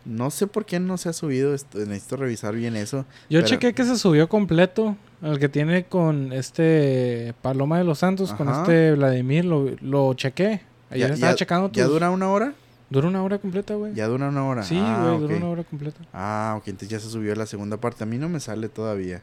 [0.05, 1.53] No sé por qué no se ha subido.
[1.55, 3.05] esto, necesito revisar bien eso.
[3.29, 4.97] Yo pero- chequé que se subió completo.
[5.23, 10.63] El que tiene con este Paloma de los Santos, con este Vladimir, lo, lo chequé.
[10.91, 12.55] Ayer Ya- estaba ya- checando ¿Ya tus- dura una hora?
[12.89, 13.95] Dura una hora completa, güey.
[13.95, 14.63] Ya dura una hora.
[14.65, 15.41] Sí, güey, ah, dura ok.
[15.43, 16.01] una hora completa.
[16.13, 16.69] Ah, ok.
[16.69, 18.03] Entonces ya se subió la segunda parte.
[18.03, 19.23] A mí no me sale todavía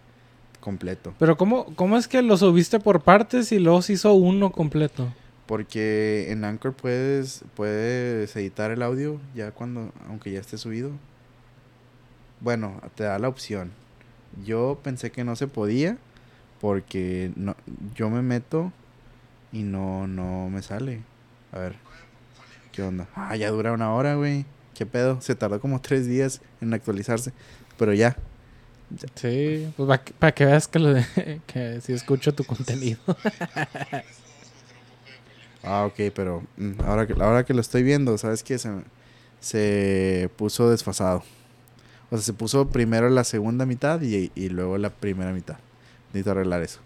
[0.61, 1.13] completo.
[1.19, 5.07] Pero ¿cómo, ¿cómo es que lo subiste por partes y luego se hizo uno completo?
[5.47, 10.91] Porque en Anchor puedes, puedes editar el audio ya cuando, aunque ya esté subido.
[12.39, 13.71] Bueno, te da la opción.
[14.45, 15.97] Yo pensé que no se podía
[16.61, 17.55] porque no,
[17.95, 18.71] yo me meto
[19.51, 21.01] y no, no me sale.
[21.51, 21.75] A ver,
[22.71, 23.07] ¿qué onda?
[23.15, 24.45] Ah, ya dura una hora, güey.
[24.75, 25.21] ¿Qué pedo?
[25.21, 27.31] Se tardó como tres días en actualizarse.
[27.77, 28.15] Pero ya.
[29.15, 32.99] Sí, pues para que veas que, lo de- que sí escucho tu contenido.
[35.63, 38.57] Ah, ok, pero mm, ahora que, ahora que lo estoy viendo, ¿sabes qué?
[38.57, 38.69] Se,
[39.41, 41.23] se puso desfasado.
[42.09, 45.57] O sea, se puso primero la segunda mitad y, y luego la primera mitad.
[46.09, 46.79] Necesito arreglar eso.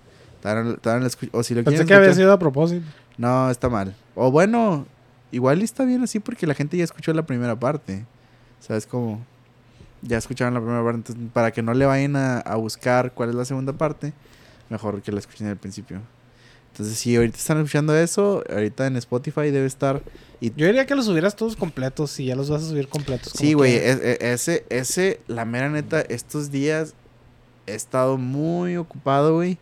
[0.44, 2.86] Lo escu- o si lo Pensé que había sido a propósito.
[3.18, 3.96] No, está mal.
[4.16, 4.88] O bueno,
[5.32, 8.06] igual está bien así porque la gente ya escuchó la primera parte.
[8.60, 9.24] ¿Sabes cómo?
[10.02, 10.98] Ya escucharon la primera parte.
[11.12, 14.14] Entonces, para que no le vayan a, a buscar cuál es la segunda parte,
[14.70, 16.00] mejor que la escuchen al principio.
[16.72, 20.02] Entonces, si ahorita están escuchando eso, ahorita en Spotify debe estar.
[20.40, 23.34] Y Yo diría que los subieras todos completos si ya los vas a subir completos.
[23.36, 26.94] sí, güey, es- e- ese, ese, la mera neta, estos días
[27.68, 29.58] he estado muy ocupado, güey.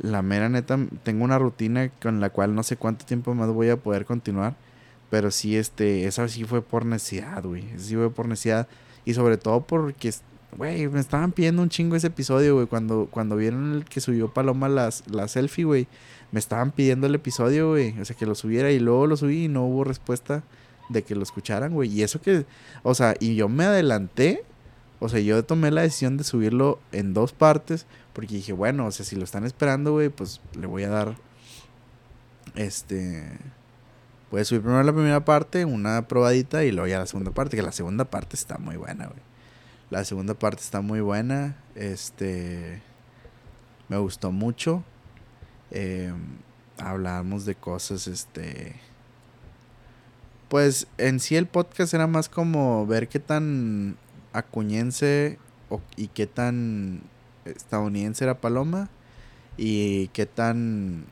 [0.00, 3.68] La mera neta, tengo una rutina con la cual no sé cuánto tiempo más voy
[3.68, 4.56] a poder continuar.
[5.10, 7.68] Pero sí, este, esa sí fue por necesidad, güey.
[7.74, 8.66] Esa sí fue por necesidad.
[9.04, 10.12] Y sobre todo porque,
[10.56, 12.66] güey, me estaban pidiendo un chingo ese episodio, güey.
[12.66, 15.86] Cuando, cuando vieron el que subió Paloma las, la selfie, güey.
[16.32, 17.98] Me estaban pidiendo el episodio, güey.
[18.00, 20.42] O sea, que lo subiera y luego lo subí y no hubo respuesta
[20.88, 21.90] de que lo escucharan, güey.
[21.90, 22.46] Y eso que,
[22.82, 24.44] o sea, y yo me adelanté.
[25.00, 27.86] O sea, yo tomé la decisión de subirlo en dos partes.
[28.12, 31.16] Porque dije, bueno, o sea, si lo están esperando, güey, pues le voy a dar.
[32.54, 33.38] Este.
[34.30, 37.56] Voy a subir primero la primera parte, una probadita y luego ya la segunda parte.
[37.56, 39.33] Que la segunda parte está muy buena, güey.
[39.90, 41.56] La segunda parte está muy buena.
[41.74, 42.82] Este.
[43.88, 44.82] Me gustó mucho.
[45.70, 46.12] Eh,
[46.78, 48.76] hablamos de cosas, este.
[50.48, 53.96] Pues en sí el podcast era más como ver qué tan
[54.32, 55.38] acuñense
[55.70, 57.00] o- y qué tan
[57.44, 58.88] estadounidense era Paloma
[59.56, 61.06] y qué tan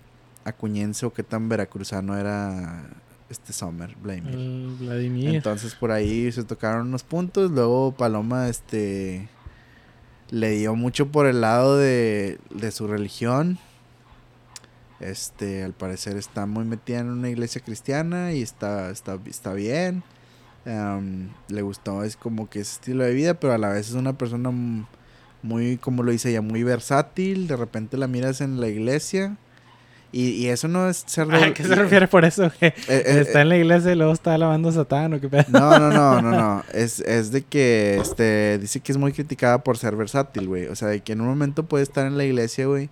[0.45, 2.85] acuñense o qué tan veracruzano era
[3.33, 4.35] este Summer, Vladimir.
[4.35, 5.35] El Vladimir.
[5.35, 7.51] Entonces por ahí se tocaron unos puntos.
[7.51, 9.29] Luego Paloma, este,
[10.31, 13.59] le dio mucho por el lado de, de su religión.
[15.01, 20.05] Este, al parecer está muy metida en una iglesia cristiana y está, está, está bien.
[20.65, 24.17] Le gustó, es como que ese estilo de vida, pero a la vez es una
[24.17, 24.53] persona
[25.43, 27.49] muy, como lo dice ella, muy versátil.
[27.49, 29.37] De repente la miras en la iglesia.
[30.13, 31.35] Y, y eso no es ser...
[31.35, 32.53] ¿A qué se refiere por eso?
[32.61, 35.29] ¿Que Eh, eh, está en la iglesia y luego está alabando a Satán o qué
[35.29, 35.45] pedo?
[35.49, 36.65] No, no, no, no, no.
[36.75, 40.67] Es, es de que, este, dice que es muy criticada por ser versátil, güey.
[40.67, 42.91] O sea, de que en un momento puede estar en la iglesia, güey.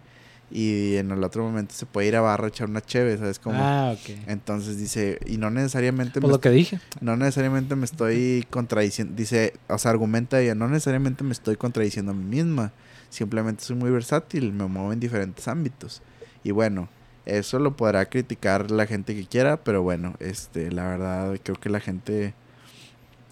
[0.51, 3.39] Y en el otro momento se puede ir a barra a echar una cheve, ¿sabes
[3.39, 3.57] cómo?
[3.61, 4.17] Ah, ok.
[4.27, 6.81] Entonces dice, y no necesariamente Pues me lo que dije.
[7.01, 12.11] no necesariamente me estoy contradiciendo, dice, o sea, argumenta ella, no necesariamente me estoy contradiciendo
[12.11, 12.73] a mí misma,
[13.11, 16.03] simplemente soy muy versátil, me muevo en diferentes ámbitos.
[16.43, 16.89] Y bueno,
[17.27, 21.69] eso lo podrá criticar la gente que quiera, pero bueno, este, la verdad creo que
[21.71, 22.35] la gente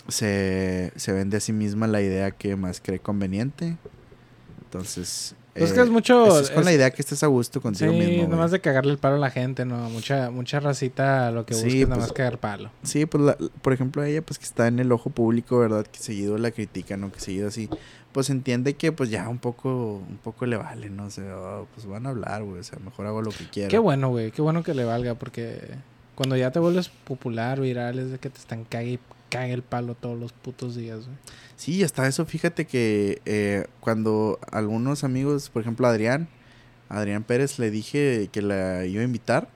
[0.09, 3.77] se, se vende a sí misma la idea que más cree conveniente.
[4.65, 7.99] Entonces, que es mucho- eso es con la idea que estés a gusto contigo Sí,
[7.99, 8.15] mismo.
[8.17, 8.29] güey.
[8.29, 9.89] nomás de cagarle el palo a la gente, ¿no?
[9.91, 12.71] Mucha, mucha racita lo que Sí, busca es nada pues- más cagar palo.
[12.83, 15.87] Sí, pues la- por ejemplo ella pues que está en el ojo público, ¿verdad?
[15.87, 17.69] Que seguido la critican o que seguido así,
[18.13, 21.87] pues entiende que pues ya un poco un poco le vale, no sé, oh, pues
[21.87, 23.69] van a hablar, güey, o sea, mejor hago lo que quiera.
[23.69, 24.31] Qué bueno, güey.
[24.31, 25.61] Qué bueno que le valga porque
[26.15, 28.99] cuando ya te vuelves popular, viral, es de que te están cague y
[29.29, 31.17] cague el palo todos los putos días, güey.
[31.57, 36.29] Sí, hasta eso, fíjate que eh, cuando algunos amigos, por ejemplo Adrián,
[36.89, 39.49] Adrián Pérez le dije que la iba a invitar,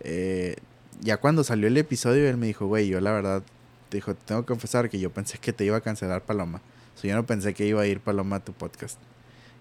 [0.00, 0.56] eh,
[1.00, 3.42] ya cuando salió el episodio él me dijo, güey, yo la verdad,
[3.88, 6.60] te dijo, tengo que confesar que yo pensé que te iba a cancelar Paloma.
[7.02, 8.98] O yo no pensé que iba a ir Paloma a tu podcast.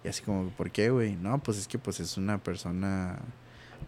[0.04, 1.16] Y así como, ¿por qué, güey?
[1.16, 3.18] No, pues es que pues es una persona,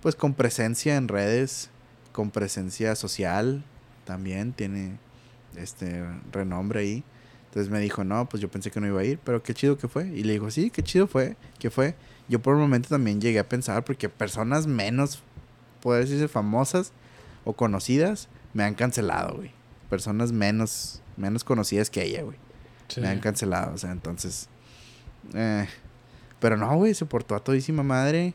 [0.01, 1.69] pues con presencia en redes,
[2.11, 3.63] con presencia social
[4.05, 4.97] también, tiene
[5.55, 7.03] este renombre ahí.
[7.45, 9.77] Entonces me dijo, no, pues yo pensé que no iba a ir, pero qué chido
[9.77, 10.07] que fue.
[10.07, 11.95] Y le dijo, sí, qué chido fue, que fue.
[12.27, 15.23] Yo por un momento también llegué a pensar, porque personas menos,
[15.81, 16.91] poder decirse, famosas
[17.45, 19.51] o conocidas, me han cancelado, güey.
[19.89, 22.37] Personas menos, menos conocidas que ella, güey.
[22.87, 23.01] Sí.
[23.01, 24.47] Me han cancelado, o sea, entonces...
[25.33, 25.67] eh,
[26.39, 28.33] pero no, güey, se portó a todísima madre.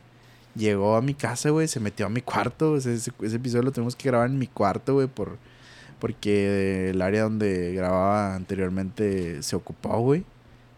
[0.55, 2.73] Llegó a mi casa, güey, se metió a mi cuarto.
[2.73, 5.37] o sea, ese, ese episodio lo tenemos que grabar en mi cuarto, güey, por,
[5.99, 10.23] porque el área donde grababa anteriormente se ocupó, güey.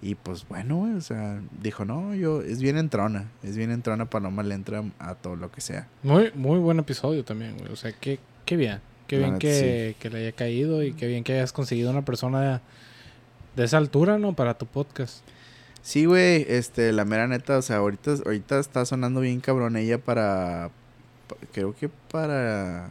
[0.01, 4.05] Y pues bueno, güey, o sea, dijo, no, yo, es bien entrona, es bien entrona,
[4.07, 5.87] Paloma le entra a todo lo que sea.
[6.03, 7.71] Muy, muy buen episodio también, güey.
[7.71, 8.79] O sea, qué, qué bien.
[9.07, 12.05] Qué bien neta, que, que le haya caído y qué bien que hayas conseguido una
[12.05, 12.61] persona
[13.55, 14.35] de, esa altura, ¿no?
[14.35, 15.23] Para tu podcast.
[15.81, 19.99] Sí, güey, este, la mera neta, o sea, ahorita, ahorita está sonando bien cabrón ella
[20.03, 20.71] para,
[21.27, 22.89] pa- creo que para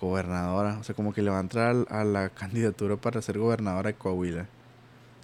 [0.00, 3.88] gobernadora, o sea, como que le va a entrar a, la candidatura para ser gobernadora
[3.88, 4.46] de Coahuila.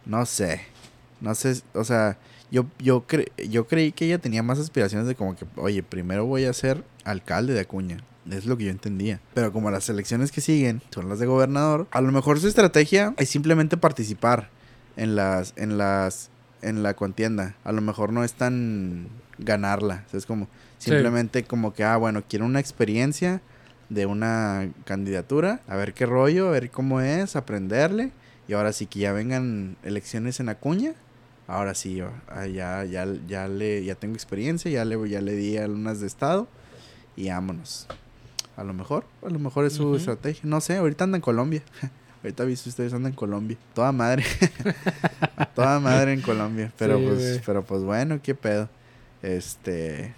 [0.07, 0.63] No sé,
[1.21, 2.17] no sé, o sea,
[2.51, 6.25] yo, yo, cre- yo creí que ella tenía más aspiraciones de como que, oye, primero
[6.27, 7.99] voy a ser alcalde de Acuña.
[8.31, 9.21] Es lo que yo entendía.
[9.35, 13.15] Pero como las elecciones que siguen son las de gobernador, a lo mejor su estrategia
[13.17, 14.51] es simplemente participar
[14.97, 16.31] en las, en las,
[16.63, 17.55] en la contienda.
[17.65, 20.05] A lo mejor no es tan ganarla.
[20.07, 20.49] o sea, Es como
[20.79, 20.91] Sí.
[20.91, 23.41] simplemente como que, ah, bueno, quiero una experiencia
[23.89, 28.13] de una candidatura, a ver qué rollo, a ver cómo es, aprenderle.
[28.47, 30.93] Y ahora sí que ya vengan elecciones en Acuña.
[31.49, 35.57] Ahora sí, ah, ya, ya, ya, le, ya tengo experiencia, ya le, ya le di
[35.57, 36.47] algunas de estado
[37.17, 37.89] y vámonos.
[38.59, 40.43] A lo mejor, a lo mejor es su estrategia.
[40.45, 41.63] No sé, ahorita anda en Colombia.
[42.25, 43.57] ahorita visto ustedes anda en Colombia.
[43.73, 44.25] Toda madre.
[45.55, 46.73] Toda madre en Colombia.
[46.77, 48.69] Pero Sí, pues, pero pues bueno, qué pedo.
[49.23, 50.13] Este,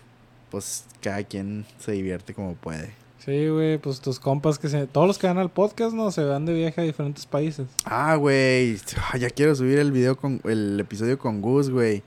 [0.50, 2.92] pues cada quien se divierte como puede.
[3.18, 4.86] Sí, güey, pues tus compas que se...
[4.86, 6.10] Todos los que van al podcast, ¿no?
[6.10, 7.66] Se van de viaje a diferentes países.
[7.84, 8.78] Ah, güey.
[9.12, 12.02] Ah, Ya quiero subir el video con el episodio con Gus, güey.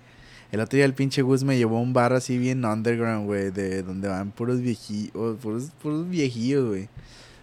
[0.54, 3.50] El otro día el pinche Gus me llevó a un bar así bien underground, güey,
[3.50, 6.90] de donde van puros viejillos, puros, puros viejillos, güey.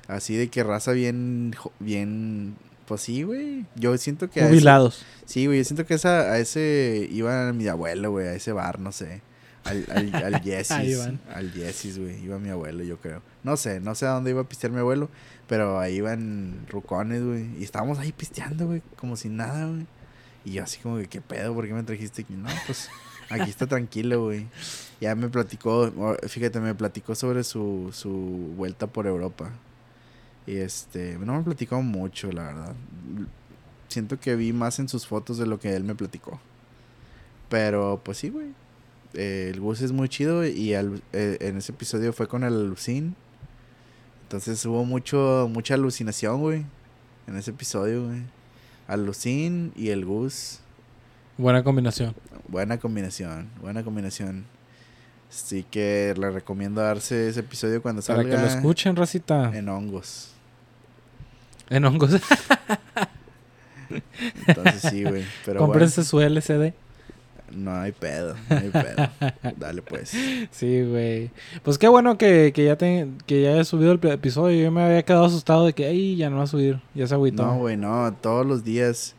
[0.07, 2.55] Así de que raza bien, bien,
[2.87, 3.67] pues sí, güey.
[3.75, 5.05] Yo siento que Jubilados.
[5.25, 8.79] sí, güey, yo siento que esa, a ese iba mi abuelo, güey, a ese bar,
[8.79, 9.23] no sé.
[9.65, 11.21] Al, al, al van.
[11.35, 12.23] al Jessis, güey.
[12.23, 13.23] Iba mi abuelo, yo creo.
[13.43, 15.11] No sé, no sé a dónde iba a pistear mi abuelo.
[15.49, 17.59] Pero ahí iban rucones, güey.
[17.59, 18.83] Y estábamos ahí pisteando, güey.
[18.95, 19.85] Como si nada, güey.
[20.45, 21.55] Y yo así como que, ¿qué pedo?
[21.55, 22.35] ¿Por qué me trajiste aquí?
[22.35, 22.89] No, pues
[23.29, 24.47] aquí está tranquilo, güey.
[25.01, 25.93] Ya me platicó,
[26.29, 28.11] fíjate, me platicó sobre su, su
[28.57, 29.51] vuelta por Europa.
[30.47, 32.75] Y este, no me platicó mucho, la verdad.
[33.89, 36.41] Siento que vi más en sus fotos de lo que él me platicó.
[37.49, 38.49] Pero pues sí, güey.
[39.15, 43.17] El bus es muy chido y al- eh, en ese episodio fue con el alucin.
[44.23, 46.65] Entonces hubo mucho, mucha alucinación, güey.
[47.27, 48.23] En ese episodio, güey.
[48.91, 50.59] Alucin y el Gus.
[51.39, 52.15] Buena combinación.
[52.49, 54.45] Buena combinación, buena combinación.
[55.31, 58.25] Así que le recomiendo darse ese episodio cuando salga.
[58.25, 59.57] Para que lo escuchen, racita.
[59.57, 60.33] En hongos.
[61.69, 62.11] En hongos.
[64.47, 65.25] Entonces sí, güey.
[65.57, 66.75] Cómprense su LCD.
[67.51, 69.09] No hay pedo, no hay pedo.
[69.57, 70.13] Dale pues.
[70.51, 71.31] Sí, güey.
[71.63, 74.63] Pues qué bueno que, que ya te, que ya haya subido el episodio.
[74.63, 76.81] Yo me había quedado asustado de que, ay, ya no va a subir.
[76.95, 77.45] Ya se agüitó.
[77.45, 78.13] No, güey, no.
[78.21, 79.15] Todos los días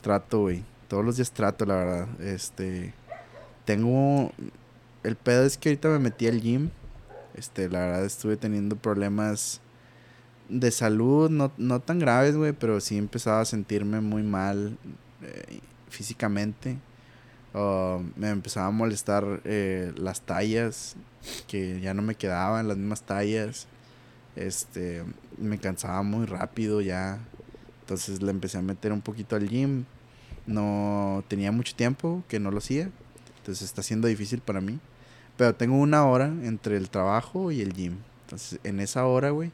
[0.00, 0.62] trato, güey.
[0.88, 2.20] Todos los días trato, la verdad.
[2.20, 2.94] Este.
[3.64, 4.32] Tengo.
[5.02, 6.70] El pedo es que ahorita me metí al gym.
[7.34, 9.60] Este, la verdad estuve teniendo problemas
[10.48, 14.76] de salud, no, no tan graves, güey, pero sí empezaba a sentirme muy mal
[15.22, 16.78] eh, físicamente.
[17.54, 20.96] Me empezaba a molestar eh, las tallas,
[21.46, 23.66] que ya no me quedaban las mismas tallas.
[24.36, 25.04] Este,
[25.36, 27.18] me cansaba muy rápido ya.
[27.80, 29.84] Entonces le empecé a meter un poquito al gym.
[30.46, 32.90] No tenía mucho tiempo que no lo hacía.
[33.38, 34.78] Entonces está siendo difícil para mí.
[35.36, 37.96] Pero tengo una hora entre el trabajo y el gym.
[38.24, 39.52] Entonces en esa hora, güey,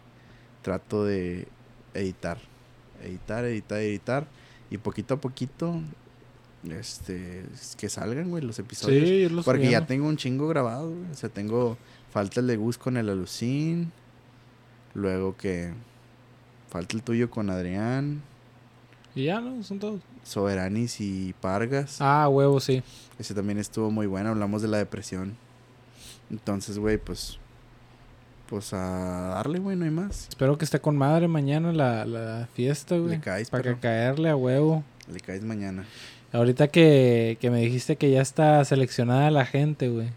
[0.62, 1.48] trato de
[1.94, 2.38] editar.
[3.02, 4.26] Editar, editar, editar.
[4.70, 5.80] Y poquito a poquito,
[6.64, 7.44] este,
[7.76, 9.08] que salgan, güey, los episodios.
[9.08, 11.10] Sí, porque ya tengo un chingo grabado, güey.
[11.10, 11.76] O sea, tengo
[12.10, 13.92] falta el de Gus con el Alucin.
[14.94, 15.72] Luego que
[16.68, 18.22] falta el tuyo con Adrián.
[19.14, 19.62] Y ya, ¿no?
[19.62, 20.00] Son todos.
[20.24, 21.98] Soberanis y Pargas.
[22.00, 22.82] Ah, huevo, sí.
[23.18, 24.30] Ese también estuvo muy bueno.
[24.30, 25.36] Hablamos de la depresión.
[26.30, 27.38] Entonces, güey, pues
[28.48, 28.78] pues a
[29.34, 30.28] darle, güey, no hay más.
[30.28, 33.10] Espero que esté con madre mañana la, la fiesta, güey.
[33.10, 34.82] Le caes, Para que caerle a huevo.
[35.12, 35.84] Le caes mañana.
[36.32, 40.08] Ahorita que, que me dijiste que ya está seleccionada la gente, güey.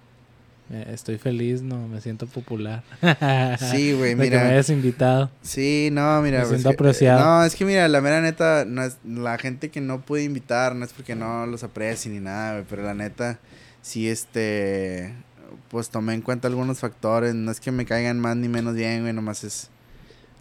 [0.71, 2.83] Estoy feliz, no, me siento popular.
[3.59, 4.39] sí, güey, mira.
[4.39, 5.29] que me hayas invitado.
[5.41, 6.39] Sí, no, mira.
[6.39, 7.19] Me pues siento apreciado.
[7.19, 10.73] no, es que mira, la mera neta, no es, la gente que no pude invitar
[10.75, 13.39] no es porque no los aprecie ni nada, güey, pero la neta,
[13.81, 15.13] sí, este,
[15.69, 17.35] pues tomé en cuenta algunos factores.
[17.35, 19.11] No es que me caigan más ni menos bien, güey.
[19.11, 19.69] Nomás es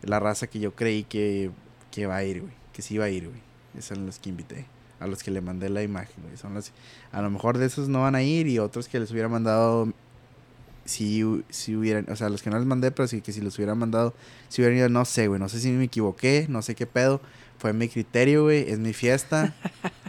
[0.02, 1.51] la raza que yo creí que,
[1.90, 2.52] que va a ir, güey.
[2.72, 3.40] Que sí iba a ir, güey.
[3.76, 4.66] Esos son los que invité.
[5.01, 6.36] A los que le mandé la imagen, güey.
[6.36, 6.72] Son los,
[7.10, 9.93] a lo mejor de esos no van a ir y otros que les hubiera mandado
[10.85, 13.56] si, si hubieran, o sea, los que no les mandé, pero sí que si los
[13.56, 14.14] hubieran mandado,
[14.48, 17.20] si hubieran ido, no sé, güey, no sé si me equivoqué, no sé qué pedo,
[17.59, 19.55] fue mi criterio, güey, es mi fiesta,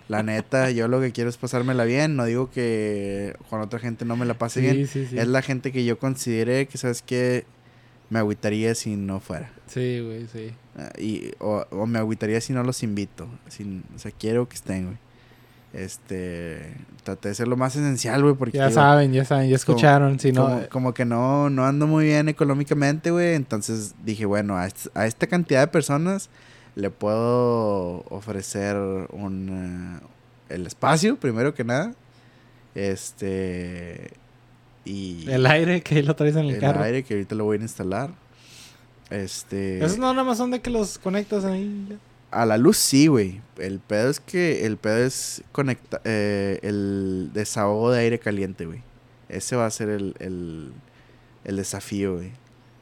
[0.07, 2.15] La neta, yo lo que quiero es pasármela bien.
[2.15, 4.89] No digo que con otra gente no me la pase bien.
[4.93, 7.45] Es la gente que yo consideré que, ¿sabes qué?
[8.11, 9.51] Me agüitaría si no fuera.
[9.65, 10.51] Sí, güey, sí.
[10.77, 13.25] Ah, y, o, me agüitaría si no los invito.
[13.25, 14.97] o sea, quiero que estén, güey.
[15.73, 18.57] Este, traté de ser lo más esencial, güey, porque...
[18.57, 20.43] Ya saben, ya saben, ya escucharon, si no...
[20.43, 25.07] Como, como, que no, no ando muy bien económicamente, güey, entonces dije, bueno, a, a
[25.07, 26.29] esta cantidad de personas
[26.75, 31.93] le puedo ofrecer un eh, el espacio primero que nada
[32.75, 34.11] este
[34.85, 36.79] y el aire que lo traes en el, carro.
[36.79, 38.11] el aire que ahorita lo voy a instalar.
[39.09, 41.99] Este eso no nada más son de que los conectas ahí
[42.31, 43.41] a la luz sí güey.
[43.57, 48.81] El pedo es que el pedo es conecta eh, el desahogo de aire caliente güey.
[49.29, 50.71] Ese va a ser el, el,
[51.43, 52.31] el desafío güey.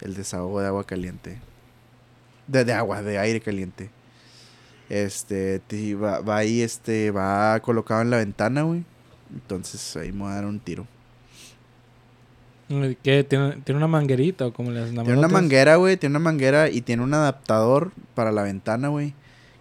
[0.01, 1.39] El desahogo de agua caliente.
[2.47, 3.89] De, agua, de aire caliente.
[4.89, 5.61] Este,
[5.95, 8.85] va, va, ahí, este, va colocado en la ventana, güey.
[9.31, 10.87] Entonces ahí me voy a dar un tiro.
[13.01, 13.23] ¿Qué?
[13.23, 15.97] ¿Tiene, ¿Tiene una manguerita o como les Tiene una manguera, güey.
[15.97, 19.13] Tiene una manguera y tiene un adaptador para la ventana, güey.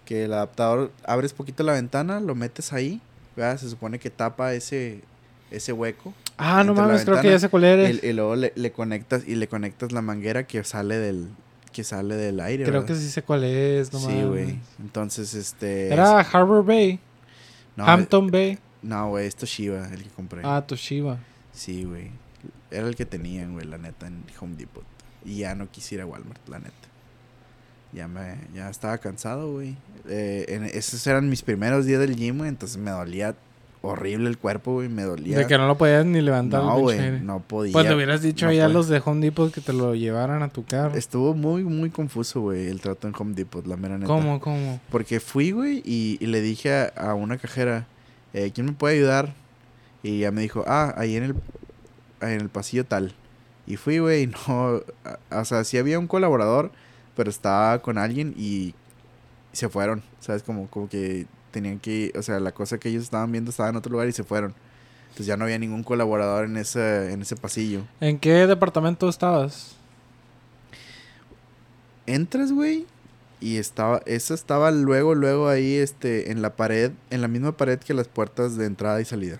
[0.05, 3.01] Que el adaptador, abres poquito la ventana, lo metes ahí.
[3.35, 5.01] Se supone que tapa ese,
[5.49, 6.13] ese hueco.
[6.37, 8.03] Ah, no mames, creo que ya sé cuál eres.
[8.03, 11.29] Y, luego le, le, conectas y le conectas la manguera que sale del,
[11.71, 12.65] que sale del aire.
[12.65, 14.59] Creo que sí sé cuál es, no Sí, güey.
[14.79, 15.87] Entonces, este.
[15.91, 16.99] Era Harbor Bay.
[17.77, 18.59] Hampton eh, Bay.
[18.81, 20.41] No, güey, es Toshiba el que compré.
[20.43, 21.17] Ah, Toshiba.
[21.53, 22.11] Sí, güey.
[22.71, 24.83] Era el que tenían, güey, la neta, en Home Depot.
[25.25, 26.73] Y ya no quisiera Walmart, la neta.
[27.91, 29.75] Ya me, ya estaba cansado, güey.
[30.07, 33.35] Eh, esos eran mis primeros días del gym, güey, entonces me dolía
[33.81, 35.37] horrible el cuerpo, güey, me dolía.
[35.37, 36.63] De que no lo podías ni levantar.
[36.63, 37.73] No, güey, no podía.
[37.73, 40.65] Pues hubieras dicho no a los de Home Depot que te lo llevaran a tu
[40.65, 40.95] carro.
[40.95, 44.07] Estuvo muy, muy confuso, güey, el trato en Home Depot, la mera neta.
[44.07, 44.79] ¿Cómo, cómo?
[44.91, 47.87] Porque fui, güey, y, le dije a, una cajera,
[48.33, 49.33] eh, ¿quién me puede ayudar?
[50.03, 51.35] Y ella me dijo, ah, ahí en el,
[52.21, 53.13] en el pasillo tal.
[53.67, 54.81] Y fui, güey, no,
[55.31, 56.71] o sea, sí había un colaborador,
[57.15, 58.73] pero estaba con alguien y
[59.51, 60.43] se fueron, ¿sabes?
[60.43, 63.75] Como, como que tenían que, o sea, la cosa que ellos estaban viendo estaba en
[63.75, 64.53] otro lugar y se fueron.
[65.09, 67.81] Entonces ya no había ningún colaborador en ese, en ese pasillo.
[67.99, 69.75] ¿En qué departamento estabas?
[72.05, 72.87] Entras, güey,
[73.41, 77.79] y estaba, eso estaba luego, luego ahí, este, en la pared, en la misma pared
[77.79, 79.39] que las puertas de entrada y salida.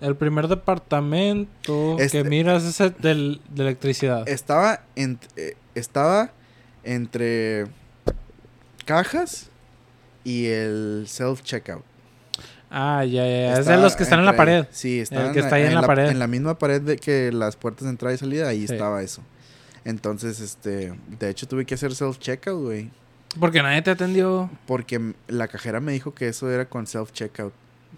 [0.00, 4.28] El primer departamento Este- que miras es el del, de electricidad.
[4.28, 6.30] Estaba, en- eh, estaba
[6.84, 7.66] entre
[8.84, 9.50] cajas
[10.24, 11.82] y el self-checkout.
[12.70, 13.58] ah, ya, ya, ya.
[13.58, 14.36] Es de los que están en la ahí.
[14.36, 14.66] pared.
[14.70, 15.02] Sí,
[15.32, 16.08] que está ahí en la pared.
[16.10, 18.74] En la misma pared de que las puertas de entrada y salida, ahí Sí.
[18.74, 19.22] estaba eso.
[19.84, 22.90] Entonces, este, de hecho tuve que hacer self-checkout, güey.
[23.40, 24.50] Porque nadie te atendió.
[24.66, 27.52] Porque la cajera me dijo que eso era con self-checkout.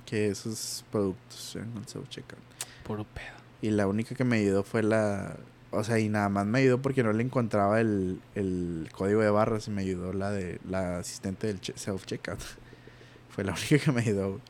[0.06, 2.38] Que esos productos eran con self-checkout.
[2.84, 3.26] Puro pedo.
[3.62, 5.36] Y la única que me ayudó fue la...
[5.72, 9.30] O sea, y nada más me ayudó porque no le encontraba el, el código de
[9.30, 12.38] barras y me ayudó la de la asistente del che- self-checkout.
[13.28, 14.30] fue la única que me ayudó.
[14.30, 14.40] güey.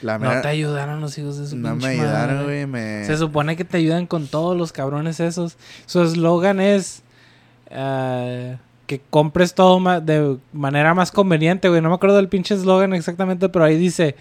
[0.00, 2.66] La No mera- te ayudaron los hijos de su no pinche me ayudaron, güey.
[2.66, 3.04] Me...
[3.04, 5.58] Se supone que te ayudan con todos los cabrones esos.
[5.86, 7.02] Su eslogan es
[7.70, 8.56] ah,
[8.86, 11.80] que compres todo ma- de manera más conveniente, güey.
[11.80, 14.16] No me acuerdo del pinche eslogan exactamente, pero ahí dice,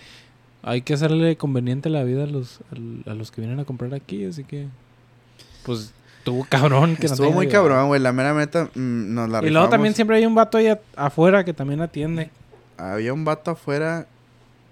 [0.63, 2.61] hay que hacerle conveniente la vida a los,
[3.05, 4.67] a, los que vienen a comprar aquí, así que...
[5.65, 8.01] Pues tú, cabrón, que no Estuvo hayan muy cabrón, güey.
[8.01, 11.43] La mera meta mm, nos la Y luego también siempre hay un vato ahí afuera
[11.43, 12.29] que también atiende.
[12.77, 14.07] Había un vato afuera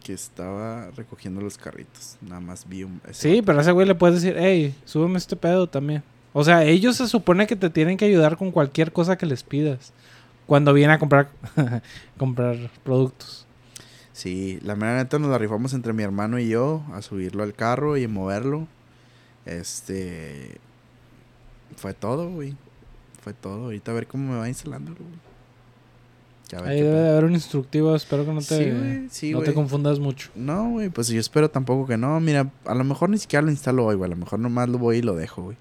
[0.02, 2.18] que estaba recogiendo los carritos.
[2.22, 3.02] Nada más vi un...
[3.12, 6.04] Sí, pero a ese güey le puedes decir, hey, súbeme este pedo también.
[6.34, 9.44] O sea, ellos se supone que te tienen que ayudar con cualquier cosa que les
[9.44, 9.92] pidas.
[10.48, 11.30] Cuando vienen a comprar,
[12.18, 13.41] comprar productos.
[14.22, 17.56] Sí, la mera neta nos la rifamos entre mi hermano y yo a subirlo al
[17.56, 18.68] carro y moverlo.
[19.48, 20.60] Este.
[21.76, 22.56] Fue todo, güey.
[23.24, 23.64] Fue todo.
[23.64, 26.62] Ahorita a ver cómo me va instalando, güey.
[26.62, 29.10] A Ahí debe haber un instructivo, espero que no te, Sí, güey.
[29.10, 30.30] Sí, no te confundas mucho.
[30.36, 32.20] No, güey, pues yo espero tampoco que no.
[32.20, 34.08] Mira, a lo mejor ni siquiera lo instalo hoy, güey.
[34.08, 35.58] A lo mejor nomás lo voy y lo dejo, güey.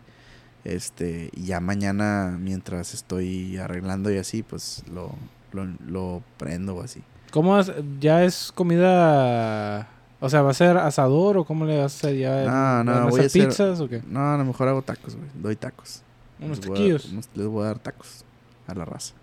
[0.65, 5.15] Este, y ya mañana, mientras estoy arreglando y así, pues lo,
[5.53, 7.03] lo, lo prendo o así.
[7.31, 7.73] ¿Cómo es?
[8.01, 9.89] ¿Ya es comida...
[10.23, 12.45] O sea, ¿va a ser asador o cómo le vas a hacer ya?
[12.45, 14.03] No, no, ¿Van a voy a hacer hacer- pizzas o qué?
[14.07, 15.29] No, a lo mejor hago tacos, güey.
[15.35, 16.03] Doy tacos.
[16.39, 17.29] Unos Les voy a- taquillos.
[17.35, 18.25] les voy a dar tacos
[18.67, 19.15] a la raza.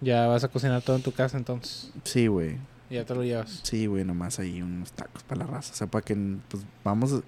[0.00, 1.92] Ya vas a cocinar todo en tu casa entonces.
[2.04, 2.56] Sí, güey.
[2.88, 3.60] Y ya te lo llevas.
[3.64, 5.72] Sí, güey, nomás ahí unos tacos para la raza.
[5.74, 6.16] O sea, para que,
[6.48, 7.20] pues, vamos, a-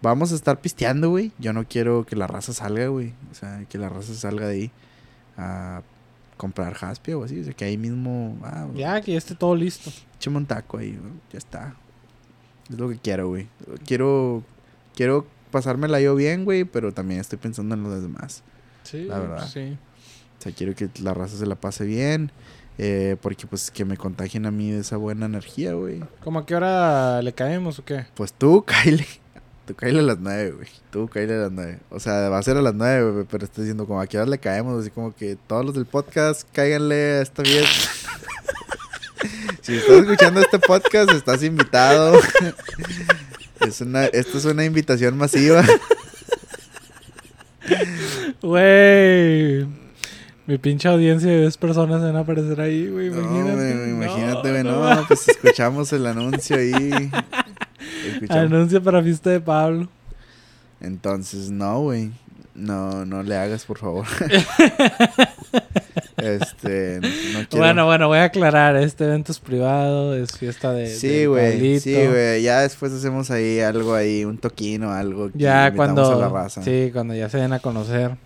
[0.00, 1.32] vamos a estar pisteando, güey.
[1.40, 3.14] Yo no quiero que la raza salga, güey.
[3.32, 4.70] O sea, que la raza salga de ahí
[5.36, 5.82] a
[6.40, 7.38] comprar jaspia o así.
[7.40, 9.90] O sea, que ahí mismo, ah, Ya, que ya esté todo listo.
[10.16, 11.12] échame un taco ahí, güey.
[11.30, 11.76] Ya está.
[12.70, 13.46] Es lo que quiero, güey.
[13.84, 14.42] Quiero,
[14.94, 18.42] quiero pasármela yo bien, güey, pero también estoy pensando en los demás.
[18.84, 19.46] Sí, La verdad.
[19.46, 19.76] Sí.
[20.38, 22.32] O sea, quiero que la raza se la pase bien.
[22.78, 26.00] eh, porque pues que me contagien a mí de esa buena energía, güey.
[26.24, 28.06] ¿Cómo a qué hora le caemos o qué?
[28.14, 29.04] Pues tú, Kyle.
[29.66, 30.68] Tú, Kyle a las nueve, güey.
[30.90, 31.78] Tú, Kyle a las nueve.
[31.90, 33.26] O sea, va a ser a las nueve, güey.
[33.30, 34.80] Pero estoy diciendo como a qué hora le caemos.
[34.80, 37.64] Así como que todos los del podcast, cáiganle a esta bien.
[39.62, 42.18] si estás escuchando este podcast, estás invitado.
[43.60, 45.64] es una, esto es una invitación masiva.
[48.42, 49.66] Güey.
[50.46, 53.10] Mi pinche audiencia de 10 personas van a aparecer ahí, güey.
[53.10, 53.90] No, Imagínate.
[53.90, 56.90] imagínate, no, No, pues escuchamos el anuncio ahí.
[58.06, 58.52] Escuchamos.
[58.52, 59.88] Anuncio para fiesta de Pablo.
[60.80, 62.10] Entonces, no, güey.
[62.54, 64.06] No, no le hagas, por favor.
[66.16, 67.64] este, no quiero.
[67.64, 68.76] Bueno, bueno, voy a aclarar.
[68.76, 70.88] Este evento es privado, es fiesta de.
[70.88, 71.80] sí, güey.
[71.80, 72.42] Sí, güey.
[72.42, 75.30] Ya después hacemos ahí algo ahí, un toquino, algo.
[75.30, 76.12] que Ya cuando.
[76.12, 76.62] A la raza.
[76.62, 78.16] Sí, cuando ya se den a conocer.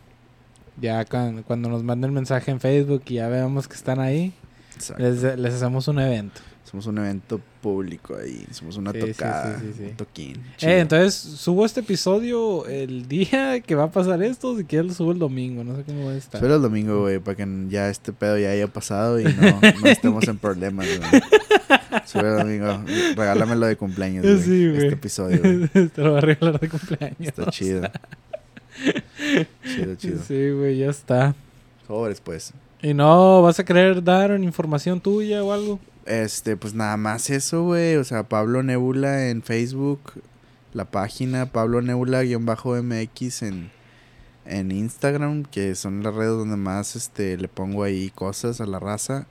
[0.80, 4.32] Ya cuando, cuando nos manden mensaje en Facebook y ya veamos que están ahí,
[4.98, 6.40] les hacemos un evento.
[6.74, 8.44] Somos un evento público ahí.
[8.50, 9.60] Somos una Sí, tocada.
[9.60, 9.84] sí, sí, sí.
[9.90, 10.32] Un toquín.
[10.60, 14.56] Eh, entonces subo este episodio el día que va a pasar esto.
[14.58, 15.62] Si quieres, lo subo el domingo.
[15.62, 16.40] No sé cómo va a estar.
[16.40, 19.88] Solo el domingo, güey, para que ya este pedo ya haya pasado y no, no
[19.88, 21.22] estemos en problemas, güey.
[22.06, 22.82] Sube el domingo.
[23.14, 24.38] Regálamelo de cumpleaños, güey.
[24.42, 24.78] Sí, güey.
[24.82, 25.68] Este episodio, güey.
[25.90, 27.16] Te lo voy a regalar de cumpleaños.
[27.20, 27.88] Está chido.
[29.64, 30.18] chido, chido.
[30.26, 31.36] Sí, güey, ya está.
[31.86, 32.52] Sobres, pues.
[32.82, 35.78] ¿Y no vas a querer dar información tuya o algo?
[36.06, 37.96] Este, pues nada más eso, güey.
[37.96, 40.00] O sea, Pablo Nebula en Facebook.
[40.72, 43.70] La página Pablo Nebula-MX en,
[44.44, 45.44] en Instagram.
[45.44, 49.26] Que son las redes donde más este, le pongo ahí cosas a la raza.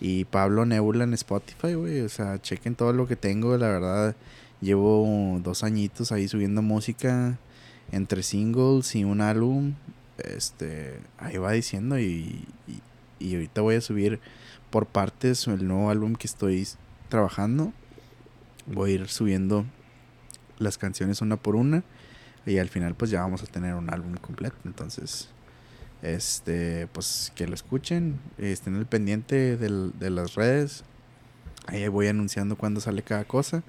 [0.00, 2.00] Y Pablo Nebula en Spotify, güey.
[2.02, 3.56] O sea, chequen todo lo que tengo.
[3.56, 4.16] La verdad,
[4.60, 7.38] llevo dos añitos ahí subiendo música.
[7.90, 9.74] Entre singles y un álbum.
[10.18, 11.98] Este, ahí va diciendo.
[11.98, 12.80] Y, y,
[13.18, 14.20] y ahorita voy a subir
[14.76, 16.68] por partes el nuevo álbum que estoy
[17.08, 17.72] trabajando.
[18.66, 19.64] Voy a ir subiendo
[20.58, 21.82] las canciones una por una.
[22.44, 24.54] Y al final pues ya vamos a tener un álbum completo.
[24.66, 25.30] Entonces,
[26.02, 28.20] este, pues que lo escuchen.
[28.36, 30.84] Estén al pendiente de las redes.
[31.68, 33.62] Ahí voy anunciando cuándo sale cada cosa.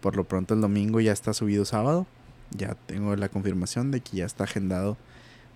[0.00, 2.06] Por lo pronto el domingo ya está subido sábado.
[2.52, 4.96] Ya tengo la confirmación de que ya está agendado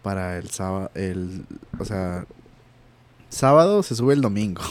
[0.02, 0.90] para el sábado.
[0.96, 1.46] El,
[1.78, 2.26] o sea,
[3.28, 4.62] sábado se sube el domingo.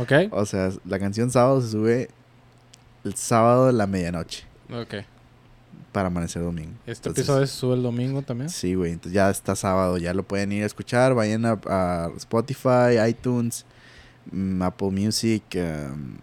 [0.00, 0.12] Ok.
[0.32, 2.08] O sea, la canción sábado se sube
[3.04, 4.96] el sábado de la medianoche Ok.
[5.92, 6.72] para amanecer domingo.
[6.86, 8.50] Este Entonces, episodio se sube el domingo también.
[8.50, 8.92] Sí, güey.
[8.92, 11.14] Entonces ya está sábado, ya lo pueden ir a escuchar.
[11.14, 13.64] Vayan a, a Spotify, iTunes,
[14.30, 16.16] mm, Apple Music, um,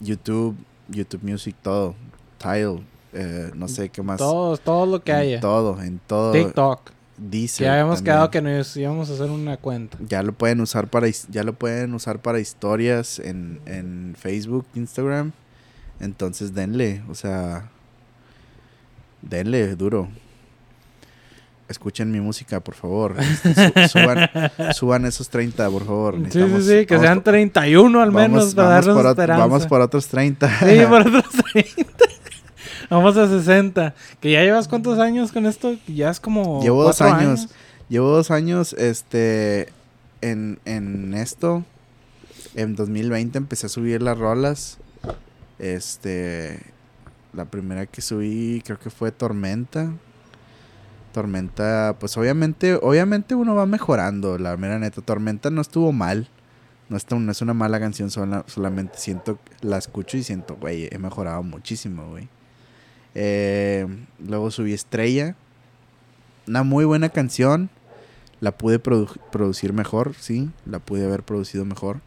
[0.00, 0.56] YouTube,
[0.88, 1.94] YouTube Music, todo.
[2.38, 2.82] Tile,
[3.12, 4.18] eh, no sé qué más.
[4.18, 5.40] Todo, todo lo que haya.
[5.40, 6.32] Todo, en todo.
[6.32, 6.90] TikTok.
[7.28, 8.14] Ya habíamos también.
[8.14, 9.98] quedado que nos íbamos a hacer una cuenta.
[10.08, 15.32] Ya lo pueden usar para ya lo pueden usar para historias en, en Facebook, Instagram.
[16.00, 17.68] Entonces denle, o sea,
[19.22, 20.08] denle duro.
[21.68, 23.14] Escuchen mi música, por favor.
[23.22, 24.28] Su- suban,
[24.74, 26.16] suban esos 30, por favor.
[26.30, 29.46] Sí, sí, sí, que sean por- 31 al menos vamos- para vamos darnos por esperanza.
[29.46, 30.58] Vamos por otros 30.
[30.58, 31.89] Sí, por otros 30.
[32.90, 33.94] Vamos a 60.
[34.20, 35.74] Que ya llevas cuántos años con esto?
[35.86, 36.60] Ya es como.
[36.62, 37.48] Llevo dos cuatro años.
[37.88, 39.68] Llevo dos años este,
[40.20, 41.64] en, en esto.
[42.54, 44.78] En 2020 empecé a subir las rolas.
[45.58, 46.60] Este.
[47.32, 49.92] La primera que subí creo que fue Tormenta.
[51.12, 55.00] Tormenta, pues obviamente, obviamente uno va mejorando, la mera neta.
[55.02, 56.28] Tormenta no estuvo mal.
[56.88, 60.88] No, está, no es una mala canción, sola- solamente siento, la escucho y siento, güey,
[60.90, 62.28] he mejorado muchísimo, güey.
[63.14, 63.86] Eh,
[64.18, 65.34] luego subí Estrella.
[66.46, 67.70] Una muy buena canción.
[68.40, 70.50] La pude produ- producir mejor, sí.
[70.66, 72.00] La pude haber producido mejor.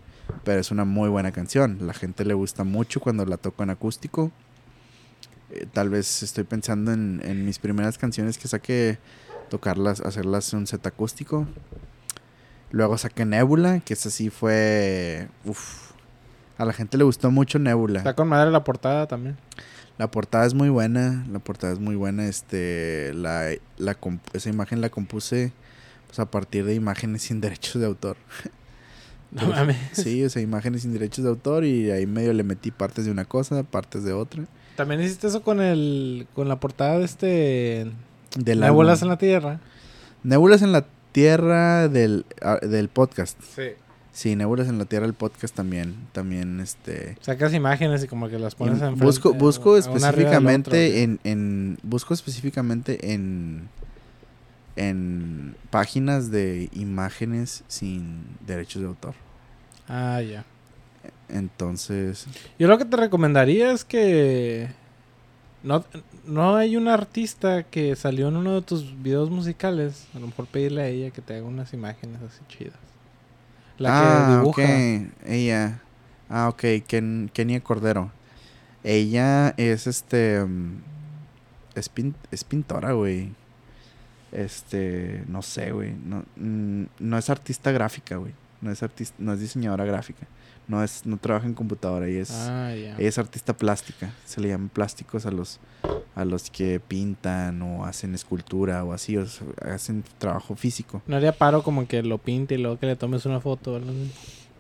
[0.43, 1.77] Pero es una muy buena canción.
[1.81, 4.31] La gente le gusta mucho cuando la toco en acústico.
[5.51, 8.97] Eh, tal vez estoy pensando en, mis primeras canciones que saqué,
[9.49, 11.45] tocarlas, hacerlas en un set acústico.
[12.71, 15.27] Luego saqué Nebula, que esa sí fue...
[15.45, 15.91] Uf.
[16.57, 17.99] A la gente le gustó mucho Nebula.
[17.99, 19.37] Está con madre la portada también.
[19.97, 23.97] La portada es muy buena, la portada es muy buena, este, la, la
[24.33, 25.53] esa imagen la compuse
[26.07, 28.17] pues, a partir de imágenes sin derechos de autor.
[29.31, 29.77] No mames.
[29.93, 33.11] Sí, o sea, imágenes sin derechos de autor y ahí medio le metí partes de
[33.11, 34.43] una cosa, partes de otra.
[34.75, 36.27] También hiciste eso con el.
[36.33, 37.91] con la portada de este.
[38.37, 39.05] Del Nébulas álbum.
[39.05, 39.59] en la Tierra.
[40.23, 43.39] Nébulas en la Tierra del, ah, del podcast.
[43.55, 43.69] Sí.
[44.13, 47.17] Sí, Nébulas en la Tierra del podcast también, también, este...
[47.21, 53.13] Sacas imágenes y como que las pones enfrente, busco busco específicamente en, en busco específicamente
[53.13, 53.69] en
[54.75, 59.13] en páginas de imágenes sin derechos de autor
[59.87, 60.45] Ah, ya.
[61.29, 62.25] entonces
[62.57, 64.69] Yo lo que te recomendaría es que.
[65.61, 65.83] No,
[66.25, 70.07] no hay una artista que salió en uno de tus videos musicales.
[70.13, 72.75] A lo mejor pedirle a ella que te haga unas imágenes así chidas.
[73.83, 74.61] La que ah dibuja.
[74.63, 75.81] ok ella.
[76.29, 78.11] Ah ok Ken- Kenia Cordero.
[78.83, 80.81] Ella es este mm,
[81.75, 83.31] es, pin- es pintora güey.
[84.31, 85.93] Este no sé güey.
[86.03, 88.33] No, mm, no es artista gráfica güey.
[88.61, 90.25] No es artista no es diseñadora gráfica.
[90.67, 92.73] No es no trabaja en computadora ella es Ah.
[92.73, 94.11] Ella es artista plástica.
[94.25, 95.59] Se le llaman plásticos a los
[96.15, 101.01] a los que pintan o hacen escultura o así, o sea, hacen trabajo físico.
[101.07, 103.73] No haría paro como que lo pinte y luego que le tomes una foto.
[103.73, 104.11] o algo así?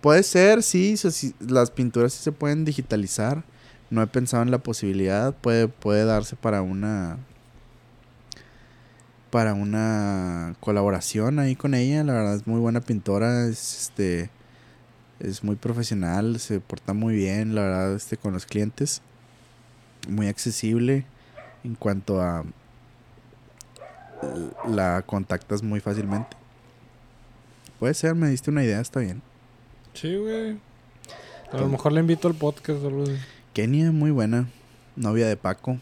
[0.01, 3.43] Puede ser, sí, sí, las pinturas sí se pueden digitalizar.
[3.89, 5.33] No he pensado en la posibilidad.
[5.35, 7.19] Puede, puede darse para una
[9.29, 12.03] para una colaboración ahí con ella.
[12.03, 13.45] La verdad es muy buena pintora.
[13.45, 14.29] Es este
[15.19, 19.01] es muy profesional, se porta muy bien, la verdad, este con los clientes.
[20.09, 21.05] Muy accesible
[21.63, 22.43] en cuanto a
[24.67, 26.35] la contactas muy fácilmente.
[27.79, 29.21] Puede ser, me diste una idea, está bien.
[29.93, 30.57] Sí, güey.
[31.51, 33.15] A lo mejor le invito al podcast o algo así.
[33.53, 34.47] Kenia, muy buena.
[34.95, 35.77] Novia de Paco.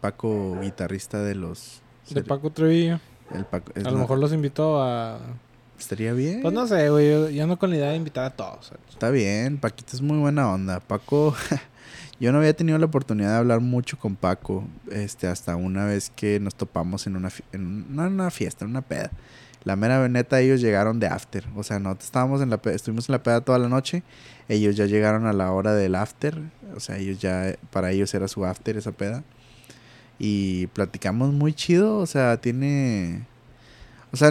[0.00, 1.82] Paco, guitarrista de los.
[2.08, 3.00] De Paco Trevillo.
[3.34, 5.18] El Paco, A lo mejor los invito a...
[5.78, 6.40] Estaría bien.
[6.42, 7.10] Pues no sé, güey.
[7.10, 8.66] Yo, yo ando con la idea de invitar a todos.
[8.66, 8.82] ¿sabes?
[8.90, 10.80] Está bien, Paquito es muy buena onda.
[10.80, 11.34] Paco,
[12.20, 16.10] yo no había tenido la oportunidad de hablar mucho con Paco, este, hasta una vez
[16.14, 19.10] que nos topamos en una, en una, una fiesta, en una peda.
[19.64, 21.46] La mera neta, ellos llegaron de after.
[21.56, 24.02] O sea, nosotros estábamos en la peda, estuvimos en la peda toda la noche.
[24.46, 26.38] Ellos ya llegaron a la hora del after.
[26.76, 29.24] O sea, ellos ya, para ellos era su after esa peda.
[30.18, 31.96] Y platicamos muy chido.
[31.96, 33.22] O sea, tiene.
[34.12, 34.30] O sea,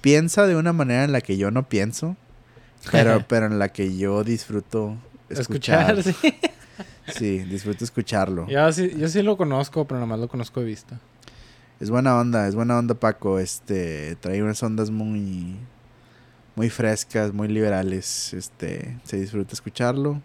[0.00, 2.16] piensa de una manera en la que yo no pienso.
[2.92, 4.96] Pero, pero en la que yo disfruto
[5.28, 5.98] escuchar.
[5.98, 6.34] Escuchar, sí.
[7.06, 8.46] Sí, disfruto escucharlo.
[8.48, 10.98] Yo sí, yo sí lo conozco, pero nada más lo conozco de vista.
[11.80, 13.38] Es buena onda, es buena onda Paco.
[13.38, 15.56] Este, trae unas ondas muy,
[16.56, 18.32] muy frescas, muy liberales.
[18.32, 20.20] Este, se disfruta escucharlo.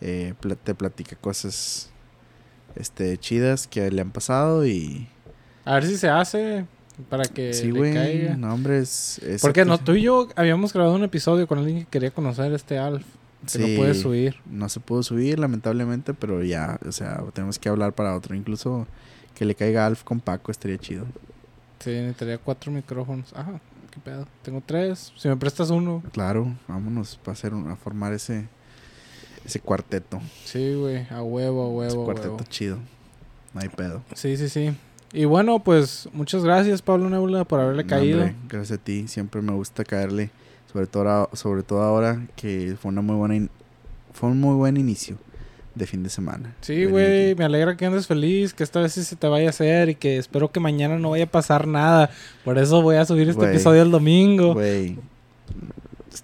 [0.00, 1.90] Eh, te platica cosas
[2.76, 5.08] este, chidas que le han pasado y...
[5.64, 6.66] A ver si se hace
[7.08, 8.36] para que sí, le caiga.
[8.36, 9.18] No, hombre, es...
[9.18, 12.52] es Porque no, tú y yo habíamos grabado un episodio con alguien que quería conocer
[12.52, 13.04] este Alf.
[13.58, 14.36] No puede subir.
[14.50, 18.34] No se pudo subir, lamentablemente, pero ya, o sea, tenemos que hablar para otro.
[18.34, 18.86] Incluso
[19.34, 21.04] que le caiga Alf con Paco estaría chido.
[21.80, 23.32] Sí, necesitaría cuatro micrófonos.
[23.34, 23.60] Ajá,
[23.90, 24.26] qué pedo.
[24.42, 25.12] Tengo tres.
[25.16, 26.02] Si me prestas uno.
[26.12, 28.48] Claro, vámonos para hacer un- a formar ese
[29.44, 30.20] ese cuarteto.
[30.44, 31.06] Sí, güey.
[31.10, 32.44] A huevo, a ese huevo, a cuarteto huevo.
[32.48, 32.78] chido.
[33.54, 34.02] No hay pedo.
[34.14, 34.74] Sí, sí, sí.
[35.12, 38.18] Y bueno, pues muchas gracias, Pablo Nebula, por haberle No, caído.
[38.22, 39.06] hombre, gracias a ti.
[39.06, 40.30] Siempre me gusta caerle.
[40.76, 43.48] Sobre todo, ahora- sobre todo ahora que fue una muy buena
[44.12, 45.16] fue un muy buen inicio
[45.74, 46.54] de fin de semana.
[46.60, 49.50] Sí, güey, me alegra que andes feliz, que esta vez sí se te vaya a
[49.50, 52.10] hacer y que espero que mañana no vaya a pasar nada.
[52.44, 54.52] Por eso voy a subir este episodio el domingo.
[54.52, 54.98] Güey.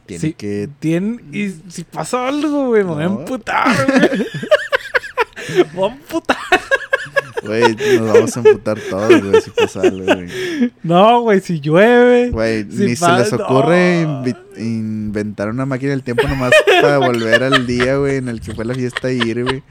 [0.04, 0.68] Tiene que.
[0.80, 4.26] Tien- y si pasa algo, güey, me voy a emputar, güey.
[5.74, 6.36] Voy a emputar.
[7.44, 10.72] Güey, nos vamos a emputar todos, güey, si pasa algo, güey.
[10.82, 12.30] No, güey, si llueve.
[12.30, 14.24] Güey, Si ni se les ocurre no.
[14.56, 18.64] inventar una máquina del tiempo nomás para volver al día, güey, en el que fue
[18.64, 19.62] la fiesta y ir, güey.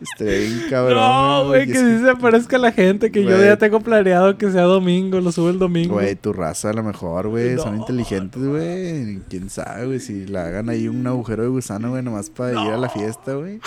[0.00, 0.96] Estaría bien cabrón.
[0.98, 4.62] no, güey, que sí se aparezca la gente, que yo ya tengo planeado que sea
[4.62, 5.94] domingo, lo sube el domingo.
[5.94, 9.20] Güey, tu raza a lo mejor, güey, son inteligentes, güey.
[9.28, 12.70] Quién sabe, güey, si le hagan ahí un agujero de gusano, güey, nomás para ir
[12.72, 13.60] a la fiesta, güey.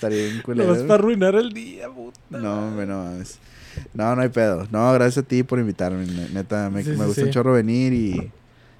[0.00, 0.66] Estaría bien culero.
[0.68, 2.18] Nomás para arruinar el día, puta.
[2.30, 3.38] No, hombre, no mames.
[3.92, 4.66] No, no hay pedo.
[4.70, 6.06] No, gracias a ti por invitarme.
[6.06, 7.26] ne- Neta, me, Sí, me sí, gusta sí.
[7.26, 8.32] un chorro venir y,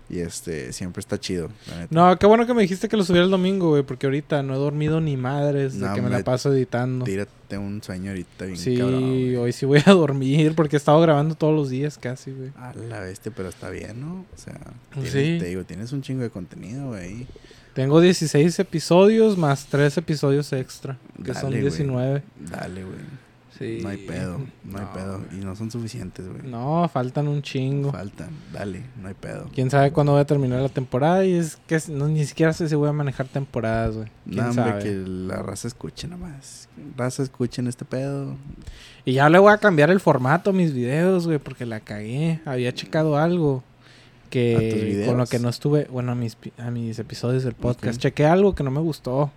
[0.08, 1.48] y este, siempre está chido.
[1.68, 1.88] la neta.
[1.94, 4.54] No, qué bueno que me dijiste que lo subiera el domingo, güey, porque ahorita no
[4.54, 7.04] he dormido ni madres de No, que me la paso editando.
[7.04, 9.04] Tírate un sueño ahorita bien Sí, cabrón.
[9.38, 12.50] hoy sí voy a dormir porque he estado grabando todos los días casi, güey.
[12.56, 14.24] A la bestia, pero está bien, ¿no?
[14.34, 14.58] O sea,
[14.94, 15.36] tienes- Sí.
[15.38, 17.26] te digo, tienes un chingo de contenido, güey.
[17.74, 21.62] Tengo 16 episodios más 3 episodios extra, que son Dale, güey.
[21.62, 22.22] 19.
[22.50, 23.20] Dale, güey.
[23.58, 23.80] Sí.
[23.82, 25.20] No hay pedo, no hay pedo.
[25.32, 26.50] Y no son suficientes, güey.
[26.50, 27.92] No, faltan un chingo.
[27.92, 29.50] Faltan, dale, no hay pedo.
[29.54, 32.70] Quién sabe cuándo voy a terminar la temporada y es que no, ni siquiera sé
[32.70, 34.08] si voy a manejar temporadas, güey.
[34.24, 34.82] No, hombre, sabe.
[34.82, 36.70] que la raza escuche nomás.
[36.96, 38.34] Raza escuchen este pedo.
[39.04, 42.40] Y ya le voy a cambiar el formato a mis videos, güey, porque la cagué.
[42.46, 43.69] Había checado algo ¿A tus
[44.30, 48.00] que con lo que no estuve, bueno, a mis, a mis episodios del podcast.
[48.00, 49.30] Chequé algo que no me gustó,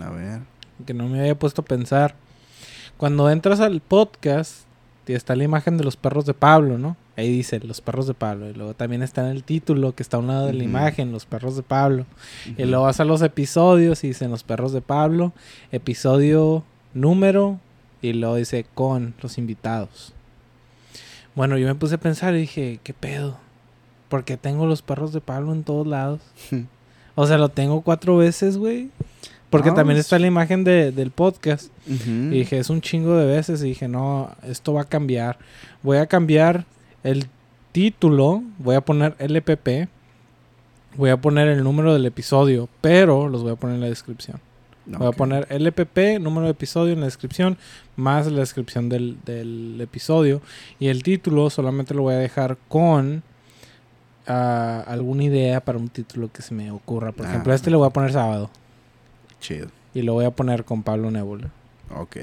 [0.00, 0.40] A ver.
[0.86, 2.14] que no me había puesto a pensar.
[2.96, 4.62] Cuando entras al podcast,
[5.06, 6.96] y está la imagen de los perros de Pablo, ¿no?
[7.16, 8.50] Ahí dice los perros de Pablo.
[8.50, 11.12] Y luego también está en el título que está a un lado de la imagen,
[11.12, 12.04] los perros de Pablo.
[12.58, 15.32] Y luego vas a los episodios y dicen los perros de Pablo,
[15.72, 16.62] episodio
[16.92, 17.58] número
[18.02, 20.12] y luego dice con los invitados.
[21.34, 23.38] Bueno, yo me puse a pensar y dije, ¿qué pedo?
[24.08, 26.20] Porque tengo los perros de Pablo en todos lados.
[27.14, 28.88] o sea, lo tengo cuatro veces, güey.
[29.50, 31.70] Porque No, también pues- está la imagen de- del podcast.
[31.86, 33.62] Y dije, es un chingo de veces.
[33.62, 35.38] Y dije, no, esto va a cambiar.
[35.82, 36.64] Voy a cambiar
[37.02, 37.26] el
[37.72, 38.42] título.
[38.58, 39.88] Voy a poner LPP.
[40.96, 42.68] Voy a poner el número del episodio.
[42.80, 44.40] Pero los voy a poner en la descripción.
[44.86, 47.58] Voy a poner LPP, número de episodio en la descripción.
[47.96, 50.40] Más la descripción del, del episodio.
[50.78, 53.22] Y el título solamente lo voy a dejar con
[54.28, 57.12] alguna idea para un título que se me ocurra.
[57.12, 58.50] Por Ah, ejemplo, este le voy a poner sábado.
[59.40, 59.68] Chido.
[59.94, 61.50] Y lo voy a poner con Pablo Nebula.
[61.94, 62.16] Ok.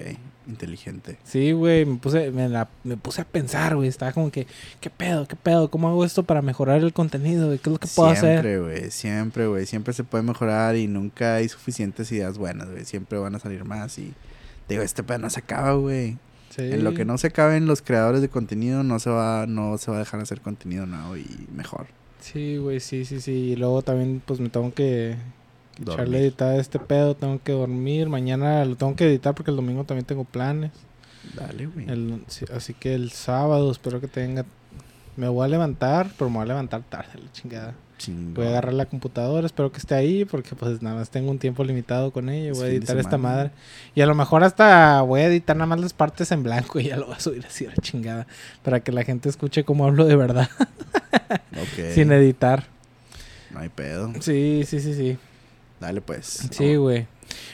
[0.47, 1.17] Inteligente.
[1.23, 3.87] Sí, güey, me puse, me, la- me puse a pensar, güey.
[3.89, 4.45] Estaba como que,
[4.79, 5.27] ¿qué pedo?
[5.27, 5.71] ¿Qué pedo?
[5.71, 7.49] ¿Cómo hago esto para mejorar el contenido?
[7.49, 8.41] ¿Qué es lo que puedo hacer?
[8.41, 8.91] Siempre, güey.
[8.91, 9.65] Siempre, güey.
[9.65, 12.85] Siempre se puede mejorar y nunca hay suficientes ideas buenas, güey.
[12.85, 14.13] Siempre van a salir más y...
[14.69, 16.17] Digo, este pedo no se acaba, güey.
[16.55, 16.61] Sí.
[16.61, 19.91] En lo que no se acaben los creadores de contenido, no se va, no se
[19.91, 21.87] va a dejar hacer contenido nuevo y mejor.
[22.21, 23.31] Sí, güey, sí, sí, sí.
[23.31, 25.15] Y luego también, pues me tengo que
[25.81, 27.15] echarle editar este pedo.
[27.15, 28.07] Tengo que dormir.
[28.07, 30.71] Mañana lo tengo que editar porque el domingo también tengo planes.
[31.35, 31.89] Dale, güey.
[31.89, 34.45] El- sí, así que el sábado espero que tenga.
[35.17, 37.73] Me voy a levantar, pero me voy a levantar tarde, la chingada.
[38.07, 41.39] Voy a agarrar la computadora, espero que esté ahí, porque pues nada más tengo un
[41.39, 42.51] tiempo limitado con ella.
[42.51, 43.51] Es Voy a editar esta madre.
[43.95, 46.85] Y a lo mejor hasta voy a editar nada más las partes en blanco y
[46.89, 48.27] ya lo voy a subir así a la chingada.
[48.63, 50.49] Para que la gente escuche cómo hablo de verdad,
[51.93, 52.65] sin editar.
[53.51, 54.11] No hay pedo.
[54.19, 55.17] Sí, sí, sí, sí.
[55.79, 56.47] Dale, pues.
[56.51, 57.07] Sí, güey.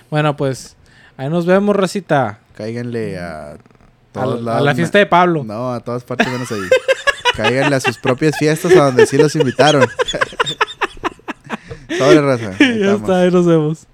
[0.09, 0.75] Bueno, pues
[1.17, 2.39] ahí nos vemos, Rosita.
[2.55, 3.57] Cáiganle a A,
[4.11, 4.65] todos la- a lados.
[4.65, 5.43] la fiesta de Pablo.
[5.43, 6.59] No, a todas partes menos ahí.
[7.35, 9.87] Cáiganle a sus propias fiestas a donde sí los invitaron.
[11.97, 12.57] Sobre raza.
[12.59, 13.87] Ya está, ahí nos vemos.